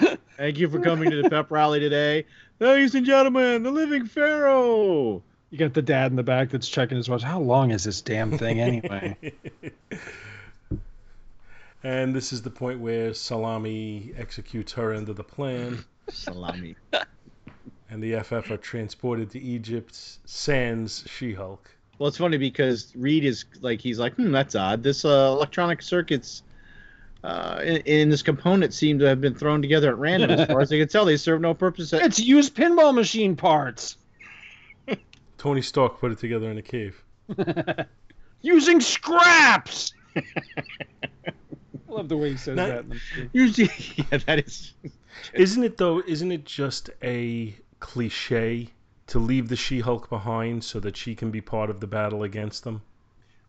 [0.36, 2.24] Thank you for coming to the pep rally today.
[2.58, 5.22] Ladies and gentlemen, the living pharaoh.
[5.50, 7.22] You got the dad in the back that's checking his watch.
[7.22, 9.16] How long is this damn thing anyway?
[11.82, 15.84] and this is the point where Salami executes her end of the plan.
[16.08, 16.76] Salami.
[17.90, 19.94] and the FF are transported to Egypt
[20.24, 21.68] sans She-Hulk.
[21.98, 24.82] Well, it's funny because Reed is like he's like, hmm, that's odd.
[24.82, 26.42] This uh, electronic circuits
[27.22, 30.30] uh, in, in, this component seem to have been thrown together at random.
[30.30, 31.92] As far as I can tell, they serve no purpose.
[31.92, 33.96] It's used pinball machine parts.
[35.38, 37.02] Tony Stark put it together in a cave.
[38.42, 39.92] Using scraps.
[41.92, 42.84] I love the way he says that.
[43.32, 44.72] Usually, yeah, that is.
[45.34, 46.02] Isn't it though?
[46.06, 48.68] Isn't it just a cliche
[49.08, 52.64] to leave the She-Hulk behind so that she can be part of the battle against
[52.64, 52.82] them?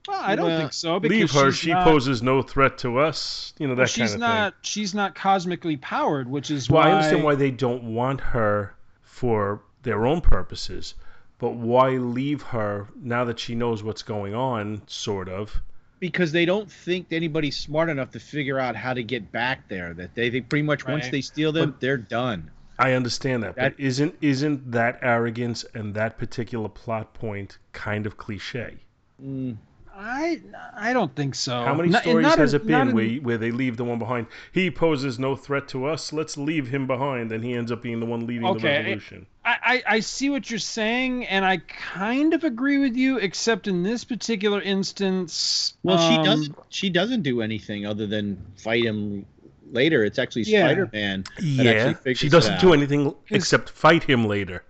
[0.07, 0.98] Well, I don't well, think so.
[0.98, 1.52] Leave her.
[1.52, 3.53] She not, poses no threat to us.
[3.57, 4.60] You know that well, she's kind of not, thing.
[4.64, 6.90] She's not cosmically powered, which is well, why.
[6.90, 10.95] I understand why they don't want her for their own purposes.
[11.40, 15.61] But why leave her now that she knows what's going on, sort of?
[16.04, 19.94] Because they don't think anybody's smart enough to figure out how to get back there.
[19.94, 20.96] That they, they pretty much right.
[20.96, 22.52] once they steal them, but they're done.
[22.78, 28.06] I understand that, that, but isn't isn't that arrogance and that particular plot point kind
[28.06, 28.76] of cliche?
[29.24, 29.56] Mm,
[29.95, 30.41] I
[30.76, 31.64] I don't think so.
[31.64, 34.28] How many not, stories has a, it been where where they leave the one behind?
[34.52, 36.11] He poses no threat to us.
[36.11, 39.26] Let's leave him behind, and he ends up being the one leading okay, the revolution.
[39.45, 43.68] I, I I see what you're saying, and I kind of agree with you, except
[43.68, 45.76] in this particular instance.
[45.84, 49.28] Well, um, she doesn't she doesn't do anything other than fight him
[49.72, 50.03] later.
[50.03, 50.65] It's actually yeah.
[50.65, 51.24] Spider Man.
[51.40, 54.64] Yeah, she doesn't do anything except fight him later.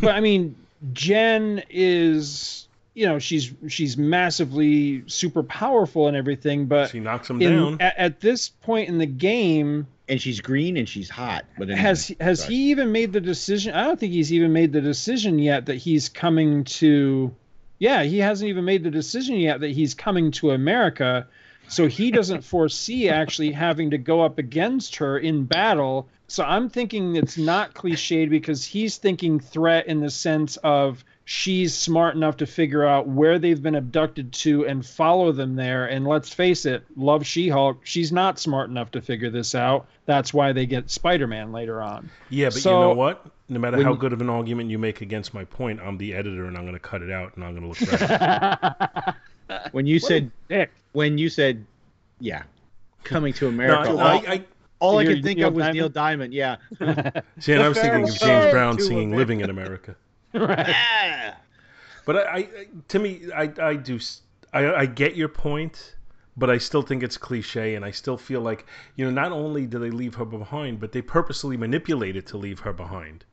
[0.00, 0.54] but I mean,
[0.92, 7.40] Jen is you know she's she's massively super powerful and everything but she knocks him
[7.40, 7.76] in, down.
[7.80, 11.80] at, at, this point in the game and she's green and she's hot but anyway,
[11.80, 12.54] has has sorry.
[12.54, 13.74] he even made the decision?
[13.74, 17.34] I don't think he's even made the decision yet that he's coming to
[17.78, 21.28] yeah he hasn't even made the decision yet that he's coming to america.
[21.68, 26.08] So he doesn't foresee actually having to go up against her in battle.
[26.26, 31.72] So i'm thinking it's not cliched because he's thinking threat in the sense of she's
[31.76, 35.86] smart enough to figure out where they've been abducted to and follow them there.
[35.86, 39.86] And let's face it, love She Hulk, she's not smart enough to figure this out.
[40.06, 42.10] That's why they get Spider Man later on.
[42.30, 43.24] Yeah, but so, you know what?
[43.48, 46.46] No matter how good of an argument you make against my point, I'm the editor
[46.46, 49.14] and I'm going to cut it out and I'm going to look right.
[49.70, 50.32] when you said,
[50.90, 51.64] when you said,
[52.18, 52.42] yeah,
[53.04, 53.92] coming to America.
[53.92, 54.44] no, I, I,
[54.80, 55.76] all I could think Neil of was Diamond?
[55.76, 56.34] Neil Diamond.
[56.34, 56.56] Yeah.
[57.38, 59.94] See, and I was thinking of James Brown singing "Living in America."
[60.34, 61.34] right.
[62.04, 62.48] But I, I,
[62.88, 63.98] to me, I, I do,
[64.52, 65.96] I, I get your point,
[66.36, 68.66] but I still think it's cliche, and I still feel like
[68.96, 72.36] you know, not only do they leave her behind, but they purposely manipulate it to
[72.36, 73.24] leave her behind.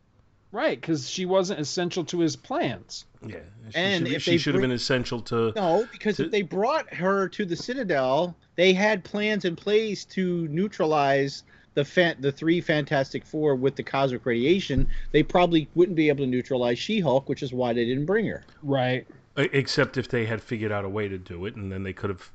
[0.52, 3.06] Right, because she wasn't essential to his plans.
[3.26, 4.64] Yeah, she and should, if she should bring...
[4.64, 5.52] have been essential to.
[5.56, 6.26] No, because to...
[6.26, 11.44] if they brought her to the Citadel, they had plans in place to neutralize
[11.78, 16.26] the fan, the three Fantastic Four with the cosmic radiation, they probably wouldn't be able
[16.26, 18.44] to neutralize She-Hulk, which is why they didn't bring her.
[18.64, 19.06] Right.
[19.36, 22.10] Except if they had figured out a way to do it, and then they could
[22.10, 22.32] have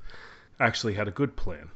[0.61, 1.71] actually had a good plan.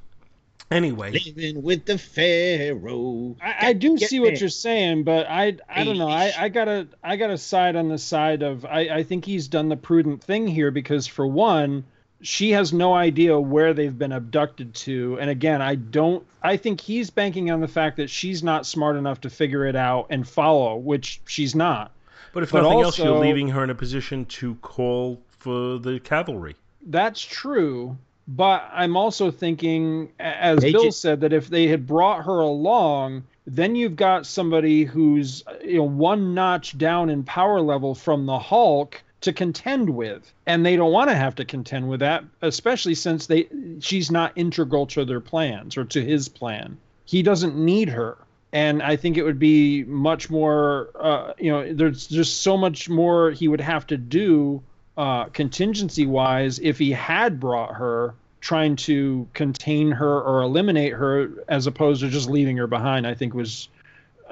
[0.70, 3.34] Anyway, living with the pharaoh.
[3.42, 6.08] I, I do see what you're saying, but I I don't know.
[6.08, 9.68] I, I gotta I gotta side on the side of I, I think he's done
[9.68, 11.84] the prudent thing here because for one,
[12.20, 15.18] she has no idea where they've been abducted to.
[15.20, 18.96] And again i don't i think he's banking on the fact that she's not smart
[18.96, 21.92] enough to figure it out and follow which she's not.
[22.32, 25.78] But if but nothing also, else you're leaving her in a position to call for
[25.78, 26.56] the cavalry.
[26.86, 27.96] That's true.
[28.28, 32.40] But i'm also thinking as they bill just, said that if they had brought her
[32.40, 38.26] along then you've got somebody who's you know one notch down in power level from
[38.26, 40.32] the hulk to contend with.
[40.46, 43.48] And they don't want to have to contend with that especially since they
[43.80, 46.78] she's not integral to their plans or to his plan.
[47.04, 48.18] He doesn't need her.
[48.52, 52.88] And i think it would be much more uh, you know there's just so much
[52.88, 54.62] more he would have to do
[54.96, 61.44] uh, contingency wise if he had brought her trying to contain her or eliminate her
[61.48, 63.68] as opposed to just leaving her behind i think was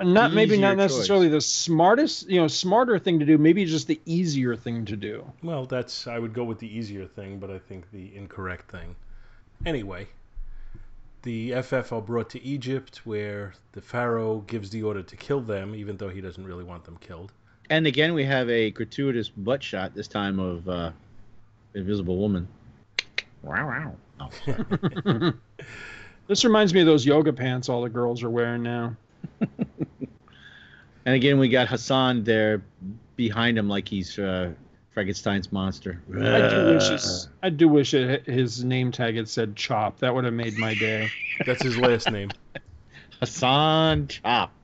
[0.02, 1.32] not maybe not necessarily choice.
[1.32, 5.24] the smartest you know smarter thing to do maybe just the easier thing to do
[5.42, 8.96] well that's i would go with the easier thing but i think the incorrect thing
[9.66, 10.06] anyway
[11.22, 15.74] the ff are brought to egypt where the pharaoh gives the order to kill them
[15.74, 17.32] even though he doesn't really want them killed
[17.70, 20.90] and again we have a gratuitous butt shot this time of uh,
[21.74, 22.46] Invisible Woman.
[23.42, 24.30] Wow, wow.
[24.46, 25.32] Oh.
[26.26, 28.96] This reminds me of those yoga pants all the girls are wearing now.
[31.06, 32.62] and again, we got Hassan there
[33.16, 34.52] behind him, like he's uh,
[34.92, 36.00] Frankenstein's monster.
[36.10, 39.98] I do wish his, I do wish it, his name tag had said Chop.
[40.00, 41.08] That would have made my day.
[41.46, 42.30] That's his last name.
[43.20, 44.52] Hassan Chop.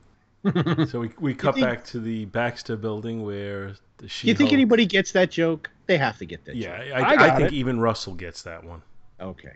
[0.89, 4.29] So we, we cut think- back to the Baxter building where the she.
[4.29, 5.69] You think anybody gets that joke?
[5.87, 6.95] They have to get that Yeah, joke.
[6.95, 7.55] I, I I, got think it.
[7.57, 8.81] even Russell gets that one.
[9.21, 9.53] Okay.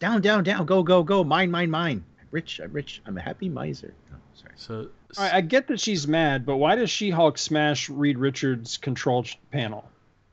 [0.00, 0.66] Down, down, down.
[0.66, 1.22] Go, go, go.
[1.22, 2.04] Mine, mine, mine.
[2.30, 3.02] Rich, I'm rich.
[3.06, 3.94] I'm a happy miser.
[4.12, 4.52] Oh, sorry.
[4.56, 4.74] So
[5.18, 9.24] All right, I get that she's mad, but why does She-Hulk smash Reed Richards' control
[9.50, 9.88] panel?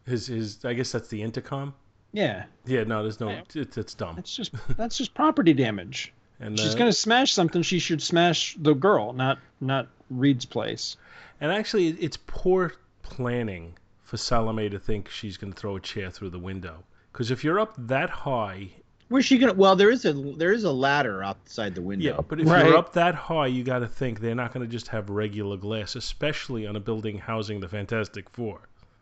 [0.06, 1.74] his his I guess that's the intercom.
[2.14, 3.30] Yeah, Yeah, no, there's no.
[3.30, 3.42] Yeah.
[3.54, 4.16] It's, it's dumb.
[4.16, 6.14] that's just that's just property damage.
[6.40, 7.62] And She's uh, gonna smash something.
[7.62, 10.96] She should smash the girl, not not Reed's place.
[11.42, 16.10] And actually, it's poor planning for Salome to think she's going to throw a chair
[16.10, 16.84] through the window.
[17.12, 18.70] Because if you're up that high,
[19.10, 19.54] Where's she gonna?
[19.54, 22.06] Well, there is a there is a ladder outside the window.
[22.16, 22.66] yeah, but if Right.
[22.66, 25.56] you're up that high, you got to think they're not going to just have regular
[25.58, 28.60] glass, especially on a building housing the Fantastic Four.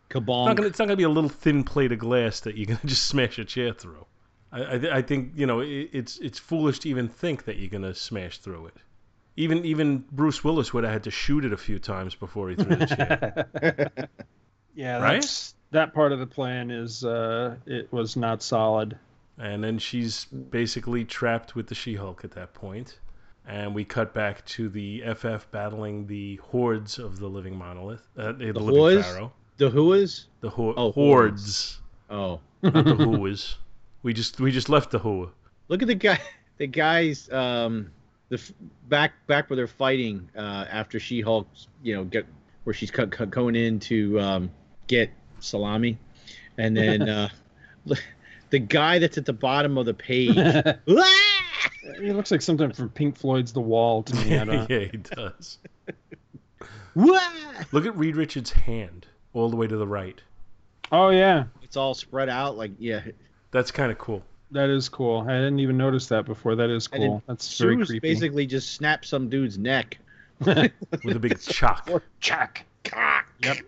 [0.08, 0.56] It's not Kabong.
[0.56, 2.78] gonna, it's not going to be a little thin plate of glass that you're going
[2.82, 4.06] to just smash a chair through.
[4.52, 7.68] I, I, I think you know it, it's it's foolish to even think that you're
[7.70, 8.74] going to smash through it.
[9.36, 12.54] Even even Bruce Willis would have had to shoot it a few times before he
[12.54, 14.08] threw the chair.
[14.74, 15.22] Yeah, Right?
[15.22, 18.98] that's that part of the plan is uh it was not solid.
[19.38, 22.98] And then she's basically trapped with the She-Hulk at that point.
[23.46, 28.32] And we cut back to the FF battling the hordes of the living monolith, uh,
[28.32, 29.06] the, living hordes?
[29.06, 30.26] pharaoh, The who is?
[30.40, 31.78] the ho- Oh, hordes,
[32.10, 33.54] Oh, not the whoas.
[34.02, 35.30] We just we just left the who.
[35.68, 36.18] look at the guy.
[36.58, 37.30] The guys.
[37.30, 37.90] Um,
[38.30, 38.50] the f-
[38.88, 41.46] back back where they're fighting uh, after She Hulk.
[41.82, 42.24] You know, get
[42.64, 44.50] where she's co- going in to um,
[44.86, 45.10] get
[45.40, 45.98] salami,
[46.56, 47.28] and then uh,
[48.50, 50.36] the guy that's at the bottom of the page.
[52.00, 54.30] He looks like something from Pink Floyd's The Wall to me.
[54.30, 55.58] Yeah, he does.
[56.94, 60.20] Look at Reed Richards' hand all the way to the right.
[60.92, 63.02] oh yeah, It's all spread out like yeah.
[63.50, 64.22] That's kind of cool.
[64.50, 65.20] that is cool.
[65.28, 66.56] I didn't even notice that before.
[66.56, 67.22] That is cool.
[67.26, 68.08] That's very Zeus creepy.
[68.08, 69.98] basically just snapped some dude's neck.
[70.40, 71.88] With a big shock.
[72.20, 72.66] Check.
[73.42, 73.58] Yep.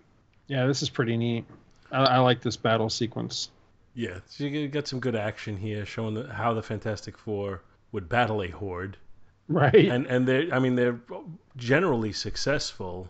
[0.49, 1.45] Yeah, this is pretty neat.
[1.91, 3.51] I, I like this battle sequence.
[3.99, 8.09] Yeah, so you got some good action here, showing the, how the Fantastic Four would
[8.09, 8.97] battle a horde.
[9.49, 9.75] Right.
[9.75, 11.01] and and they I mean they're
[11.57, 13.09] generally successful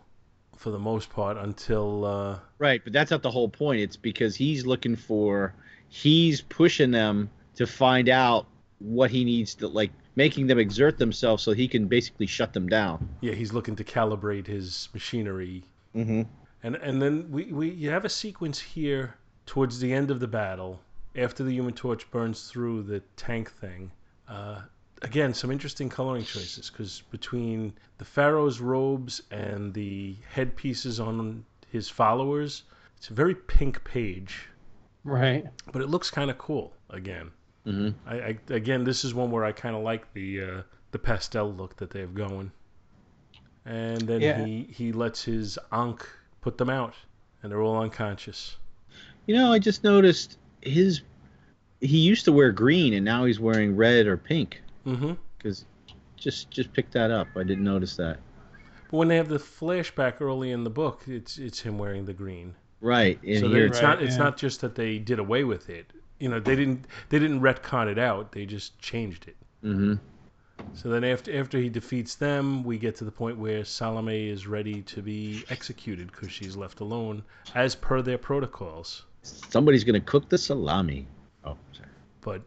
[0.56, 3.80] for the most part until uh, Right, but that's not the whole point.
[3.80, 5.52] It's because he's looking for,
[5.88, 8.46] he's pushing them to find out
[8.78, 12.66] what he needs to like, making them exert themselves so he can basically shut them
[12.68, 13.08] down.
[13.20, 16.22] yeah he's looking to calibrate his machinery Mm-hmm.
[16.62, 19.14] and and then we, we you have a sequence here
[19.48, 20.78] towards the end of the battle
[21.16, 23.90] after the Human Torch burns through the tank thing.
[24.28, 24.60] Uh,
[25.02, 31.88] again, some interesting coloring choices because between the pharaoh's robes and the headpieces on his
[31.88, 32.64] followers,
[32.98, 34.46] it's a very pink page.
[35.04, 35.46] right.
[35.72, 37.30] but it looks kind of cool again.
[37.66, 38.08] Mm-hmm.
[38.08, 41.52] I, I again, this is one where I kind of like the uh, the pastel
[41.52, 42.50] look that they have going.
[43.64, 44.44] And then Yeah.
[44.44, 46.06] he he lets his Ankh
[46.40, 46.94] put them out,
[47.42, 48.56] and they're all unconscious.
[49.28, 51.02] You know, I just noticed his,
[51.80, 54.62] he used to wear green and now he's wearing red or pink.
[54.84, 55.66] hmm Because
[56.16, 57.28] just just pick that up.
[57.36, 58.18] I didn't notice that.
[58.90, 62.14] But when they have the flashback early in the book, it's it's him wearing the
[62.14, 62.54] green.
[62.80, 63.22] Right.
[63.22, 64.24] And so here, it's Right, not it's yeah.
[64.24, 65.92] not just that they did away with it.
[66.18, 68.32] You know, they didn't they didn't retcon it out.
[68.32, 69.36] They just changed it.
[69.60, 69.94] hmm
[70.72, 74.46] So then after after he defeats them, we get to the point where Salome is
[74.46, 77.22] ready to be executed because she's left alone,
[77.54, 79.04] as per their protocols.
[79.22, 81.06] Somebody's gonna cook the salami.
[81.44, 81.88] Oh, sorry.
[82.20, 82.42] But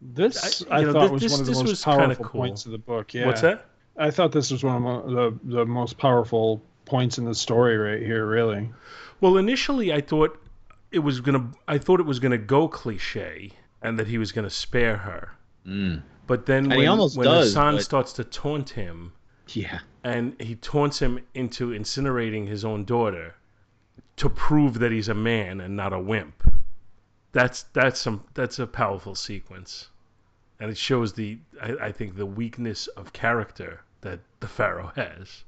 [0.00, 2.40] This I- I, know, thought this- was this- one of the most kinda powerful cool.
[2.40, 3.14] points of the book.
[3.14, 3.26] Yeah.
[3.26, 3.66] what's that?
[3.96, 8.00] I thought this was one of the the most powerful points in the story right
[8.00, 8.24] here.
[8.24, 8.70] Really.
[9.20, 10.38] Well, initially I thought
[10.92, 13.50] it was gonna I thought it was gonna go cliche
[13.82, 15.30] and that he was gonna spare her.
[15.66, 16.02] Mm.
[16.28, 19.12] But then And when, he almost when does, Hassan but- starts to taunt him
[19.48, 19.80] Yeah.
[20.04, 23.34] and he taunts him into incinerating his own daughter
[24.18, 26.42] to prove that he's a man and not a wimp.
[27.32, 29.88] That's that's some that's a powerful sequence,
[30.60, 35.44] and it shows the I, I think the weakness of character that the pharaoh has.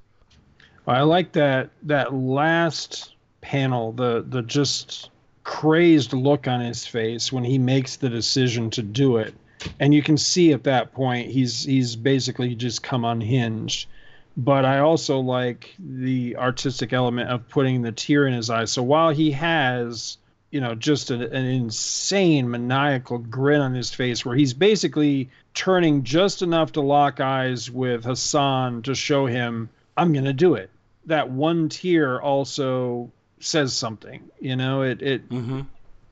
[0.87, 5.11] I like that that last panel, the the just
[5.43, 9.35] crazed look on his face when he makes the decision to do it.
[9.79, 13.89] And you can see at that point he's he's basically just come unhinged.
[14.37, 18.65] But I also like the artistic element of putting the tear in his eye.
[18.67, 20.19] So while he has
[20.51, 26.03] you know, just a, an insane maniacal grin on his face where he's basically turning
[26.03, 30.71] just enough to lock eyes with Hassan to show him, I'm going to do it.
[31.07, 35.61] That one tear also says something, you know, it, it, Mm-hmm.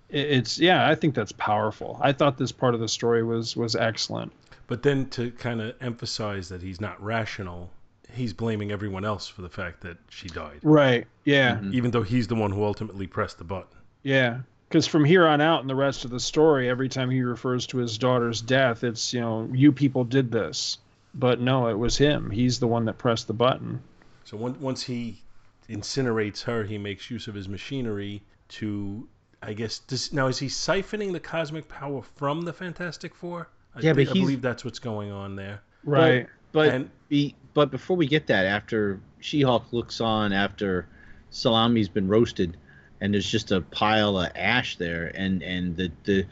[0.09, 1.99] it it's, yeah, I think that's powerful.
[2.01, 4.33] I thought this part of the story was, was excellent.
[4.69, 7.71] But then to kind of emphasize that he's not rational,
[8.13, 11.07] he's blaming everyone else for the fact that she died, Right.
[11.25, 11.57] Yeah.
[11.57, 11.75] Mhm.
[11.75, 13.77] even though he's the one who ultimately pressed the button.
[14.03, 17.23] Yeah, because from here on out in the rest of the story, every time he
[17.23, 20.79] refers to his daughter's death, it's you know you people did this,
[21.15, 22.31] but no, it was him.
[22.31, 23.83] He's the one that pressed the button.
[24.25, 25.23] So once once he
[25.69, 29.07] incinerates her, he makes use of his machinery to,
[29.43, 33.49] I guess, does, now is he siphoning the cosmic power from the Fantastic Four?
[33.75, 35.61] I Yeah, but thi- I believe that's what's going on there.
[35.85, 36.27] Right.
[36.53, 40.87] But And- be, but before we get that, after She-Hulk looks on after
[41.31, 42.57] Salami's been roasted,
[43.01, 46.27] and there's just a pile of ash there, and and the the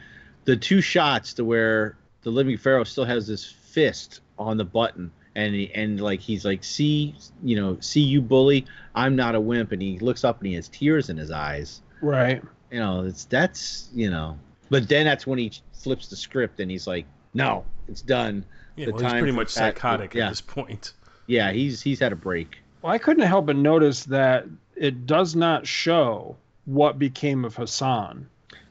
[0.45, 5.11] the two shots to where the living pharaoh still has this fist on the button,
[5.35, 8.65] and he, and like he's like, see, you know, see you bully,
[8.95, 11.81] I'm not a wimp, and he looks up and he has tears in his eyes.
[12.01, 12.41] right.
[12.71, 14.37] You know, it's that's you know,
[14.69, 18.43] but then that's when he flips the script and he's like, no, it's done.
[18.75, 20.25] Yeah, The well, he's pretty much Pat- psychotic yeah.
[20.25, 20.91] at this point.
[21.27, 22.57] Yeah, he's he's had a break.
[22.81, 24.45] Well, I couldn't help but notice that
[24.75, 26.35] it does not show
[26.65, 28.27] what became of Hassan.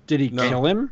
[0.07, 0.49] Did he No.
[0.49, 0.91] kill him?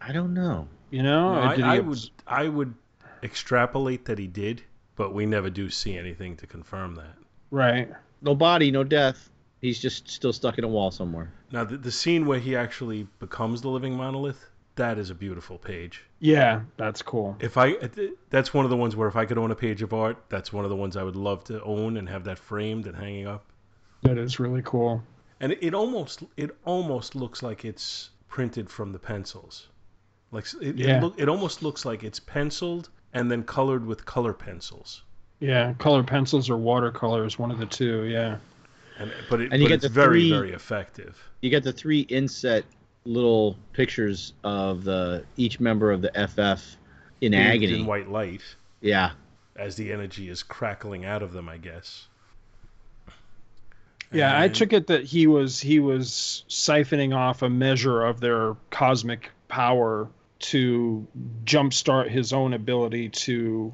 [0.00, 0.68] I don't know.
[0.90, 2.74] You know, No, I, I he would I would
[3.22, 4.62] extrapolate that he did,
[4.96, 7.14] but we never do see anything to confirm that.
[7.50, 7.88] right.
[8.24, 9.30] No body, no death.
[9.60, 11.32] He's just still stuck in a wall somewhere.
[11.50, 15.58] Now the, the scene where he actually becomes the living monolith, that is a beautiful
[15.58, 16.02] page.
[16.18, 17.36] Yeah, that's cool.
[17.40, 17.88] If I uh,
[18.30, 20.52] that's one of the ones where if I could own a page of art, that's
[20.52, 23.26] one of the ones I would love to own and have that framed and hanging
[23.26, 23.44] up.
[24.02, 25.02] That is really cool.
[25.40, 29.68] And it, it almost it almost looks like it's printed from the pencils.
[30.30, 30.96] Like it, Yeah.
[30.98, 35.02] it, look, it almost looks like it's penciled and then colored with color pencils.
[35.40, 38.04] Yeah, color pencils or watercolors, one of the two.
[38.04, 38.38] Yeah.
[38.98, 41.18] And but it And you but get it's the very three- very effective.
[41.40, 42.64] You get the three inset
[43.04, 46.76] little pictures of the each member of the FF
[47.20, 47.80] in Bathed agony.
[47.80, 48.42] in white light
[48.80, 49.12] Yeah.
[49.56, 52.06] as the energy is crackling out of them, I guess.
[54.12, 58.56] Yeah, I took it that he was he was siphoning off a measure of their
[58.70, 60.10] cosmic power
[60.40, 61.06] to
[61.44, 63.72] jumpstart his own ability to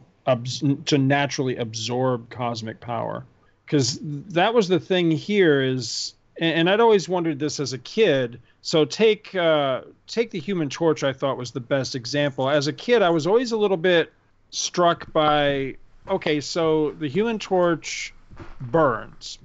[0.85, 3.25] to naturally absorb cosmic power.
[3.65, 8.41] Because that was the thing here is, and, I'd always wondered this as a kid.
[8.63, 11.03] So take uh, take the Human Torch.
[11.05, 12.49] I thought was the best example.
[12.49, 14.13] As a kid, I was always a little bit
[14.51, 15.77] struck by
[16.09, 18.15] okay, so the Human Torch
[18.61, 19.39] burns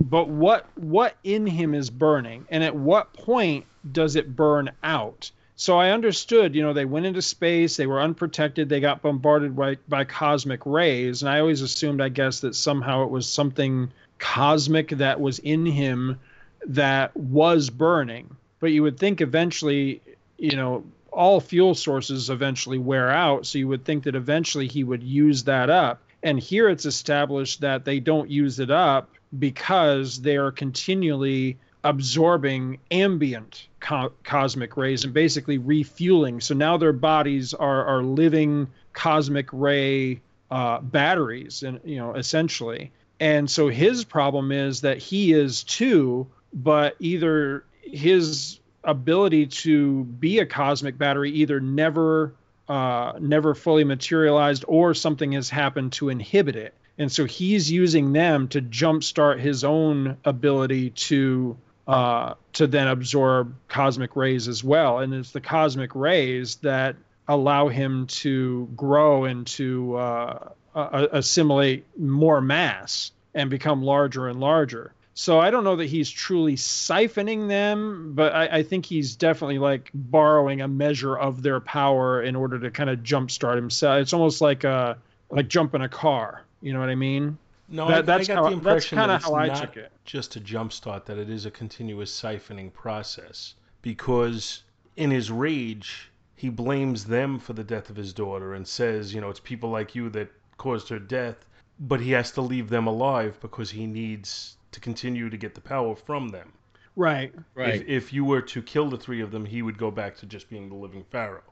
[0.00, 5.30] but what what in him is burning and at what point does it burn out
[5.56, 9.56] so i understood you know they went into space they were unprotected they got bombarded
[9.56, 13.90] by, by cosmic rays and i always assumed i guess that somehow it was something
[14.20, 16.20] cosmic that was in him
[16.66, 20.00] that was burning but you would think eventually
[20.38, 24.84] you know all fuel sources eventually wear out so you would think that eventually he
[24.84, 30.20] would use that up and here it's established that they don't use it up because
[30.20, 36.40] they are continually absorbing ambient co- cosmic rays and basically refueling.
[36.40, 40.20] So now their bodies are, are living cosmic ray
[40.50, 42.90] uh, batteries, and you know, essentially.
[43.20, 50.38] And so his problem is that he is too, but either his ability to be
[50.38, 52.34] a cosmic battery either never
[52.66, 56.72] uh, never fully materialized or something has happened to inhibit it.
[56.98, 61.56] And so he's using them to jumpstart his own ability to
[61.88, 65.00] uh, to then absorb cosmic rays as well.
[65.00, 71.84] And it's the cosmic rays that allow him to grow and to uh, uh, assimilate
[71.98, 74.92] more mass and become larger and larger.
[75.14, 79.58] So I don't know that he's truly siphoning them, but I, I think he's definitely
[79.58, 84.00] like borrowing a measure of their power in order to kind of jumpstart himself.
[84.00, 84.96] It's almost like a
[85.30, 86.42] like jumping a car.
[86.62, 87.36] You know what I mean?
[87.68, 89.46] No, That- I, that's I got how- the that's impression kinda that it's how I
[89.48, 89.92] not took it.
[90.04, 93.54] just a jumpstart, that it is a continuous siphoning process.
[93.82, 94.62] Because
[94.96, 99.20] in his rage, he blames them for the death of his daughter and says, you
[99.20, 100.30] know, it's people like you that
[100.60, 101.46] caused her death,
[101.80, 105.60] but he has to leave them alive because he needs to continue to get the
[105.60, 106.52] power from them.
[106.94, 107.32] Right.
[107.56, 110.26] If, if you were to kill the three of them, he would go back to
[110.26, 111.42] just being the living pharaoh.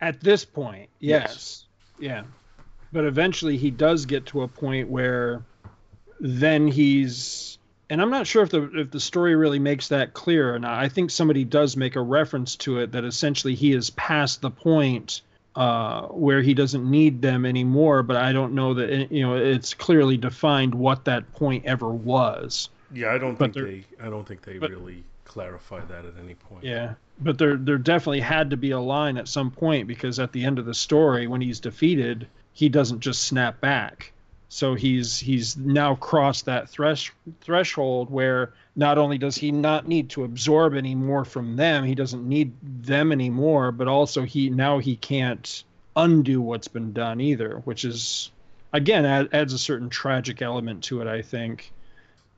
[0.00, 1.22] At this point, Yes.
[1.30, 1.66] yes.
[1.98, 2.24] Yeah.
[2.92, 5.44] But eventually he does get to a point where
[6.18, 10.52] then he's and I'm not sure if the if the story really makes that clear
[10.52, 10.74] or not.
[10.82, 14.50] I think somebody does make a reference to it that essentially he is past the
[14.50, 15.22] point
[15.56, 18.02] uh, where he doesn't need them anymore.
[18.02, 21.88] But I don't know that it, you know it's clearly defined what that point ever
[21.88, 22.68] was.
[22.92, 24.04] Yeah, I don't But think they.
[24.06, 26.64] I don't think they but- really clarify that at any point.
[26.64, 30.32] Yeah, but there there definitely had to be a line at some point because at
[30.32, 34.12] the end of the story, when he's defeated, he doesn't just snap back.
[34.48, 40.10] So he's he's now crossed that thresh, threshold where not only does he not need
[40.10, 44.78] to absorb any more from them, he doesn't need them anymore, but also he now
[44.78, 45.64] he can't
[45.96, 48.30] undo what's been done either, which is
[48.72, 51.08] again add, adds a certain tragic element to it.
[51.08, 51.72] I think.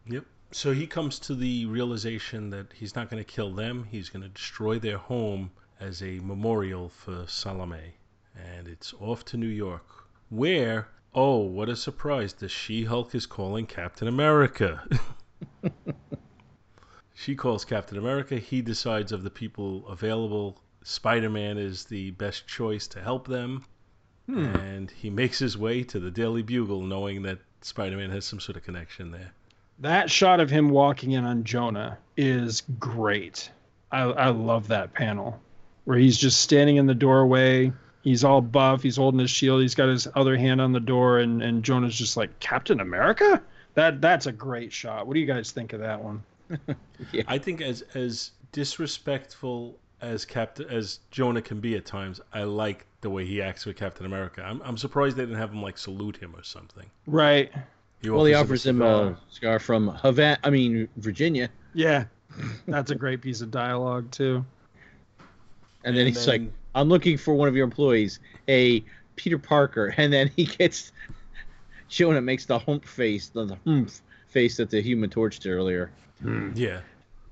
[0.07, 0.25] Yep.
[0.51, 3.87] So he comes to the realization that he's not going to kill them.
[3.91, 7.95] He's going to destroy their home as a memorial for Salome.
[8.35, 9.85] And it's off to New York,
[10.31, 14.87] where, oh, what a surprise, the She Hulk is calling Captain America.
[17.15, 18.37] she calls Captain America.
[18.37, 23.65] He decides of the people available, Spider Man is the best choice to help them.
[24.27, 24.45] Hmm.
[24.45, 28.41] And he makes his way to the Daily Bugle, knowing that Spider Man has some
[28.41, 29.33] sort of connection there.
[29.81, 33.51] That shot of him walking in on Jonah is great.
[33.91, 35.41] I, I love that panel
[35.85, 37.73] where he's just standing in the doorway.
[38.09, 38.83] He's all buff.
[38.83, 39.61] He's holding his shield.
[39.61, 43.43] He's got his other hand on the door, and, and Jonah's just like Captain America.
[43.75, 45.07] That that's a great shot.
[45.07, 46.23] What do you guys think of that one?
[47.29, 52.87] I think as as disrespectful as Captain as Jonah can be at times, I like
[53.03, 54.43] the way he acts with Captain America.
[54.43, 56.87] I'm I'm surprised they didn't have him like salute him or something.
[57.07, 57.53] Right.
[58.05, 59.03] Well, he offers him cigar.
[59.09, 60.39] a cigar from Havana.
[60.45, 62.05] I mean Virginia, Yeah.
[62.67, 64.45] That's a great piece of dialogue too.
[65.85, 68.85] and then And he's like, then- "I'm looking for one of your employees, a
[69.17, 70.93] Peter Parker," and then he gets
[71.89, 75.91] Jonah makes the hump face, the humph face that the Human Torch did earlier.
[76.23, 76.53] Hmm.
[76.55, 76.81] yeah.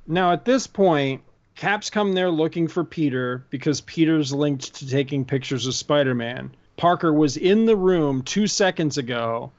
[0.06, 1.22] Now at this point,
[1.56, 6.52] Cap's come there looking for Peter because Peter's linked to taking pictures of Spider-Man.
[6.76, 9.50] Parker was in the room two seconds ago.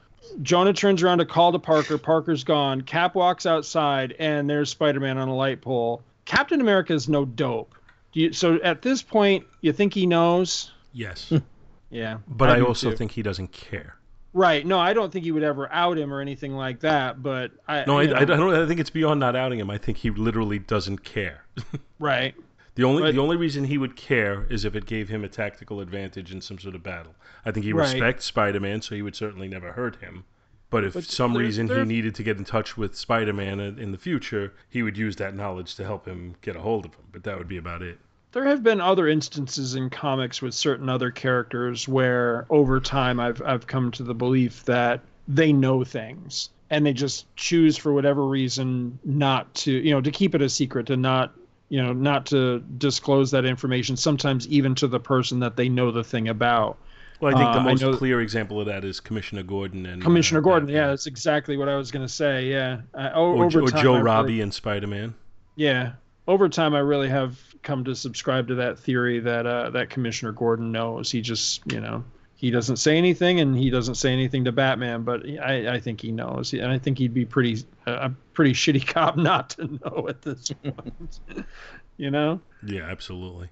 [0.42, 1.98] Jonah turns around to call to Parker.
[1.98, 2.82] Parker's gone.
[2.82, 6.02] Cap walks outside, and there's Spider-Man on a light pole.
[6.24, 7.74] Captain America is no dope.
[8.18, 10.72] Do you, so at this point, you think he knows?
[10.92, 11.28] Yes.
[11.28, 11.36] Hmm.
[11.90, 12.96] Yeah, But I, do also too.
[12.96, 13.94] think he doesn't care.
[14.32, 14.66] right.
[14.66, 17.22] No, I don't think he would ever out him or anything like that.
[17.22, 18.52] But I No, I, I don't.
[18.52, 19.70] I think it's beyond not outing him.
[19.70, 21.44] I think he literally doesn't care.
[22.00, 22.34] right.
[22.74, 25.28] The only But- the only reason he would care is if it gave him a
[25.28, 27.14] tactical advantage in some sort of battle.
[27.46, 27.84] I think he Right.
[27.92, 30.24] respects Spider-Man, so he would certainly never hurt him.
[30.70, 33.60] But if But some there- reason there- he needed to get in touch with Spider-Man
[33.60, 36.84] in in the future, he would use that knowledge to help him get a hold
[36.84, 37.04] of him.
[37.12, 37.98] But that would be about it.
[38.32, 43.40] There have been other instances in comics with certain other characters where over time I've
[43.44, 48.26] I've come to the belief that they know things and they just choose for whatever
[48.26, 51.32] reason not to you know to keep it a secret to not
[51.68, 55.90] you know not to disclose that information sometimes even to the person that they know
[55.90, 56.78] the thing about.
[57.20, 60.02] Well, I think Uh, the I most clear example of that is Commissioner Gordon and
[60.02, 62.82] Commissioner uh, Gordon yeah that's exactly what I was going to say yeah.
[62.94, 65.14] Uh, or, or time, Joe I Robbie and Spider-Man.
[65.56, 65.92] Yeah,
[66.28, 70.30] over time, I really have come to subscribe to that theory that uh, that Commissioner
[70.30, 71.10] Gordon knows.
[71.10, 72.04] He just, you know,
[72.36, 75.02] he doesn't say anything, and he doesn't say anything to Batman.
[75.02, 78.86] But I, I think he knows, and I think he'd be pretty a pretty shitty
[78.94, 81.18] cop not to know at this point.
[81.96, 82.40] you know?
[82.64, 83.48] Yeah, absolutely.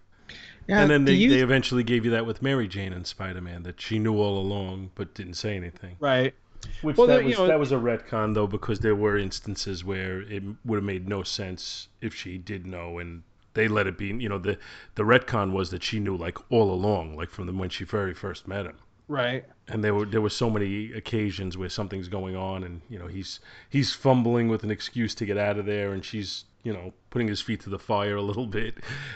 [0.68, 3.62] Yeah, and then they, you- they eventually gave you that with Mary Jane and Spider-Man
[3.64, 5.96] that she knew all along but didn't say anything.
[6.00, 6.34] Right.
[6.82, 10.22] Which Well, that was know- that was a retcon though because there were instances where
[10.22, 13.22] it would have made no sense if she did know and
[13.54, 14.06] they let it be.
[14.08, 14.58] You know the
[14.94, 18.14] the retcon was that she knew like all along, like from the, when she very
[18.14, 18.76] first met him.
[19.08, 19.44] Right.
[19.68, 23.06] And there were there were so many occasions where something's going on and you know
[23.06, 26.92] he's he's fumbling with an excuse to get out of there and she's you know
[27.10, 28.74] putting his feet to the fire a little bit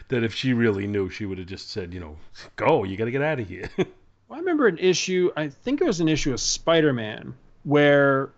[0.08, 2.16] that if she really knew she would have just said you know
[2.56, 3.68] go you got to get out of here.
[4.30, 5.32] Well, I remember an issue.
[5.36, 7.34] I think it was an issue of Spider-Man
[7.64, 8.30] where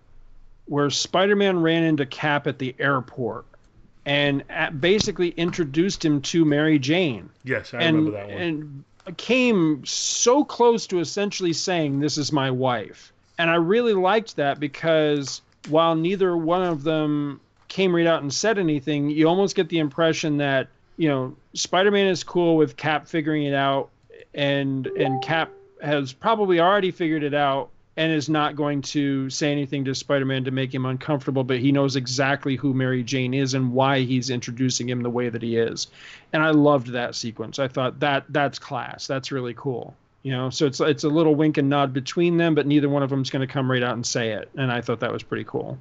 [0.65, 3.45] where Spider-Man ran into Cap at the airport
[4.07, 7.29] and at, basically introduced him to Mary Jane.
[7.45, 8.43] yes, I and remember that one.
[8.43, 8.85] and
[9.17, 14.61] came so close to essentially saying this is my wife and i really liked that
[14.61, 19.69] because while neither one of them came right out and said anything you almost get
[19.69, 23.91] the impression that you know spider-man is cool with cap figuring it out
[24.35, 25.51] and and cap
[25.83, 30.45] has probably already figured it out and is not going to say anything to Spider-Man
[30.45, 34.31] to make him uncomfortable, but he knows exactly who Mary Jane is and why he's
[34.31, 35.89] introducing him the way that he is.
[36.33, 37.59] And I loved that sequence.
[37.59, 39.07] I thought that that's class.
[39.07, 39.95] That's really cool.
[40.23, 43.03] You know, so it's it's a little wink and nod between them, but neither one
[43.03, 44.49] of them's going to come right out and say it.
[44.57, 45.79] And I thought that was pretty cool.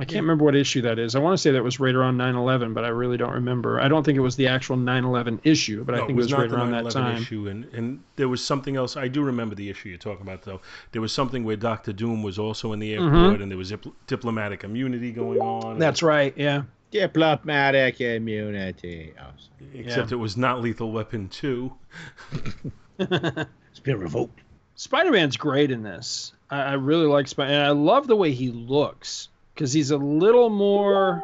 [0.00, 1.14] I can't remember what issue that is.
[1.14, 3.80] I want to say that was right around 9/11, but I really don't remember.
[3.80, 6.40] I don't think it was the actual 9/11 issue, but I think it was, not
[6.40, 7.22] right around that 9/11 time.
[7.22, 8.96] issue, and, and there was something else.
[8.96, 10.60] I do remember the issue you're talking about, though.
[10.92, 13.42] There was something where Doctor Doom was also in the airport, Mhm.
[13.42, 15.78] and there was dip- diplomatic immunity going on.
[15.78, 16.32] That's right.
[16.36, 16.62] Yeah.
[16.90, 19.12] Diplomatic immunity.
[19.20, 19.24] Oh,
[19.74, 20.16] except yeah.
[20.16, 21.72] it was not Lethal Weapon two.
[22.98, 24.40] It's been revoked.
[24.74, 26.32] Spider-Man's great in this.
[26.50, 29.28] I, I really like Spider, and I love the way he looks
[29.60, 31.22] because he's a little more.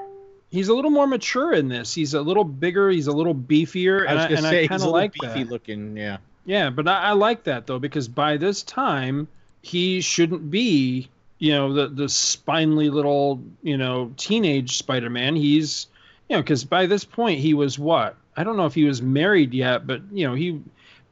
[0.50, 1.94] He's a little more mature in this.
[1.94, 2.90] He's a little bigger.
[2.90, 4.88] He's a little beefier, I and was I, gonna and say I he's kind of
[4.90, 5.50] like beefy that.
[5.50, 5.96] looking.
[5.96, 6.18] Yeah.
[6.44, 9.26] Yeah, but I, I like that though because by this time
[9.62, 11.08] he shouldn't be,
[11.38, 15.34] you know, the the spindly little, you know, teenage Spider-Man.
[15.34, 15.86] He's,
[16.28, 18.16] you know, because by this point he was what?
[18.36, 20.60] I don't know if he was married yet, but you know, he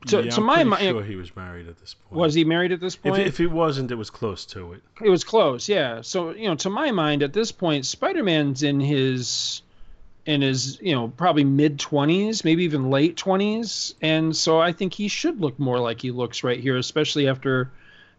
[0.09, 2.19] to, yeah, to I'm my mind sure he was married at this point.
[2.19, 3.19] was he married at this If, point?
[3.23, 4.83] if he wasn't, it was close to it.
[5.03, 6.01] It was close, yeah.
[6.03, 9.63] So you know, to my mind, at this point, Spider-Man's in his
[10.27, 14.95] in his you know probably mid twenties, maybe even late twenties, and so I think
[14.95, 17.71] he should look more like he looks right here, especially after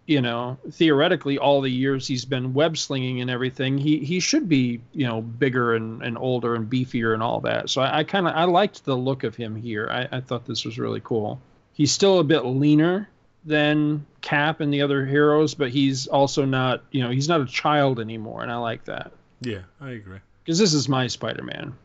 [0.07, 3.77] you know theoretically all the years he's been web slinging and everything.
[3.77, 7.71] He he should be you know bigger and, and older and beefier and all that.
[7.71, 9.87] So I, I kind of I liked the look of him here.
[9.89, 11.39] I, I thought this was really cool.
[11.75, 13.07] He's still a bit leaner
[13.45, 17.45] than Cap and the other heroes, but he's also not, you know, he's not a
[17.45, 19.11] child anymore, and I like that
[19.41, 20.17] Yeah, I agree.
[20.43, 21.75] because this is my Spider-Man,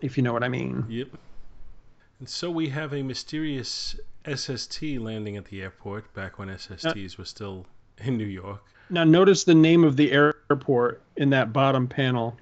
[0.00, 0.86] if you know what I mean.
[0.88, 1.08] Yep.
[2.20, 3.96] And so we have a mysterious
[4.26, 7.66] SST landing at the airport back when SSTs were still
[7.98, 8.62] in New York.
[8.88, 12.36] Now notice the name of the airport in that bottom panel.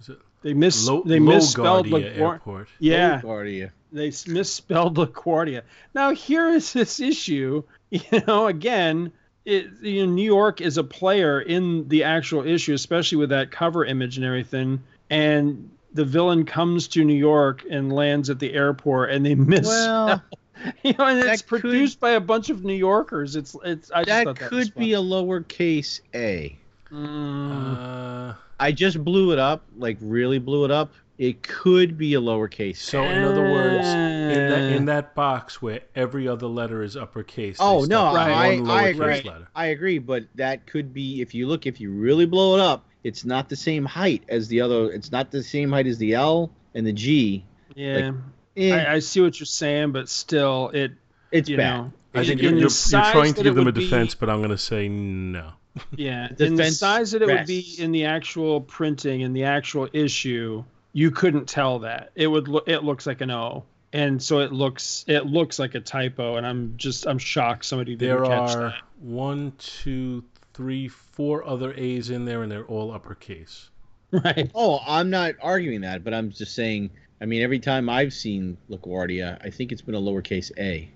[0.00, 2.18] Is it They miss Lo- they misspelled LaGuardia LaGuardia.
[2.32, 2.68] Airport?
[2.80, 3.72] Yeah, Guardia.
[3.98, 5.62] They s- misspelled LaGuardia.
[5.94, 7.62] Now here is this issue.
[7.90, 9.12] You know, again,
[9.44, 13.52] it, you know, New York is a player in the actual issue, especially with that
[13.52, 14.82] cover image and everything.
[15.08, 19.68] And the villain comes to New York and lands at the airport, and they miss.
[19.68, 20.20] Well,
[20.82, 23.36] you know, and that it's could- produced by a bunch of New Yorkers.
[23.36, 23.90] It's it's.
[23.92, 26.56] I just that thought that was could be a lowercase a.
[26.90, 28.30] Mm.
[28.30, 30.92] Uh, I just blew it up, like really blew it up.
[31.18, 32.76] It could be a lowercase.
[32.76, 34.76] so in other words, in that Eh.
[34.76, 37.56] in that box where every other letter is uppercase.
[37.58, 38.30] Oh no, Right.
[38.30, 39.30] I, one I lowercase agree.
[39.30, 39.48] letter.
[39.54, 42.84] I agree, but that could be if you look if you really blow it up,
[43.02, 44.90] it's not the same height as the other.
[44.92, 47.44] It's not the same height as the L and the G.
[47.74, 48.12] yeah,
[48.56, 50.92] Eh, I, I see what you're saying, but still, it
[51.32, 51.76] it's you bad.
[51.78, 51.92] know.
[52.14, 54.38] I think you're, you're, you're trying to give them a would be- defense, but I'm
[54.38, 55.52] going to say no.
[55.94, 59.88] Yeah, in the size that it would be in the actual printing in the actual
[59.92, 60.64] issue,
[60.96, 62.10] you couldn't tell that.
[62.14, 62.66] It would look.
[62.66, 65.04] It looks like an O, and so it looks.
[65.06, 67.06] It looks like a typo, and I'm just.
[67.06, 70.24] I'm shocked somebody didn't There catch are one, two,
[70.54, 73.68] three, four other A's in there, and they're all uppercase.
[74.10, 74.50] Right.
[74.54, 76.88] Oh, I'm not arguing that, but I'm just saying.
[77.20, 80.88] I mean, every time I've seen LaGuardia, I think it's been a lowercase a.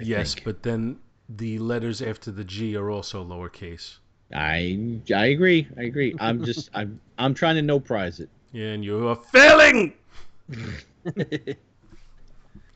[0.00, 0.44] I yes, think.
[0.46, 0.96] but then
[1.28, 3.98] the letters after the G are also lowercase.
[4.32, 5.68] I I agree.
[5.76, 6.14] I agree.
[6.18, 8.30] I'm just I'm I'm trying to no prize it.
[8.52, 9.94] Yeah, and you are failing.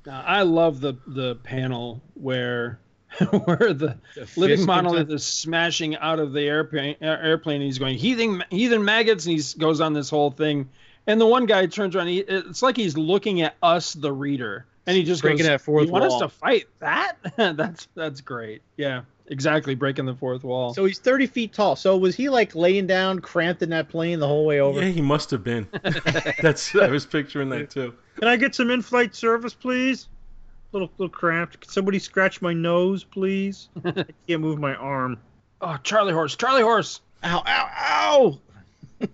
[0.06, 2.80] Now, I love the the panel where
[3.44, 3.98] where the
[4.36, 8.42] living monolith comes is smashing out of the airplane uh, airplane and he's going heathen
[8.50, 10.68] heathen maggots and he goes on this whole thing.
[11.06, 14.66] And the one guy turns around he, it's like he's looking at us the reader
[14.86, 17.16] and he just Breaking goes that fourth you want wall." us to fight that?
[17.36, 18.62] That's that's great.
[18.76, 21.76] Yeah exactly breaking the fourth wall So he's 30 feet tall.
[21.76, 24.80] So was he like laying down, cramped in that plane the whole way over?
[24.82, 25.66] Yeah, he must have been.
[26.42, 27.94] That's I was picturing that too.
[28.16, 30.08] Can I get some in-flight service, please?
[30.72, 31.60] Little little cramped.
[31.60, 33.68] Can somebody scratch my nose, please?
[33.84, 35.18] I can't move my arm.
[35.60, 37.42] oh charlie horse charlie horse Ow!
[37.46, 37.70] Ow!
[37.76, 38.38] Ow!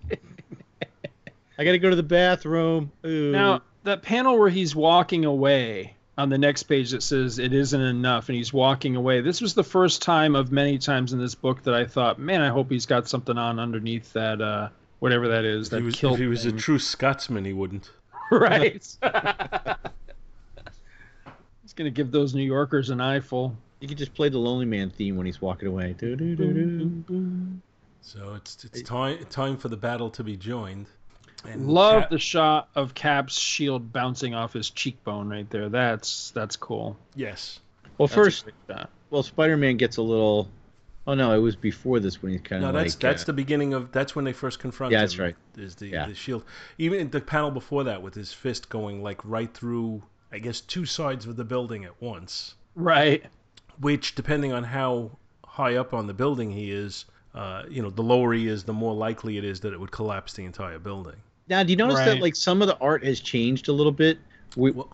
[1.59, 2.91] I gotta go to the bathroom.
[3.05, 3.31] Ooh.
[3.31, 7.81] Now, that panel where he's walking away on the next page that says it isn't
[7.81, 9.21] enough and he's walking away.
[9.21, 12.41] This was the first time of many times in this book that I thought, man,
[12.41, 14.69] I hope he's got something on underneath that uh
[14.99, 17.91] whatever that is, If that he was, if he was a true Scotsman, he wouldn't.
[18.31, 18.73] right.
[18.73, 18.97] he's
[21.75, 23.55] going to give those New Yorkers an eyeful.
[23.79, 25.95] you could just play the Lonely Man theme when he's walking away.
[28.01, 30.87] So it's it's time time for the battle to be joined.
[31.45, 35.69] And Love Cap- the shot of Cap's shield bouncing off his cheekbone right there.
[35.69, 36.97] That's that's cool.
[37.15, 37.59] yes.
[37.97, 38.45] Well, That's first,
[39.09, 40.49] well, Spider-Man gets a little.
[41.07, 42.99] Oh no, it was before this when he's kind No, of that's like.
[42.99, 45.03] that's uh, the beginning of that's when they first confront Yeah, him.
[45.03, 45.35] that's right.
[45.57, 46.05] Is the, Yeah.
[46.07, 46.43] the shield.
[46.77, 50.85] Even the panel before that with his fist going like right through I guess two
[50.85, 52.55] sides of the building at once.
[52.75, 53.23] Right.
[53.79, 55.11] Which depending on how
[55.45, 58.73] high up on the building he is, uh, you know, the lower he is, the
[58.73, 61.15] more likely it is that it would collapse the entire building.
[61.49, 64.19] Now, do you notice that like some of the art has changed a little bit?
[64.55, 64.89] We, Well,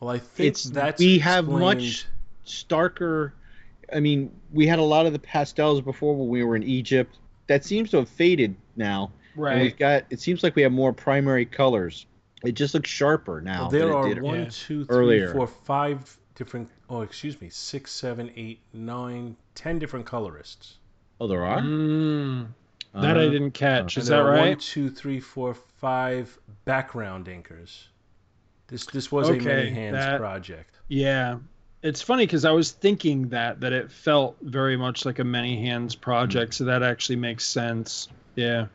[0.00, 2.06] well, I think It's- that's we have explained- much-
[2.46, 3.32] starker.
[3.92, 7.18] I mean, we had a lot of the pastels before when we were in Egypt.
[7.46, 9.12] That seems to have faded now.
[9.36, 10.04] And we've got.
[10.10, 12.06] It seems like we have more primary colors.
[12.42, 13.62] It just looks sharper now.
[13.62, 14.22] Well, than there it are did.
[14.22, 14.48] one, Yeah.
[14.50, 15.32] two, three, Earlier.
[15.32, 16.68] four, five different.
[16.88, 20.78] Oh, excuse me, six, seven, eight, nine, ten different colorists.
[21.20, 21.60] Oh, there are.
[21.60, 22.48] Mm,
[22.94, 23.96] that I Uh, didn't catch.
[23.96, 24.58] And Is that right?
[24.58, 27.88] two, three, four, five background anchors.
[28.68, 30.74] This this was a many hands that- project.
[30.88, 31.38] Yeah.
[31.82, 35.60] It's funny because I was thinking that that it felt very much like a many
[35.64, 38.08] hands project, so that actually makes sense.
[38.34, 38.66] Yeah.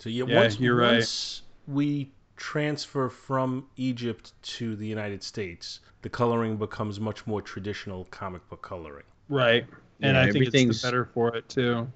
[0.00, 0.94] So yeah, Yeah, once, you're right.
[0.94, 8.04] once we transfer from Egypt to the United States, the coloring becomes much more traditional
[8.10, 9.06] comic book coloring.
[9.30, 9.66] Right.
[10.02, 11.90] And Yeah, I think it's the better for it too.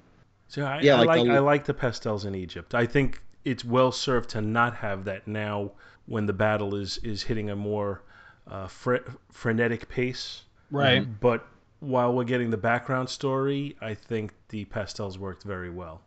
[0.48, 2.74] So I, Yeah, I like like the- I like the pastels in Egypt.
[2.74, 5.72] I think it's well served to not have that now
[6.06, 8.02] when the battle is is hitting a more
[8.46, 10.42] uh, fre- frenetic pace.
[10.70, 11.06] Right.
[11.20, 11.46] But
[11.80, 16.00] while we're getting the background story, I think the pastels worked very well.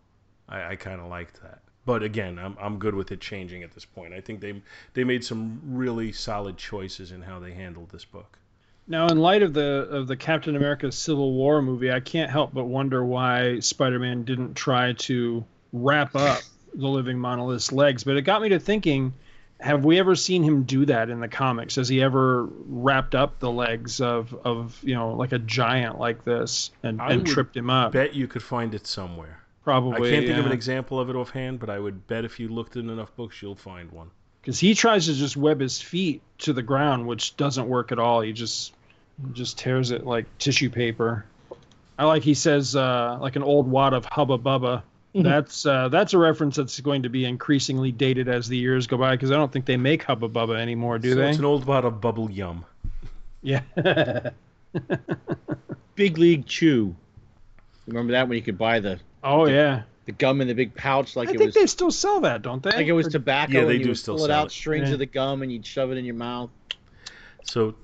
[0.49, 1.59] I, I kind of liked that.
[1.85, 4.13] But again, I'm I'm good with it changing at this point.
[4.13, 4.61] I think they
[4.93, 8.38] they made some really solid choices in how they handled this book.
[8.87, 12.53] Now, in light of the of the Captain America Civil War movie, I can't help
[12.53, 16.41] but wonder why Spider-Man didn't try to wrap up
[16.73, 18.03] the living monolith's legs.
[18.03, 19.13] But it got me to thinking:
[19.59, 21.75] Have we ever seen him do that in the comics?
[21.75, 26.25] Has he ever wrapped up the legs of of you know like a giant like
[26.25, 27.93] this and, I and tripped him up?
[27.93, 29.41] Bet you could find it somewhere.
[29.63, 30.09] Probably.
[30.09, 32.49] I can't think of an example of it offhand, but I would bet if you
[32.49, 34.09] looked in enough books, you'll find one.
[34.41, 37.99] Because he tries to just web his feet to the ground, which doesn't work at
[37.99, 38.22] all.
[38.22, 38.73] He just
[39.34, 41.26] just tears it like tissue paper.
[41.97, 44.84] I like he says uh, like an old wad of hubba bubba.
[45.13, 48.97] That's uh, that's a reference that's going to be increasingly dated as the years go
[48.97, 51.30] by because I don't think they make hubba bubba anymore, do so they?
[51.30, 52.65] It's an old bottle of bubble yum.
[53.41, 53.61] yeah.
[55.95, 56.95] Big League Chew.
[57.88, 59.84] Remember that when you could buy the oh yeah.
[60.06, 62.41] The gum in the big pouch like I it think was they still sell that,
[62.41, 62.72] don't they?
[62.72, 63.53] like it was tobacco.
[63.53, 64.52] Yeah, they and you do would still pull it sell out it.
[64.52, 64.94] strings Yeah.
[64.94, 66.49] of the gum and you'd shove it in your mouth.
[67.44, 67.76] So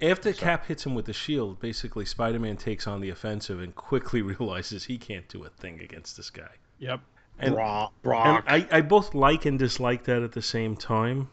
[0.00, 4.22] after Cap hits him with the shield, basically Spider-Man takes on the offensive and quickly
[4.32, 6.50] realizes he can't do a thing against this guy.
[6.78, 7.00] Yep.
[7.40, 8.44] And, Brock, and Brock.
[8.48, 11.28] I, I both like and dislike that at the same time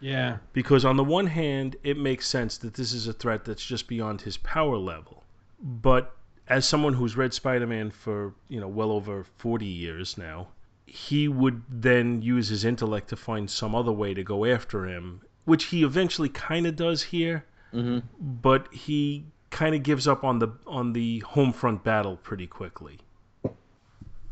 [0.00, 0.38] Yeah.
[0.54, 3.86] because on the one hand, it makes sense that this is a threat that's just
[3.88, 5.24] beyond his power level.
[5.62, 6.14] But
[6.50, 10.48] as someone who's read Spider-Man for, you know, well over 40 years now,
[10.86, 15.22] he would then use his intellect to find some other way to go after him,
[15.44, 20.38] which he eventually kind of does here, hmm but he kind of gives up on
[20.40, 22.98] the on the home front battle pretty quickly.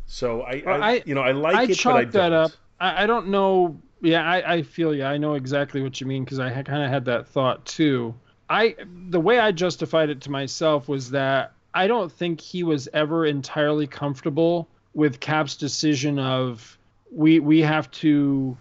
[0.05, 2.33] So I, Well, I, I- you know I like I it, but I that don't.
[2.33, 2.51] up.
[2.79, 3.79] I, I don't know.
[4.01, 5.03] Yeah, I, I feel you.
[5.03, 8.15] I know exactly what you mean because I kind of had that thought too.
[8.49, 8.75] I
[9.09, 13.25] the way I justified it to myself was that I don't think he was ever
[13.25, 16.77] entirely comfortable with Cap's decision of
[17.09, 18.57] we we have to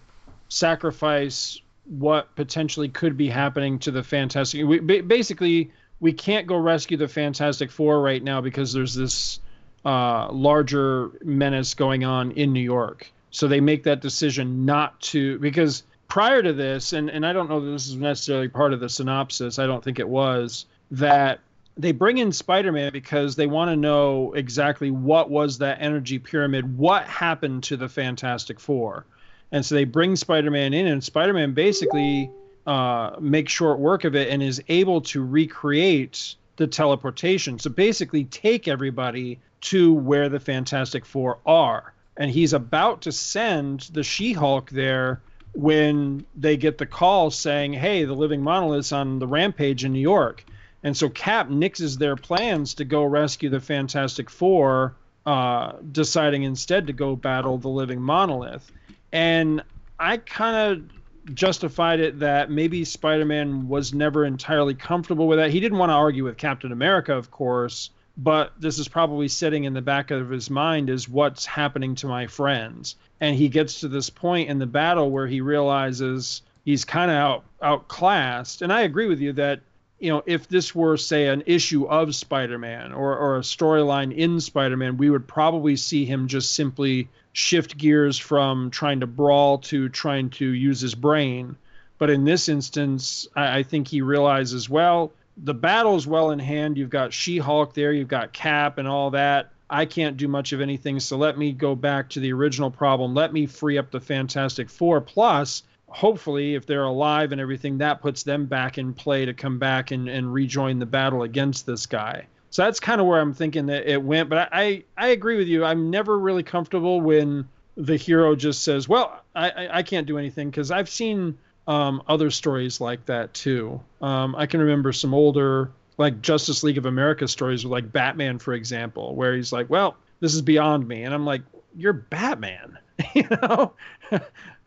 [0.49, 4.65] sacrifice what potentially could be happening to the Fantastic.
[4.65, 9.41] We, ba- basically, we can't go rescue the Fantastic Four right now because there's this
[9.85, 13.11] uh, larger menace going on in New York.
[13.33, 17.51] So they make that decision not to because prior to this, and, and I don't
[17.51, 21.41] know that this is necessarily part of the synopsis, I don't think it was, that
[21.79, 26.77] they bring in Spider-Man because they want to know exactly what was that energy pyramid,
[26.77, 29.07] what happened to the Fantastic Four.
[29.53, 32.31] And so they bring Spider-Man in, and Spider-Man basically
[32.67, 37.61] uh, makes short work of it and is able to recreate the teleportation.
[37.61, 41.95] So basically, take everybody to where the Fantastic Four are.
[42.17, 45.21] And he's about to send the She Hulk there
[45.55, 50.01] when they get the call saying, hey, the living monolith's on the rampage in New
[50.01, 50.45] York.
[50.89, 54.95] And so Cap nixes their plans to go rescue the Fantastic Four,
[55.27, 58.73] uh, deciding instead to go battle the living monolith.
[59.13, 59.63] And
[59.99, 65.51] I kind of justified it that maybe Spider-Man was never entirely comfortable with that.
[65.51, 69.65] He didn't want to argue with Captain America, of course, but this is probably sitting
[69.65, 72.97] in the back of his mind is what's happening to my friends.
[73.21, 77.17] And he gets to this point in the battle where he realizes he's kind of
[77.19, 78.63] out outclassed.
[78.63, 79.61] And I agree with you that
[79.99, 84.41] you know, if this were, say, an issue of Spider-Man or, or a storyline in
[84.41, 89.89] Spider-Man, we would probably see him just simply shift gears from trying to brawl to
[89.89, 91.57] trying to use his brain.
[91.99, 96.77] But in this instance, I, I think he realizes, well, the battle's well in hand.
[96.77, 99.51] You've got She-Hulk there, you've got Cap and all that.
[99.71, 103.15] I can't do much of anything, so let me go back to the original problem.
[103.15, 105.01] Let me free up the Fantastic Four.
[105.01, 109.59] Plus, hopefully, if they're alive and everything, that puts them back in play to come
[109.59, 112.27] back and, and rejoin the battle against this guy.
[112.51, 114.29] So that's kind of where I'm thinking that it went.
[114.29, 115.65] But I, I agree with you.
[115.65, 120.19] I'm never really comfortable when the hero just says, "Well, I, I, I can't do
[120.19, 123.81] anything," because I've seen um, other stories like that too.
[124.01, 128.39] Um, I can remember some older like Justice League of America stories with like Batman,
[128.39, 131.43] for example, where he's like, "Well, this is beyond me," and I'm like,
[131.77, 132.79] "You're Batman,
[133.15, 133.75] you know?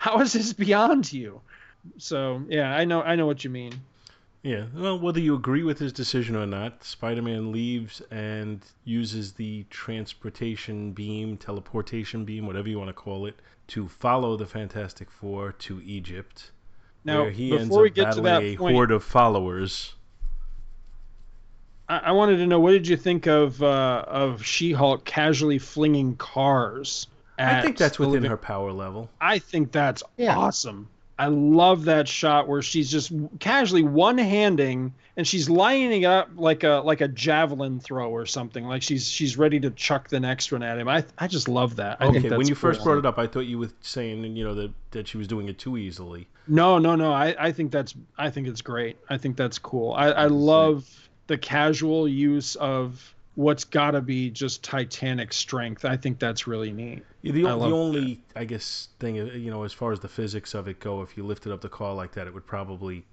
[0.02, 1.42] How is this beyond you?"
[1.98, 3.74] So yeah, I know I know what you mean.
[4.42, 9.64] Yeah, well, whether you agree with his decision or not, Spider-Man leaves and uses the
[9.70, 13.36] transportation beam, teleportation beam, whatever you want to call it,
[13.68, 16.50] to follow the Fantastic Four to Egypt,
[17.04, 19.04] Now, where he before ends up we get to battling that a point, horde of
[19.04, 19.94] followers.
[21.88, 26.16] I, I wanted to know what did you think of uh, of She-Hulk casually flinging
[26.16, 27.06] cars?
[27.50, 29.10] I think that's within her power level.
[29.20, 30.38] I think that's Yeah.
[30.38, 30.88] awesome.
[31.20, 36.82] I love that shot where she's just casually one-handing and she's lining up like a
[36.84, 38.66] like a javelin throw or something.
[38.66, 40.88] Like she's she's ready to chuck the next one at him.
[40.88, 41.98] I I just love that.
[42.00, 44.36] I think Okay, that's when you first brought it up, I thought you were saying,
[44.36, 46.28] you know, that that she was doing it too easily.
[46.48, 47.14] No, no, no.
[47.14, 48.98] I, I think that's I think it's great.
[49.10, 49.94] I think that's cool.
[49.94, 50.90] I, I love
[51.28, 55.86] the casual use of what's got to be just titanic strength.
[55.86, 57.04] I think that's really neat.
[57.22, 60.00] Yeah, the, I the love only, I guess, thing, uh, you know, as far as
[60.00, 62.46] the physics of it go, if you lifted up the car like that, it would
[62.46, 63.06] probably,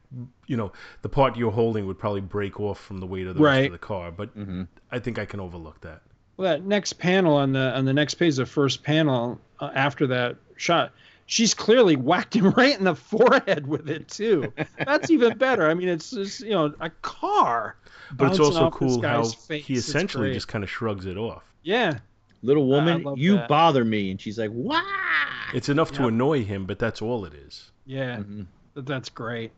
[0.46, 0.72] you know,
[1.02, 3.66] the part you're holding would probably break off from the weight of the rest Right.
[3.66, 4.10] of the car.
[4.10, 6.02] But hmm I think I can overlook that.
[6.36, 10.06] Well, that next panel on the on the next page, the first panel uh, after
[10.08, 10.92] that shot,
[11.30, 14.52] she's clearly whacked him right in the forehead with it too.
[14.84, 15.68] That's even better.
[15.70, 17.76] I mean, it's just you know a car.
[18.10, 19.66] But it's bouncing also off this cool how guy's face.
[19.66, 21.44] he It's essentially just kind of shrugs it off.
[21.62, 21.98] yeah
[22.42, 23.48] Little woman, love you that.
[23.48, 24.80] bother me, and she's like, "Wah!"
[25.52, 27.70] It's enough to annoy him, but that's all it is.
[27.84, 28.46] yeah Mhm.
[28.76, 29.50] that's great.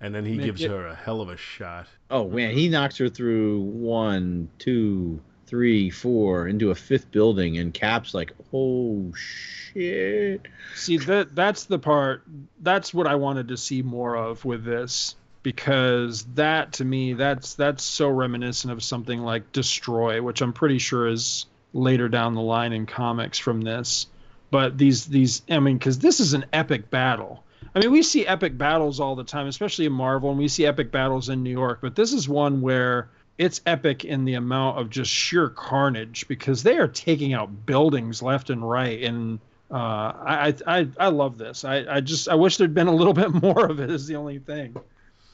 [0.00, 1.88] And then he Make gives it- her a hell of a shot.
[2.10, 7.72] Oh man, he knocks her through one, two, three, four into a fifth building, and
[7.72, 12.22] Cap's like, "Oh shit!" See that that's the part
[12.60, 17.54] that's what I wanted to see more of with this because that to me that's
[17.54, 22.42] that's so reminiscent of something like Destroy, which I'm pretty sure is later down the
[22.42, 24.06] line in comics from this.
[24.50, 27.44] But these these I mean cuz this is an epic battle.
[27.74, 30.66] I mean we see epic battles all the time, especially in Marvel and we see
[30.66, 33.08] epic battles in New York, but this is one where
[33.38, 38.20] it's epic in the amount of just sheer carnage because they are taking out buildings
[38.20, 39.38] left and right and
[39.70, 41.62] uh, I, I I love this.
[41.62, 43.90] I, I just I wish there'd been a little bit more of it.
[43.90, 44.74] Is the only thing.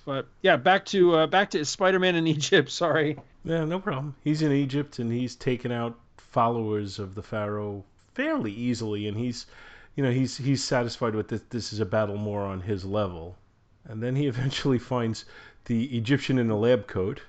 [0.04, 2.70] But yeah, back to uh, back to Spider-Man in Egypt.
[2.82, 3.16] Sorry.
[3.44, 4.14] Yeah, no problem.
[4.24, 9.46] He's in Egypt and he's taken out followers of the pharaoh fairly easily, and he's,
[9.94, 11.42] you know, he's he's satisfied with this.
[11.50, 13.36] This is a battle more on his level,
[13.84, 15.24] and then he eventually finds
[15.66, 17.22] the Egyptian in a lab coat.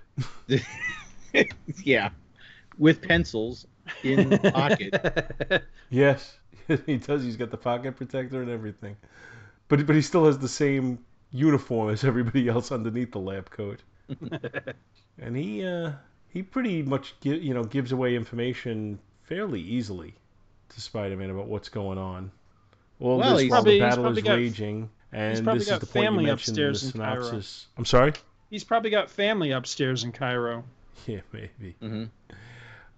[1.84, 2.10] yeah,
[2.78, 3.68] with pencils
[4.04, 5.64] in the pocket.
[5.92, 6.38] Yes,
[6.88, 7.24] he does.
[7.24, 8.98] He's got the pocket protector and everything,
[9.68, 10.98] but but he still has the same
[11.32, 13.82] uniform as everybody else underneath the lab coat.
[15.22, 15.92] and he uh,
[16.30, 20.16] he pretty much gi- you know gives away information fairly easily
[20.70, 22.32] to Spider-Man about what's going on.
[23.00, 25.86] All Well, this he's while probably- the battle is got- raging, and this is the
[25.86, 27.68] point you family mentioned in the synopsis.
[27.78, 28.14] I'm sorry.
[28.50, 30.64] He's probably got family upstairs in Cairo.
[31.08, 31.76] Yeah, maybe.
[31.82, 32.06] hmm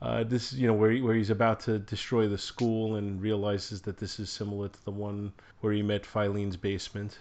[0.01, 3.19] Uh, this is you know where he, where he's about to destroy the school and
[3.21, 7.17] realizes that this is similar to the one where he met Filene's basement,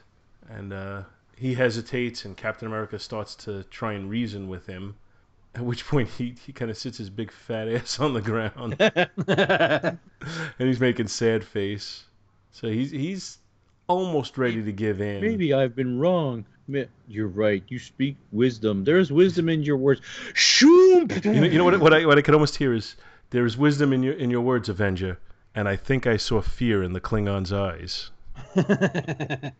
[0.50, 1.02] and uh,
[1.36, 4.94] he hesitates, and Captain America starts to try and reason with him.
[5.54, 8.76] At which point he, he kind of sits his big fat ass on the ground,
[9.28, 9.98] and
[10.58, 12.04] he's making sad face.
[12.52, 13.38] So he's he's
[13.88, 15.22] almost ready to give in.
[15.22, 16.44] Maybe I've been wrong.
[16.68, 17.62] Ma- You're right.
[17.68, 18.84] You speak wisdom.
[18.84, 20.00] There's wisdom in your words.
[20.34, 21.24] Shoom!
[21.24, 22.96] You know, you know what, what I what I could almost hear is
[23.30, 25.18] there is wisdom in your in your words, Avenger,
[25.54, 28.10] and I think I saw fear in the Klingon's eyes.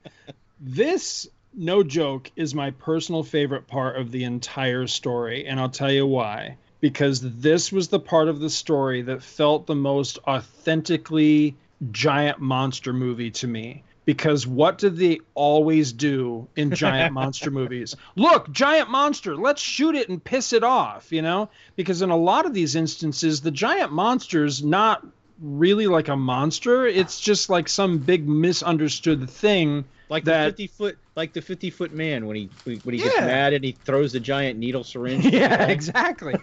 [0.60, 5.92] this, no joke, is my personal favorite part of the entire story, and I'll tell
[5.92, 6.56] you why.
[6.80, 11.56] Because this was the part of the story that felt the most authentically
[11.90, 13.82] giant monster movie to me.
[14.06, 17.94] Because what do they always do in giant monster movies?
[18.14, 21.50] Look, giant monster, let's shoot it and piss it off, you know?
[21.74, 25.04] Because in a lot of these instances, the giant monster's not
[25.40, 26.86] really like a monster.
[26.86, 31.70] It's just like some big misunderstood thing like that- the 50 foot like the 50
[31.70, 32.50] foot man when he
[32.84, 35.24] when he gets mad and he throws the giant needle syringe.
[35.32, 36.34] yeah, exactly.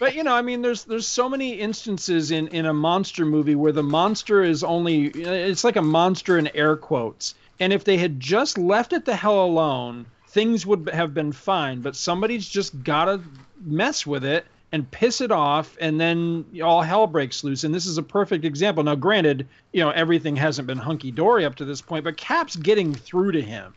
[0.00, 3.54] but you know, I mean, there's there's so many instances in in a monster movie
[3.54, 7.34] where the monster is only it's like a monster in air quotes.
[7.60, 11.80] And if they had just left it the hell alone, things would have been fine.
[11.80, 13.20] But somebody's just gotta
[13.60, 17.64] mess with it and piss it off, and then all hell breaks loose.
[17.64, 18.84] And this is a perfect example.
[18.84, 22.56] Now, granted, you know everything hasn't been hunky dory up to this point, but Cap's
[22.56, 23.74] getting through to him.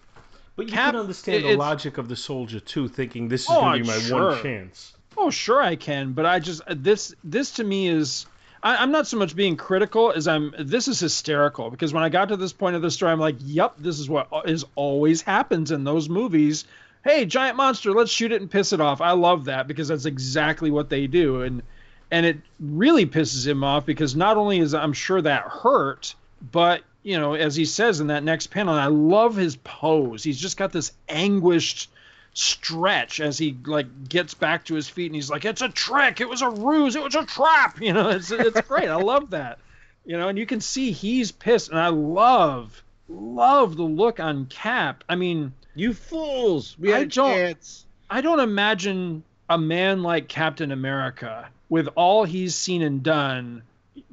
[0.57, 3.61] But you Cap- can understand the logic of the soldier too, thinking this is Oh,
[3.61, 4.31] going to be my sure.
[4.31, 4.93] one chance.
[5.17, 8.25] Oh, sure I can, but I just uh, this this to me is
[8.63, 12.09] I, I'm not so much being critical as I'm this is hysterical because when I
[12.09, 14.65] got to this point of the story, I'm like, yep, this is what uh, is
[14.75, 16.65] always happens in those movies.
[17.03, 19.01] Hey, giant monster, let's shoot it and piss it off.
[19.01, 21.63] I love that because that's exactly what they do, and
[22.11, 26.13] and it really pisses him off because not only is I'm sure that hurt,
[26.51, 30.23] but you know, as he says in that next panel, I love his pose.
[30.23, 31.89] He's just got this anguished
[32.33, 36.21] stretch as he like gets back to his feet and he's like it's a trick.
[36.21, 36.95] It was a ruse.
[36.95, 37.77] It was a trap.
[37.81, 38.89] You know it's it's great.
[38.89, 39.59] I love that.
[40.05, 41.69] You know and you can see he's pissed.
[41.69, 45.03] And i love love the look on cap.
[45.09, 46.75] I mean You fools!
[46.77, 47.85] We had a chance.
[48.09, 53.63] i don't imagine a man like captain america with all he's seen and done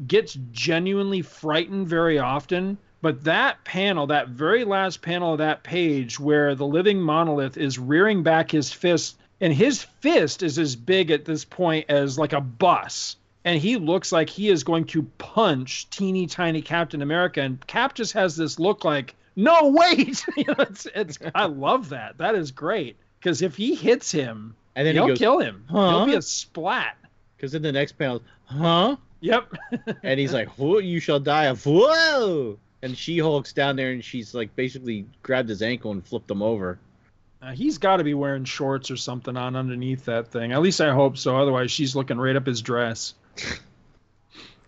[0.07, 6.21] gets genuinely frightened very often but that panel that very last panel of that page
[6.21, 11.11] where the living monolith is rearing back his fist and his fist is as big
[11.11, 15.03] at this point as like a bus and he looks like he is going to
[15.19, 20.45] punch teeny tiny captain america and cap just has this look like no wait you
[20.47, 24.87] know, it's, it's i love that that is great because if he hits him And
[24.87, 26.97] then he'll he goes, kill him "Huh?" he'll be a splat
[27.37, 28.97] because in the next panel, huh?
[29.21, 29.53] yep
[30.03, 34.05] And he's like, "Whoa, you shall die of whoa!" And She Hulk's down there, and
[34.05, 36.79] she's like basically grabbed his ankle and flipped him over.
[37.41, 40.53] Uh, he's got to be wearing shorts or something on underneath that thing.
[40.53, 41.37] At least I hope so.
[41.37, 43.15] Otherwise, she's looking right up his dress.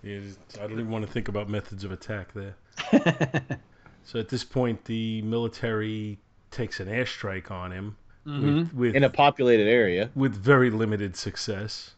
[0.02, 0.20] Yeah,
[0.54, 2.54] I don't even want to think about methods of attack there.
[4.04, 6.18] So at this point, the military
[6.50, 7.96] takes an airstrike on him
[8.26, 8.62] Mhm.
[8.62, 10.10] with with, in a populated area.
[10.14, 11.94] with very limited success.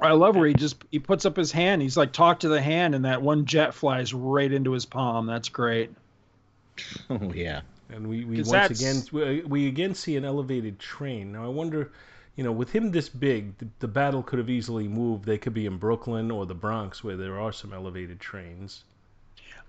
[0.00, 1.80] I love where he just he puts up his hand.
[1.82, 5.26] He's like, talk to the hand, and that one jet flies right into his palm.
[5.26, 5.90] That's great.
[7.10, 7.60] Oh yeah.
[7.90, 11.32] And we, we 'Cause once that's- again we, we again see an elevated train.
[11.32, 11.92] Now I wonder,
[12.34, 15.24] you know, with him this big, the, the battle could have easily moved.
[15.26, 18.82] They could be in Brooklyn or the Bronx, where there are some elevated trains.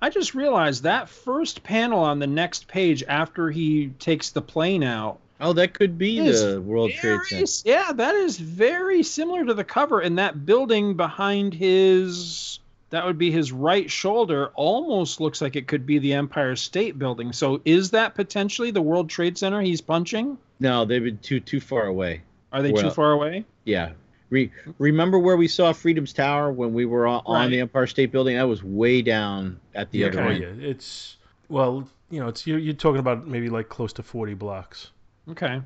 [0.06, 4.84] I just realized that first panel on the next page after he takes the plane
[4.84, 5.18] out.
[5.41, 7.48] Oh, that could be the World Trade Center.
[7.65, 10.02] Yeah, that is very similar to the cover.
[10.02, 12.60] And that building behind his
[12.91, 16.99] that would be his right shoulder almost looks like it could be the Empire State
[16.99, 17.34] Building.
[17.34, 20.38] So is that potentially the World Trade Center he's punching?
[20.60, 22.22] No, they've been too too far away.
[22.53, 23.44] Are they too far away?
[23.64, 23.94] Yeah.
[24.30, 28.12] Re- remember where we saw Freedom's Tower when we were on, on the Empire State
[28.12, 28.36] Building?
[28.38, 30.42] That was way down at the yeah, other oh end.
[30.62, 31.18] yeah, it's
[31.50, 34.92] well, you know, it's you're, you're talking about maybe like close to 40 blocks.
[35.30, 35.62] Okay,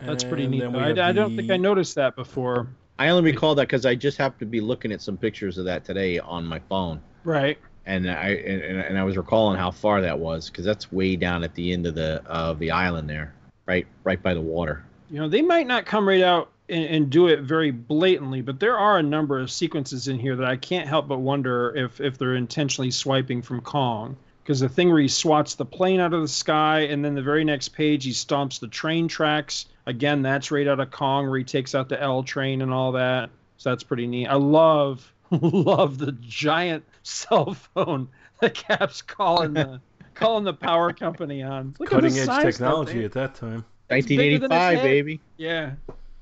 [0.00, 0.60] that's pretty neat.
[0.60, 2.68] then I, have I don't think I noticed that before.
[2.98, 5.64] I only recall that because I just happened to be looking at some pictures of
[5.66, 7.58] that today on my phone, Right.
[7.86, 11.16] and I and, and and I was recalling how far that was because that's way
[11.16, 13.34] down at the end of the of the island there,
[13.66, 14.84] right right by the water.
[15.10, 18.58] You know, they might not come right out and, and do it very blatantly, but
[18.58, 22.00] there are a number of sequences in here that I can't help but wonder if
[22.00, 24.16] if they're intentionally swiping from Kong.
[24.42, 27.22] Because the thing where he swats the plane out of the sky, and then the
[27.22, 29.66] very next page he stomps the train tracks.
[29.86, 32.92] Again, that's right out of Kong, where he takes out the L train and all
[32.92, 33.30] that.
[33.58, 34.26] So that's pretty neat.
[34.26, 38.08] I love love the giant cell phone
[38.40, 39.80] that Cap's calling the
[40.14, 41.76] calling the power company on.
[41.78, 43.64] Look at Cutting edge size that technology at that time.
[43.90, 45.20] It's bigger than his 1985, baby.
[45.36, 45.72] Yeah.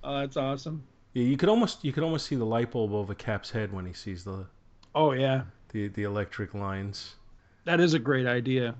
[0.03, 0.83] Oh, that's awesome.
[1.15, 3.85] Yeah, you could almost you could almost see the light bulb over Cap's head when
[3.85, 4.47] he sees the
[4.95, 5.43] Oh yeah.
[5.73, 7.15] the, the electric lines.
[7.65, 8.75] That is a great idea.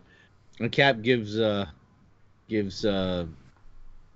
[0.61, 1.67] And Cap gives uh
[2.49, 3.27] gives uh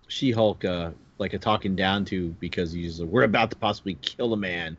[0.08, 4.32] She Hulk uh like a talking down to because he's we're about to possibly kill
[4.32, 4.76] a man.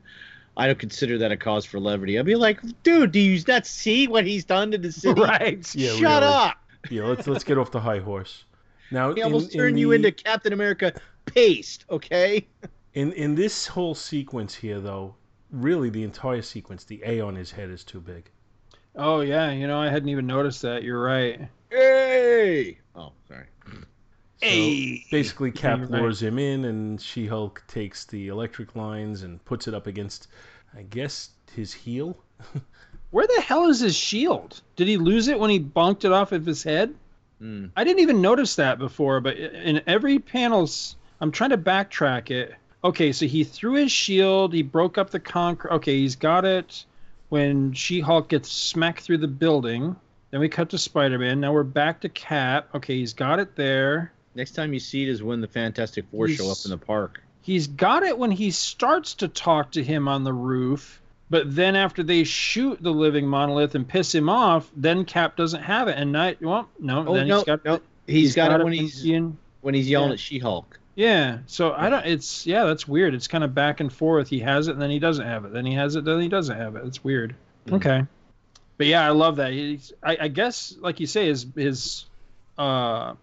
[0.58, 2.18] I don't consider that a cause for levity.
[2.18, 5.20] I'd be like, dude, do you not see what he's done to the city?
[5.22, 5.76] Right.
[5.76, 6.34] Yeah, Shut really.
[6.34, 6.58] up.
[6.90, 8.46] Yeah, let's let's get off the high horse.
[8.92, 10.94] Now, He in- almost in turned you the- into Captain America
[11.26, 12.46] paste, okay?
[12.94, 15.16] In in this whole sequence here, though,
[15.52, 18.30] really the entire sequence, the A on his head is too big.
[18.96, 20.84] Oh yeah, you know I hadn't even noticed that.
[20.84, 21.50] You're right.
[21.70, 22.80] Hey!
[22.96, 23.46] Oh, sorry.
[24.42, 24.48] So
[25.12, 26.02] basically, Cap you're right.
[26.02, 30.28] lures him in, and She Hulk takes the electric lines and puts it up against,
[30.78, 32.18] I guess, his heel.
[33.12, 34.62] Where the hell is his shield?
[34.76, 36.94] Did he lose it when he bonked it off of his head?
[37.42, 37.72] Mm.
[37.76, 42.56] I didn't even notice that before, but in every panel's, I'm trying to backtrack it.
[42.84, 45.72] Okay, so he threw his shield, he broke up the concrete.
[45.76, 46.86] Okay, he's got it
[47.30, 49.96] when She Hulk gets smacked through the building.
[50.32, 51.40] Then we cut to Spider Man.
[51.40, 52.70] Now we're back to Cap.
[52.76, 54.12] Okay, he's got it there.
[54.36, 57.24] Next time you see it is when the Fantastic Four show up in the park.
[57.42, 61.76] He's got it when he starts to talk to him on the roof, but then
[61.76, 65.98] after they shoot the living monolith and piss him off, then Cap doesn't have it.
[65.98, 69.06] And night, well, no, Oh then no, he's got no, he's got, it when he's
[69.62, 70.14] when he's yelling yeah.
[70.14, 70.80] at She-Hulk.
[70.96, 72.06] Yeah, so I don't.
[72.06, 73.14] It's yeah, that's weird.
[73.14, 74.30] It's kind of back and forth.
[74.30, 75.52] He has it, and then he doesn't have it.
[75.52, 76.86] Then he has it, then he doesn't have it.
[76.86, 77.36] It's weird.
[77.68, 77.74] Mhm.
[77.74, 78.06] Okay,
[78.78, 79.52] but yeah, I love that.
[79.52, 82.06] He's, I, I guess, like you say, his his,
[82.58, 83.16] uh,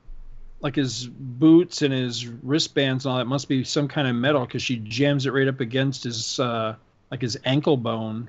[0.60, 4.44] like his boots and his wristbands and all that must be some kind of metal
[4.44, 6.74] because she jams it right up against his uh,
[7.10, 8.28] like his ankle bone.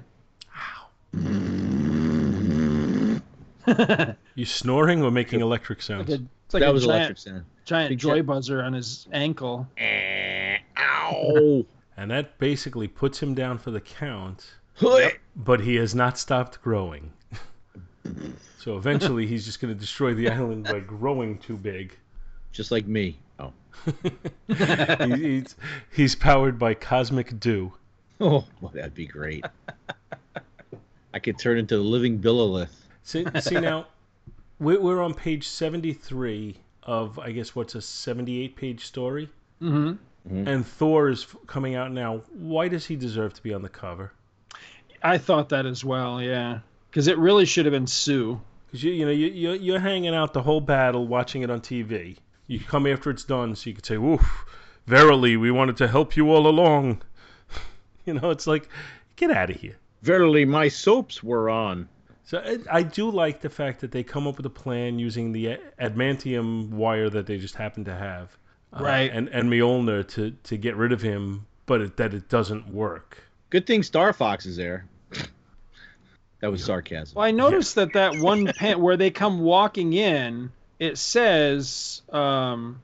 [1.14, 1.84] Wow.
[4.36, 6.10] You snoring or making electric sounds?
[6.10, 7.46] a, it's like that was giant, electric sound.
[7.66, 8.26] Giant Big joy shot.
[8.26, 9.68] buzzer on his ankle.
[9.78, 11.66] Eh, Ow!
[11.96, 14.48] And that basically puts him down for the count,
[14.82, 15.14] Yep.
[15.36, 17.12] but he has not stopped growing.
[18.60, 21.96] so eventually he's just going to destroy the island by growing too big.
[22.52, 23.20] Just like me.
[23.40, 23.54] Oh.
[24.48, 25.56] He- he's,
[25.92, 27.72] he's powered by cosmic dew.
[28.20, 29.46] Oh, well, that'd be great.
[31.14, 32.74] I could turn into the living Billolith.
[33.04, 33.86] See, see now,
[34.60, 39.30] we're, we're on page 73 of, I guess, what's a 78 page story?
[39.60, 39.94] hmm
[40.26, 42.22] And Thor is coming out now.
[42.34, 44.14] Why does he deserve to be on the cover?
[45.02, 46.60] I thought that as well, yeah.
[46.90, 48.40] Because it really should have been Sue.
[48.68, 51.62] Because you, you know you, you're, you're hanging out the whole battle, watching it on
[51.62, 52.18] TV.
[52.48, 54.46] You come after it's done, so you could say, "Oof,
[54.88, 57.02] verily, we wanted to help you all along."
[58.06, 58.70] you know, it's like,
[59.16, 59.78] get out of here.
[60.02, 61.88] Verily, my soaps were on.
[62.26, 65.32] So I, I do like the fact that they come up with a plan using
[65.34, 68.38] the adamantium wire that they just happen to have,
[68.72, 69.12] uh, Right.
[69.12, 73.18] And and Mjolnir to to get rid of him, but it, that it doesn't work.
[73.50, 74.86] Good thing Star Fox is there.
[76.40, 77.16] That was sarcasm.
[77.16, 82.82] Well, I noticed that that one pen where they come walking in, it says um,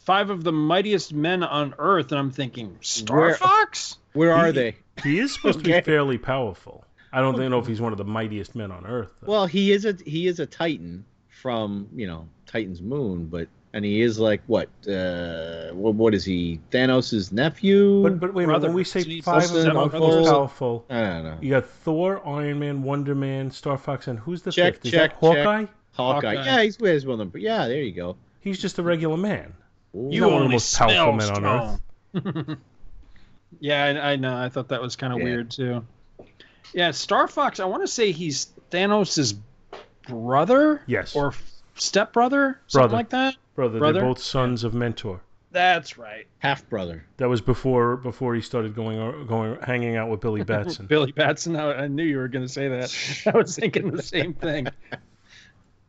[0.00, 3.96] five of the mightiest men on Earth, and I'm thinking Star Where- Fox.
[4.12, 4.76] Where are He- they?
[5.02, 6.84] He is supposed to be fairly powerful.
[7.12, 9.08] I don't think- know if he's one of the mightiest men on Earth.
[9.22, 9.30] though.
[9.32, 13.84] Well, he is a he is a Titan from you know Titan's moon, but and
[13.84, 14.68] he is like what?
[14.88, 16.58] Uh, what, what is he?
[16.70, 18.02] Thanos' nephew?
[18.02, 18.46] But but wait.
[18.46, 18.68] Brother.
[18.68, 20.28] When we say Isn't he five of them the to most have uncles?
[20.30, 21.38] powerful, I don't know.
[21.42, 24.86] you got Thor, Iron Man, Wonder Man, Star Fox, and who's the Check, fifth?
[24.86, 25.66] Is check, that Hawkeye?
[25.92, 26.36] Hawkeye.
[26.36, 26.44] Hawkeye.
[26.44, 27.28] Yeah, he's he's one of them.
[27.28, 28.16] But yeah, there you go.
[28.40, 29.52] He's just a regular man.
[29.94, 30.08] Ooh.
[30.10, 31.80] You- not one of the most powerful men on
[32.24, 32.58] Earth.
[33.60, 34.36] yeah, I, I know.
[34.36, 35.24] I thought that was kind of Yeah.
[35.24, 35.84] weird too.
[36.72, 37.60] Yeah, Star Fox.
[37.60, 39.34] I want to say he's Thanos'
[40.08, 41.34] brother Yes, or
[41.74, 42.96] stepbrother, something Brother.
[42.96, 43.36] like that.
[43.54, 43.78] brother.
[43.78, 44.00] brother?
[44.00, 45.20] They're both sons of Mentor.
[45.50, 46.26] That's right.
[46.40, 47.06] half brother.
[47.16, 50.86] That was before before he started going uh, going hanging out with Billy Batson.
[50.88, 51.56] Billy Batson.
[51.56, 52.94] I, I knew you were going to say that.
[53.32, 54.68] I was thinking the same thing.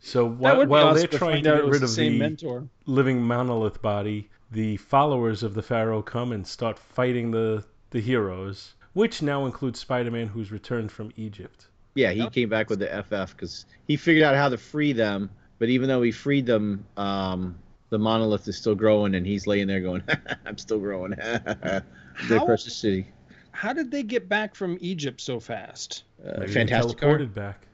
[0.01, 1.89] So That while, would while they're to trying to get it was rid the of
[1.91, 2.67] same the mentor.
[2.85, 8.75] living monolith body, the followers of the Pharaoh come and start fighting the the heroes,
[8.93, 11.67] which now includes Spider-Man, who's returned from Egypt.
[11.95, 12.33] Yeah, he Yep.
[12.33, 15.29] came back with the FF because he figured out how to free them.
[15.57, 17.57] But even though he freed them, um,
[17.89, 20.03] the monolith is still growing, and he's laying there going,
[20.45, 21.83] "I'm still growing." the
[22.13, 23.07] How- precious city.
[23.51, 26.03] How did they get back from Egypt so fast?
[26.23, 27.17] Uh, Maybe they fantastic car.
[27.17, 27.67] teleported back.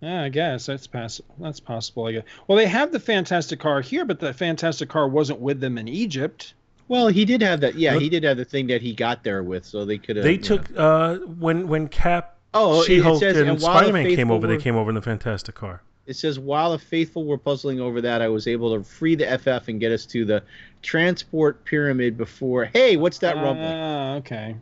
[0.00, 2.04] Yeah, I guess that's pass- That's possible.
[2.06, 2.24] I guess.
[2.46, 5.88] Well, they have the Fantastic Car here, but the Fantastic Car wasn't with them in
[5.88, 6.52] Egypt.
[6.88, 7.74] Well, he did have that.
[7.74, 10.16] Yeah, Look- he did have the thing that he got there with, so they could
[10.16, 10.24] have.
[10.24, 14.04] They took uh, when when Cap, Oh, it- She-Hulk, says, and and while the Spider-Man
[14.06, 14.46] came faithful over.
[14.46, 15.82] They came over in the Fantastic Car.
[16.06, 19.26] It says while the faithful were puzzling over that, I was able to free the
[19.38, 20.42] FF and get us to the
[20.82, 22.66] transport pyramid before.
[22.66, 23.66] Hey, what's that rumbling?
[23.72, 24.56] Ah, okay.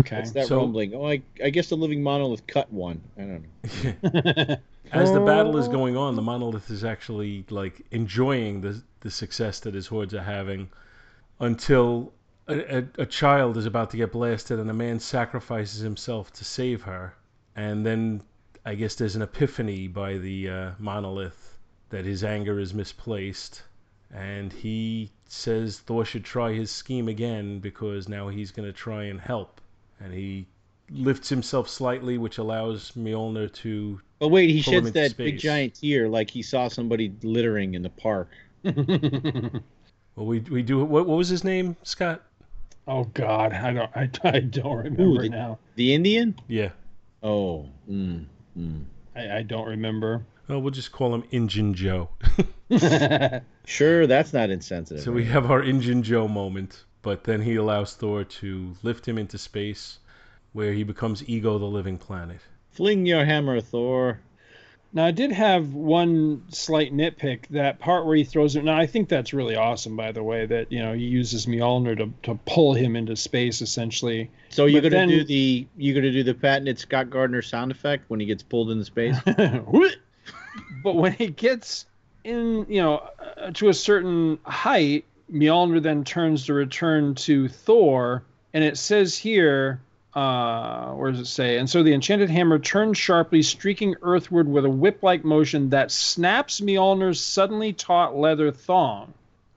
[0.00, 0.16] Okay.
[0.16, 0.94] What's that So- rumbling?
[0.94, 3.00] Oh, I, I guess the living monolith cut one.
[3.16, 3.44] I don't
[4.04, 4.56] know.
[4.92, 9.60] As the battle is going on, the monolith is actually like enjoying the the success
[9.60, 10.68] that his hordes are having,
[11.40, 12.12] until
[12.48, 16.44] a, a, a child is about to get blasted and a man sacrifices himself to
[16.44, 17.14] save her,
[17.56, 18.22] and then
[18.64, 21.58] I guess there's an epiphany by the uh, monolith
[21.90, 23.62] that his anger is misplaced,
[24.12, 29.04] and he says Thor should try his scheme again because now he's going to try
[29.04, 29.60] and help,
[30.00, 30.46] and he
[30.90, 36.08] lifts himself slightly, which allows Mjolnir to Oh wait, he sheds that big giant tear
[36.08, 38.30] like he saw somebody littering in the park.
[40.16, 40.84] Well, we we do.
[40.84, 42.22] What, what was his name, Scott?
[42.86, 43.90] oh God, I don't.
[43.96, 45.58] I, I don't remember the- now.
[45.76, 46.36] The Indian?
[46.48, 46.70] Yeah,
[47.22, 48.26] Oh, mm,
[48.58, 48.84] mm.
[49.16, 50.24] I, I don't remember.
[50.46, 52.10] Well, we'll just call him Injun Joe.
[53.66, 55.02] Sure, that's not insensitive.
[55.02, 59.16] so we have our Injun Joe moment, but then he allows Thor to lift him
[59.16, 59.98] into space,
[60.52, 62.40] where he becomes Ego, the living planet.
[62.72, 64.20] Fling your hammer, Thor.
[64.96, 68.62] Now I did have one slight nitpick that part where he throws it.
[68.62, 71.98] Now I think that's really awesome, by the way, that you know he uses Mjolnir
[71.98, 74.30] to, to pull him into space essentially.
[74.50, 77.72] So you're But gonna then- do the you're gonna do the patented Scott Gardner sound
[77.72, 79.16] effect when he gets pulled into space.
[80.84, 81.86] but when he gets
[82.22, 88.22] in, you know, uh, to a certain height, Mjolnir then turns to return to Thor,
[88.52, 89.80] and it says here,
[90.14, 91.58] uh, where does it say?
[91.58, 96.60] And so the enchanted hammer turns sharply, streaking earthward with a whip-like motion that snaps
[96.60, 99.12] Mjolnir's suddenly taut leather thong.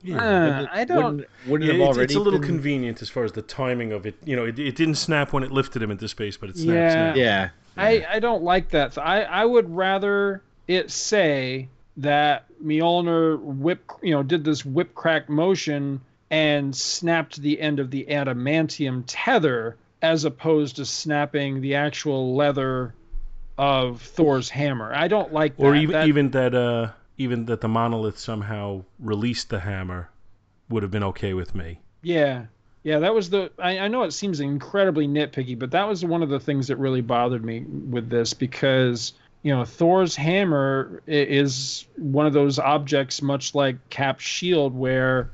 [0.10, 1.04] Uh, I don't.
[1.18, 3.92] Wouldn't, wouldn't Yeah, have it's, it's a little been- convenient as far as the timing
[3.92, 4.16] of it.
[4.24, 6.94] You know, it, it didn't snap when it lifted him into space, but it snaps
[6.94, 7.10] Yeah.
[7.10, 7.16] now.
[7.16, 7.50] Yeah.
[7.76, 8.98] I, I don't like that.
[8.98, 11.68] I, I would rather it say
[11.98, 16.02] that Mjolnir whip you know did this whip crack motion
[16.32, 22.94] and snapped the end of the adamantium tether as opposed to snapping the actual leather
[23.58, 24.94] of Thor's hammer.
[24.94, 25.64] I don't like that.
[25.64, 30.10] Or even That- even that uh even that the monolith somehow released the hammer
[30.70, 31.80] would have been okay with me.
[32.04, 32.46] Yeah.
[32.84, 33.52] Yeah, that was the.
[33.60, 36.78] I, I know it seems incredibly nitpicky, but that was one of the things that
[36.78, 39.12] really bothered me with this because,
[39.42, 45.32] you know, Thor's hammer is one of those objects, much like Cap's shield, where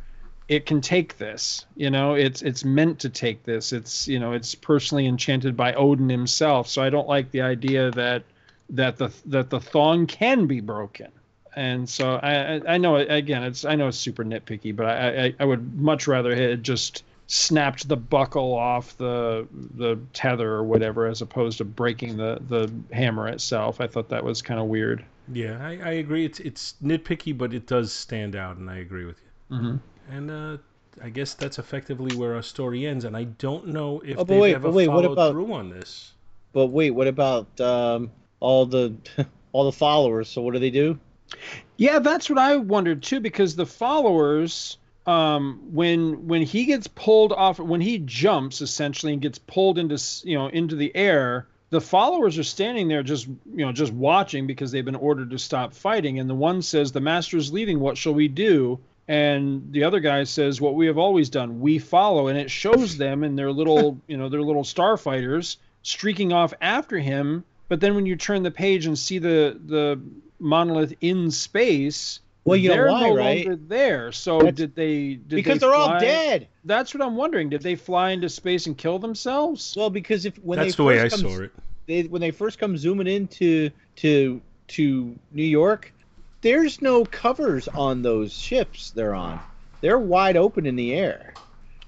[0.53, 1.65] it can take this.
[1.75, 3.73] You know, it's it's meant to take this.
[3.73, 6.67] It's you know, it's personally enchanted by Odin himself.
[6.67, 8.23] So I don't like the idea that
[8.69, 11.11] that the that the thong can be broken
[11.55, 15.35] and so I, I know again it's I know it's super nitpicky, but I, I
[15.39, 21.07] I would much rather it just snapped the buckle off the the tether or whatever
[21.07, 23.81] as opposed to breaking the the hammer itself.
[23.81, 25.05] I thought that was kind of weird.
[25.31, 26.25] Yeah, I, I agree.
[26.25, 29.57] It's it's nitpicky, but it does stand out, and I agree with you.
[29.57, 29.75] Mm-hmm.
[30.09, 30.57] And uh,
[31.01, 33.05] I guess that's effectively where our story ends.
[33.05, 35.31] And I don't know if Oh, but they've wait, ever but wait, what followed about-
[35.31, 36.11] through on this.
[36.51, 38.93] But wait, what about um, all the
[39.53, 40.29] all the followers?
[40.29, 40.99] So what do they do?
[41.77, 44.77] Yeah, that's what I wondered too, because the followers,
[45.07, 49.97] um, when when he gets pulled off, when he jumps essentially and gets pulled into
[50.23, 54.45] you know into the air, the followers are standing there just you know just watching
[54.45, 57.79] because they've been ordered to stop fighting, and the one says, "The master is leaving.
[57.79, 61.59] What shall we do?" And the other guy says, "What we have always done.
[61.59, 66.31] We follow." And it shows them in their little you know their little starfighters streaking
[66.31, 67.43] off after him.
[67.69, 69.99] But then when you turn the page and see the the
[70.39, 72.19] monolith in space.
[72.45, 73.45] Well, you know they're why, no right?
[73.47, 74.11] longer there.
[74.11, 75.13] So That's- did they?
[75.15, 76.47] Did because they they are all dead.
[76.65, 77.49] That's what I'm wondering.
[77.49, 79.73] Did they fly into space and kill themselves?
[79.77, 81.51] Well, because if when That's they the way I come, saw it.
[81.85, 85.93] They, when they first come zooming into to to New York,
[86.43, 89.39] there's no covers on those ships they're on.
[89.81, 91.33] They're wide open in the air,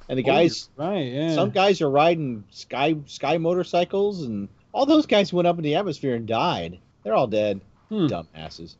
[0.09, 1.03] and the guys, right?
[1.03, 1.35] Yeah.
[1.35, 5.75] some guys are riding sky sky motorcycles, and all those guys went up in the
[5.75, 6.79] atmosphere and died.
[7.03, 7.61] They're all dead.
[7.89, 8.07] Hmm.
[8.07, 8.75] Dumbasses.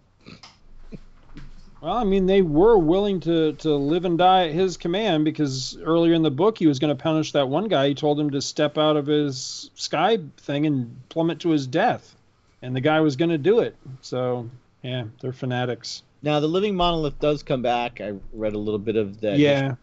[1.81, 5.77] Well, I mean, they were willing to to live and die at his command because
[5.83, 7.89] earlier in the book he was going to punish that one guy.
[7.89, 12.15] He told him to step out of his sky thing and plummet to his death,
[12.61, 13.75] and the guy was going to do it.
[14.01, 14.49] So
[14.85, 16.03] yeah, they're fanatics.
[16.21, 18.01] Now the living monolith does come back.
[18.01, 19.39] I read a little bit of that.
[19.39, 19.75] yeah,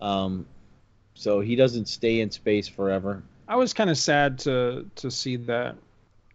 [0.00, 0.46] Um,
[1.14, 3.22] so he doesn't stay in space forever.
[3.46, 5.76] I was kind of sad to to see that.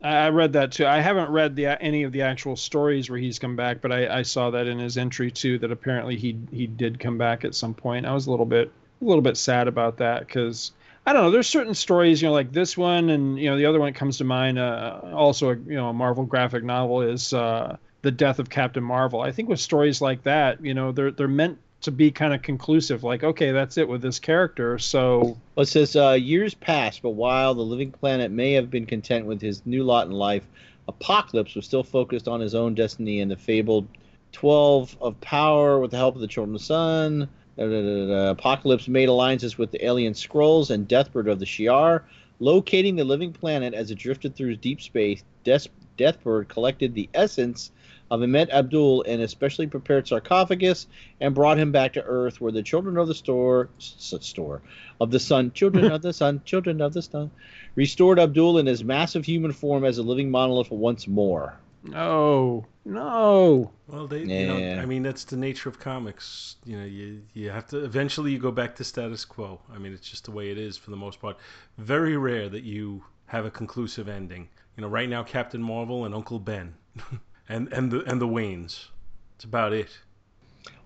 [0.03, 0.85] I, I read that too.
[0.85, 4.19] I haven't read the any of the actual stories where he's come back, but I,
[4.19, 5.57] I saw that in his entry too.
[5.57, 8.05] That apparently he he did come back at some point.
[8.05, 8.71] I was a little bit
[9.01, 10.71] a little bit sad about that because
[11.05, 11.31] I don't know.
[11.31, 13.99] There's certain stories, you know, like this one, and you know the other one that
[13.99, 14.57] comes to mind.
[14.57, 18.83] Uh, also, a, you know, a Marvel graphic novel is uh, the death of Captain
[18.83, 19.21] Marvel.
[19.21, 22.41] I think with stories like that, you know, they're they're meant to be kind of
[22.41, 23.03] conclusive.
[23.03, 24.79] Like, okay, that's it with this character.
[24.79, 28.85] So Well, it says uh, years passed, but while the living planet may have been
[28.85, 30.47] content with his new lot in life,
[30.87, 33.87] Apocalypse was still focused on his own destiny and the fabled
[34.31, 37.29] twelve of power with the help of the Children of the Sun.
[37.57, 38.29] Uh, da.
[38.31, 42.03] Apocalypse made alliances with the alien Skrulls and Deathbird of the Shi'ar,
[42.39, 45.23] locating the living planet as it drifted through deep space.
[45.45, 47.71] Deathbird collected the essence
[48.09, 50.87] of Ahmet Abdol in a specially prepared sarcophagus
[51.19, 54.61] and brought him back to Earth, where the children of the store, store
[54.99, 57.31] of the sun, children of the sun, children of the sun,
[57.75, 61.57] restored Abdol in his massive human form as a living monolith once more.
[61.83, 63.71] No, no.
[63.87, 64.79] Well, they, you know, Yeah.
[64.81, 66.55] I mean, that's the nature of comics.
[66.65, 69.59] You know, you you have to eventually you go back to status quo.
[69.73, 71.37] I mean, it's just the way it is for the most part.
[71.77, 74.47] Very rare that you have a conclusive ending.
[74.77, 76.75] You know, right now Captain Marvel and Uncle Ben,
[77.49, 78.87] and and the and the Waynes.
[79.33, 79.99] That's about it.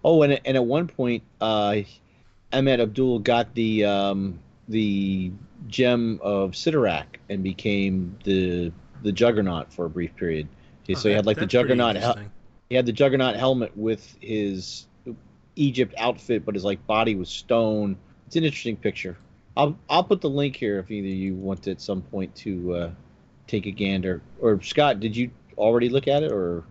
[0.03, 1.77] Oh, and and at one point, uh,
[2.51, 5.31] Ahmet Abdol got the um, the
[5.67, 8.71] gem of Cyttorak and became the
[9.03, 10.47] the Juggernaut for a brief period.
[10.87, 11.95] Okay, Oh, so he had like the Juggernaut.
[11.97, 12.17] Hel-
[12.69, 14.87] he had the Juggernaut helmet with his
[15.55, 17.97] Egypt outfit, but his like body was stone.
[18.27, 19.17] It's an interesting picture.
[19.55, 22.73] I'll I'll put the link here if either you want to at some point to
[22.75, 22.91] uh,
[23.47, 24.21] take a gander.
[24.39, 26.63] Or Scott, did you already look at it or?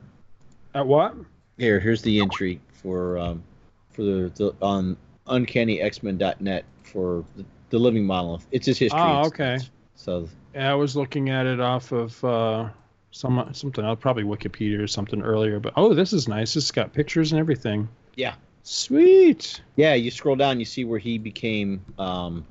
[0.74, 1.14] At what?
[1.58, 3.42] Here, here's the entry for um,
[3.90, 8.46] for the, the on UncannyX-Men.net for the, the living monolith.
[8.52, 9.00] It's his history.
[9.00, 9.58] Oh, It's- okay.
[9.94, 12.68] So Yeah, I was looking at it off of uh,
[13.16, 15.58] some something else, probably Wikipedia or something earlier.
[15.58, 16.54] But oh, this is nice.
[16.56, 17.88] It's got pictures and everything.
[18.14, 18.34] Yeah.
[18.62, 19.60] Sweet.
[19.76, 22.44] yeah, you scroll down, you see where he became um,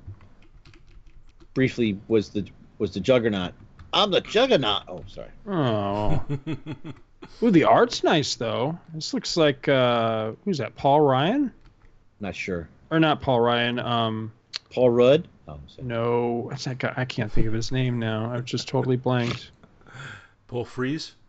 [1.54, 2.46] briefly was the
[2.78, 3.54] was the Juggernaut.
[3.94, 4.84] I'm the Juggernaut.
[4.88, 5.30] Oh, sorry.
[5.48, 6.24] Oh.
[7.44, 8.80] Ooh, the art's nice though.
[8.94, 10.76] This looks like uh, who's that?
[10.76, 11.52] Paul Ryan?
[12.20, 12.70] Not sure.
[12.90, 13.80] Or not Paul Ryan?
[13.80, 14.32] Um,
[14.72, 15.28] Paul Rudd.
[15.48, 16.94] Oh, no, what's that guy?
[16.98, 18.32] I can't think of his name now.
[18.34, 19.52] I've just totally blanked.
[20.48, 21.14] Paul Freeze.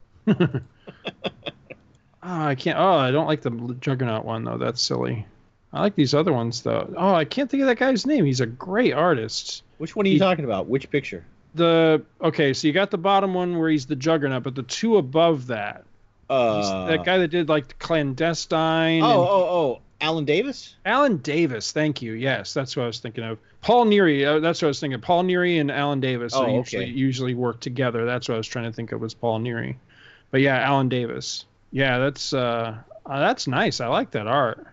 [2.28, 2.76] Oh, I can't.
[2.76, 4.58] Oh, I don't like the Juggernaut one though.
[4.58, 5.24] That's silly.
[5.72, 6.92] I like these other ones though.
[6.96, 8.24] Oh, I can't think of that guy's name.
[8.24, 9.62] He's a great artist.
[9.78, 10.66] Which one are you talking about?
[10.66, 11.24] Which picture?
[11.54, 14.96] The okay, so you got the bottom one where he's the Juggernaut, but the two
[14.96, 15.84] above that,
[16.28, 19.02] he's Uh, that guy that did like the clandestine.
[19.02, 20.76] Oh, and- oh, oh, Alan Davis.
[20.84, 21.72] Alan Davis.
[21.72, 22.12] Thank you.
[22.12, 23.38] Yes, that's what I was thinking of.
[23.62, 24.26] Paul Neary.
[24.26, 25.00] Uh, that's what I was thinking.
[25.00, 26.32] Paul Neary and Alan Davis.
[26.34, 26.92] Oh, they usually okay.
[26.92, 28.04] usually work together.
[28.04, 29.76] That's what I was trying to think of was Paul Neary.
[30.30, 31.46] But yeah, Alan Davis.
[31.72, 33.80] Yeah, that's uh, uh that's nice.
[33.80, 34.66] I like that art.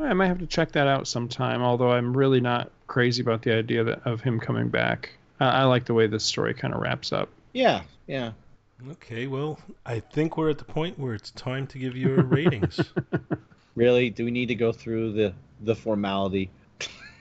[0.00, 1.62] I might have to check that out sometime.
[1.62, 5.10] Although I'm really not crazy about the idea that, of him coming back.
[5.40, 7.28] I, I like the way this story kind of wraps up.
[7.52, 8.32] Yeah, yeah.
[8.92, 12.80] Okay, well, I think we're at the point where it's time to give your ratings.
[13.80, 14.10] Really?
[14.10, 15.32] Do we need to go through the
[15.62, 16.50] the formality?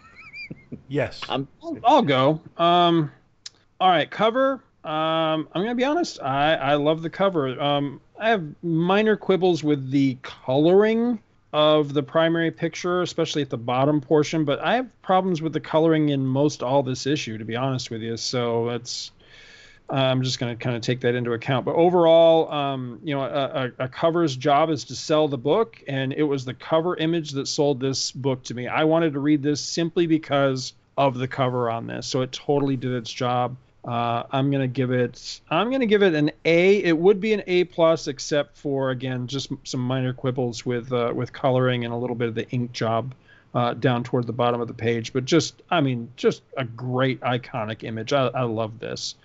[0.90, 1.22] yes.
[1.30, 2.42] I'm I'll, I'll go.
[2.58, 3.14] Um,
[3.80, 4.62] all right, cover.
[4.84, 6.22] Um, I'm gonna be honest.
[6.22, 7.58] I I love the cover.
[7.62, 11.22] Um, I have minor quibbles with the coloring
[11.54, 14.44] of the primary picture, especially at the bottom portion.
[14.44, 17.90] But I have problems with the coloring in most all this issue, to be honest
[17.90, 18.18] with you.
[18.18, 19.12] So that's.
[19.90, 21.66] I'm just going to kind of take that into account.
[21.66, 25.82] But overall, um, you know, a, a, a cover's job is to sell the book,
[25.88, 28.68] and it was the cover image that sold this book to me.
[28.68, 32.76] I wanted to read this simply because of the cover on this, so it totally
[32.76, 33.56] did its job.
[33.86, 35.40] Uh, I'm gonna give it.
[35.50, 36.84] I'm gonna give it an A.
[36.84, 41.14] It would be an A plus, except for again just some minor quibbles with uh,
[41.16, 43.16] with coloring and a little bit of the ink job
[43.54, 45.14] uh, down toward the bottom of the page.
[45.14, 48.14] But just, I mean, just a great iconic image.
[48.14, 49.16] I, I love this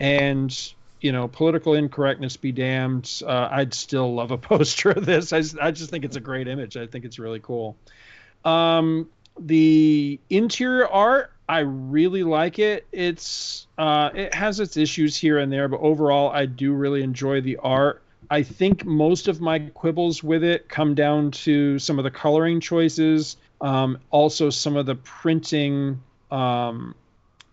[0.00, 5.32] and you know political incorrectness be damned uh, i'd still love a poster of this.
[5.32, 6.76] I, I just think it's a great image.
[6.76, 7.76] I think it's really cool.
[8.44, 9.08] Um,
[9.38, 12.86] the interior art i really like it.
[12.90, 17.40] It's uh, it has its issues here and there but overall i do really enjoy
[17.40, 18.02] the art.
[18.30, 22.60] I think most of my quibbles with it come down to some of the coloring
[22.60, 26.00] choices um, also some of the printing
[26.30, 26.94] um,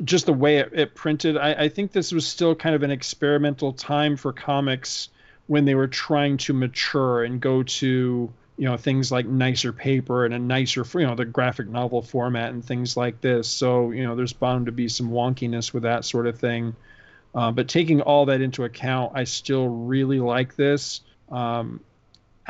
[0.03, 1.37] just the way it, it printed.
[1.37, 5.09] I, I think this was still kind of an experimental time for comics
[5.47, 10.25] when they were trying to mature and go to you know things like nicer paper
[10.25, 13.47] and a nicer you know the graphic novel format and things like this.
[13.47, 16.75] So you know there's bound to be some wonkiness with that sort of thing.
[17.33, 21.01] Uh, but taking all that into account, I still really like this.
[21.31, 21.79] Um,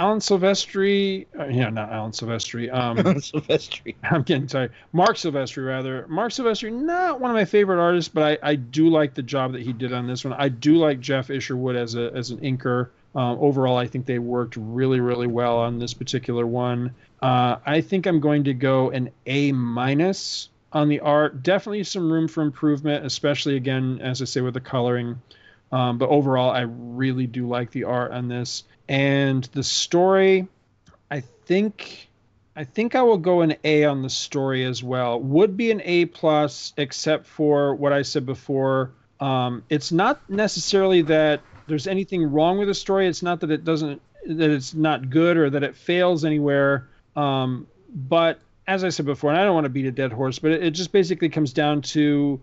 [0.01, 2.73] Alan Silvestri, uh, yeah, not Alan Silvestri.
[2.73, 3.93] Um, Silvestri.
[4.01, 4.71] I'm getting tired.
[4.93, 6.07] Marc Silvestri, rather.
[6.07, 9.51] Marc Silvestri, not one of my favorite artists, but I, I do like the job
[9.51, 10.33] that he did on this one.
[10.33, 12.89] I do like Geof Isherwood as a as an inker.
[13.13, 16.95] Um, overall, I think they worked really, really well on this particular one.
[17.21, 21.43] Uh, I think I'm going to go an A minus on the art.
[21.43, 25.21] Definitely some room for improvement, especially again, as I say, with the coloring.
[25.71, 28.63] Um, but overall, I really do like the art on this.
[28.89, 30.47] And the story,
[31.09, 32.09] I think
[32.55, 35.19] I think I will go an A on the story as well.
[35.19, 38.91] Would be an A plus, except for what I said before.
[39.19, 43.07] Um, it's not necessarily that there's anything wrong with the story.
[43.07, 46.89] It's not that it doesn't that it's not good or that it fails anywhere.
[47.15, 50.39] Um, but as I said before, and I don't want to beat a dead horse,
[50.39, 52.39] but it, it just basically comes down to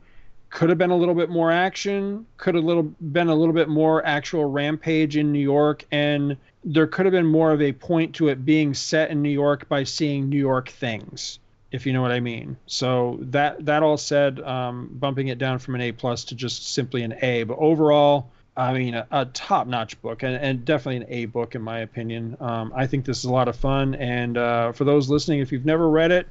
[0.50, 3.68] could have been a little bit more action, could have little been a little bit
[3.68, 8.14] more actual rampage in New York, and there could have been more of a point
[8.16, 11.38] to it being set in New York by seeing New York things.
[11.70, 12.56] if you know what I mean.
[12.66, 16.72] So that that all said, um, bumping it down from an A plus to just
[16.72, 17.42] simply an A.
[17.42, 21.62] But overall, I mean, a, a top-notch book and, and, definitely an A book in
[21.62, 22.36] my opinion.
[22.40, 23.94] Um, I think this is a lot of fun.
[23.94, 26.26] And uh, for those listening, if you've never read it,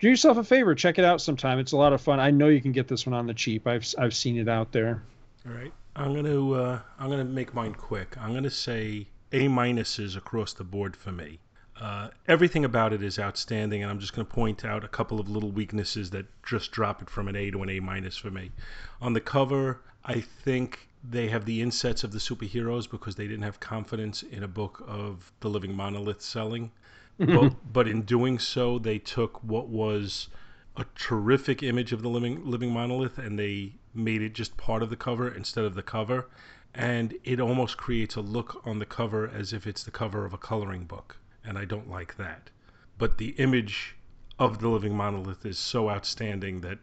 [0.00, 1.58] do yourself a favor, check it out sometime.
[1.58, 2.20] It's a lot of fun.
[2.20, 3.66] I know you can get this one on the cheap.
[3.66, 5.02] I've I've seen it out there.
[5.46, 8.16] All right, I'm gonna uh, I'm gonna make mine quick.
[8.18, 11.38] I'm gonna say A minuses across the board for me.
[11.80, 15.18] Uh, everything about it is outstanding, and I'm just going to point out a couple
[15.18, 18.30] of little weaknesses that just drop it from an A to an A minus for
[18.30, 18.52] me.
[19.00, 23.42] On the cover, I think they have the insets of the superheroes because they didn't
[23.42, 26.70] have confidence in a book of the living monolith selling.
[27.18, 30.28] But, but in doing so, they took what was
[30.76, 34.90] a terrific image of the living living monolith and they made it just part of
[34.90, 36.28] the cover instead of the cover,
[36.74, 40.34] and it almost creates a look on the cover as if it's the cover of
[40.34, 42.50] a coloring book and I don't like that.
[42.98, 43.96] But the image
[44.38, 46.78] of the living monolith is so outstanding that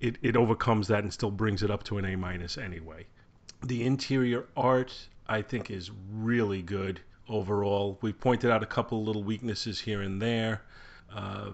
[0.00, 3.06] it, it overcomes that and still brings it up to an A minus anyway.
[3.62, 7.98] The interior art I think is really good overall.
[8.02, 10.62] We pointed out a couple little weaknesses here and there.
[11.14, 11.50] Uh,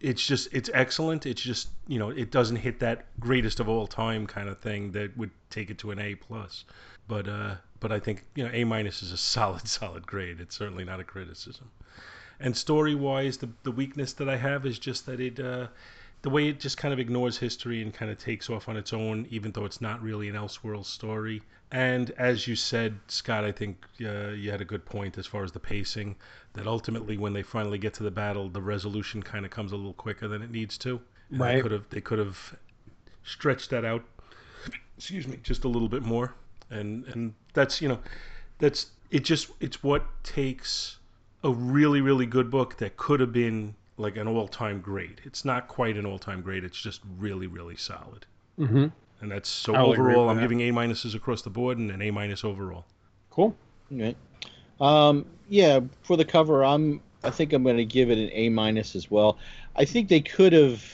[0.00, 1.26] it's just it's excellent.
[1.26, 4.92] It's just you know it doesn't hit that greatest of all time kind of thing
[4.92, 6.64] that would take it to an A plus.
[7.08, 10.40] But uh, but I think you know A minus is a solid solid grade.
[10.40, 11.70] It's certainly not a criticism.
[12.40, 15.40] And story wise, the the weakness that I have is just that it.
[15.40, 15.68] Uh,
[16.24, 18.92] the way it just kind of ignores history and kind of takes off on its
[18.92, 21.42] own, even though it's not really an Elseworld story.
[21.70, 25.44] And as you said, Scott, I think uh, you had a good point as far
[25.44, 26.16] as the pacing.
[26.54, 29.76] That ultimately, when they finally get to the battle, the resolution kind of comes a
[29.76, 31.00] little quicker than it needs to.
[31.30, 31.56] And right.
[31.56, 32.56] They could have they could have
[33.22, 34.04] stretched that out.
[34.96, 36.34] Excuse me, just a little bit more
[36.70, 37.98] and and that's you know
[38.58, 40.98] that's it just it's what takes
[41.42, 45.68] a really really good book that could have been like an all-time great it's not
[45.68, 48.26] quite an all-time great it's just really really solid
[48.58, 48.86] mm-hmm.
[49.20, 50.42] and that's so I'll overall i'm that.
[50.42, 52.84] giving a minuses across the board and an a minus overall
[53.30, 53.56] cool
[53.92, 54.16] okay
[54.80, 58.48] um, yeah for the cover i'm i think i'm going to give it an a
[58.48, 59.38] minus as well
[59.76, 60.84] i think they could have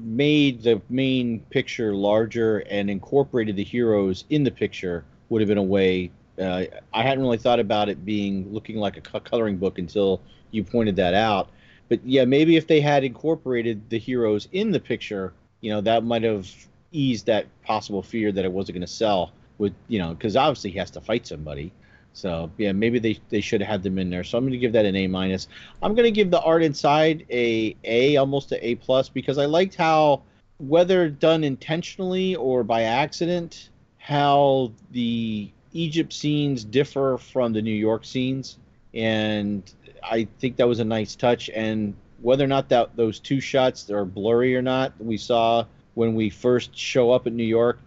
[0.00, 5.58] made the main picture larger and incorporated the heroes in the picture would have been
[5.58, 6.10] a way.
[6.38, 10.64] Uh, I hadn't really thought about it being looking like a coloring book until you
[10.64, 11.50] pointed that out.
[11.90, 16.04] But yeah, maybe if they had incorporated the heroes in the picture, you know, that
[16.04, 16.48] might have
[16.92, 19.32] eased that possible fear that it wasn't going to sell.
[19.58, 21.72] With you know, because obviously he has to fight somebody.
[22.12, 24.24] So yeah, maybe they, they should have had them in there.
[24.24, 25.48] So I'm going to give that an A minus.
[25.82, 29.44] I'm going to give the art inside a A, almost a A plus, because I
[29.44, 30.22] liked how
[30.58, 38.04] whether done intentionally or by accident, how the Egypt scenes differ from the New York
[38.04, 38.58] scenes,
[38.94, 39.62] and
[40.02, 41.50] I think that was a nice touch.
[41.50, 46.14] And whether or not that those two shots are blurry or not, we saw when
[46.14, 47.78] we first show up in New York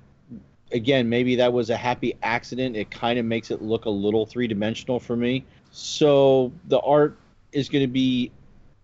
[0.74, 2.76] again, maybe that was a happy accident.
[2.76, 5.46] It kind of makes it look a little three dimensional for me.
[5.72, 7.18] So the art
[7.52, 8.32] is going to be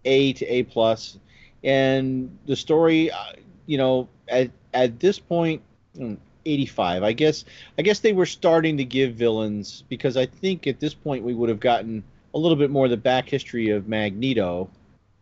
[0.05, 1.17] A to A plus,
[1.63, 3.33] and the story, uh,
[3.65, 5.61] you know, at at this point,
[5.95, 6.15] hmm,
[6.49, 7.03] 85.
[7.03, 7.45] I guess
[7.77, 11.33] I guess they were starting to give villains because I think at this point we
[11.33, 12.03] would have gotten
[12.33, 14.69] a little bit more of the back history of Magneto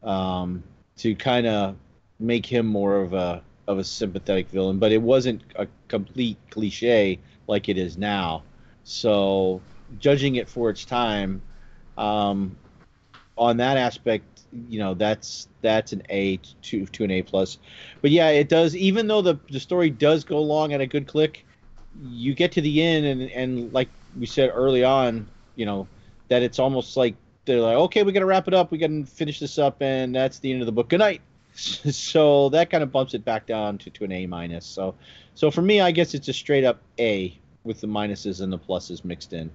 [0.04, 0.64] um,
[0.98, 1.76] to kind of
[2.20, 7.20] make him more of a of a sympathetic villain, but it wasn't a complete cliche
[7.48, 8.44] like it is now.
[8.84, 9.62] So,
[10.00, 11.42] judging it for its time,
[11.98, 12.56] um,
[13.38, 14.37] on that aspect,
[14.70, 17.58] you know, that's that's an A to to an A plus.
[18.02, 18.76] But yeah, it does.
[18.76, 21.46] Even though the the story does go along at a good click,
[22.04, 25.88] you get to the end, and and like we said early on, you know,
[26.30, 28.72] that it's almost like they're like, okay, we got to wrap it up.
[28.72, 30.90] We got to finish this up, and that's the end of the book.
[30.90, 31.22] Good night.
[31.58, 34.66] so that kind of bumps it back down to, to an A minus.
[34.66, 34.94] So,
[35.34, 38.60] so for me, I guess it's a straight up A with the minuses and the
[38.60, 39.50] pluses mixed in.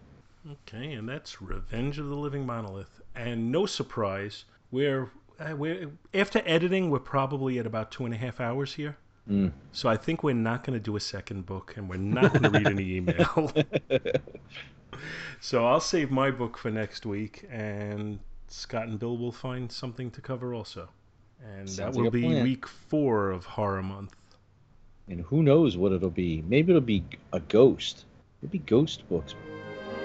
[0.51, 3.01] Okay, and that's Revenge of the Living Monolith.
[3.15, 8.17] And no surprise, we're uh, we're after editing, we're probably at about two and a
[8.17, 8.97] half hours here.
[9.31, 9.52] Mm.
[9.70, 12.42] So I think we're not going to do a second book, and we're not going
[12.42, 13.52] to read any email.
[15.41, 18.18] so I'll save my book for next week, and
[18.49, 20.89] Scott and Bill will find something to cover also
[21.44, 22.42] and Sounds that will like be plan.
[22.42, 24.15] week four of horror month.
[25.09, 26.42] And who knows what it'll be?
[26.47, 28.05] Maybe it'll be a ghost.
[28.41, 29.34] Maybe ghost books.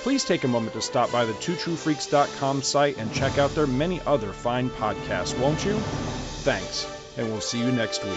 [0.04, 4.00] Please take a moment to stop by the twotruefreaks.com site and check out their many
[4.06, 5.74] other fine podcasts, won't you?
[6.44, 8.14] Thanks, and we'll see you next week.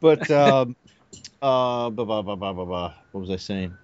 [0.00, 0.76] But um,
[1.42, 2.94] uh, blah, blah, blah, blah, blah, blah.
[3.12, 3.76] what was I saying?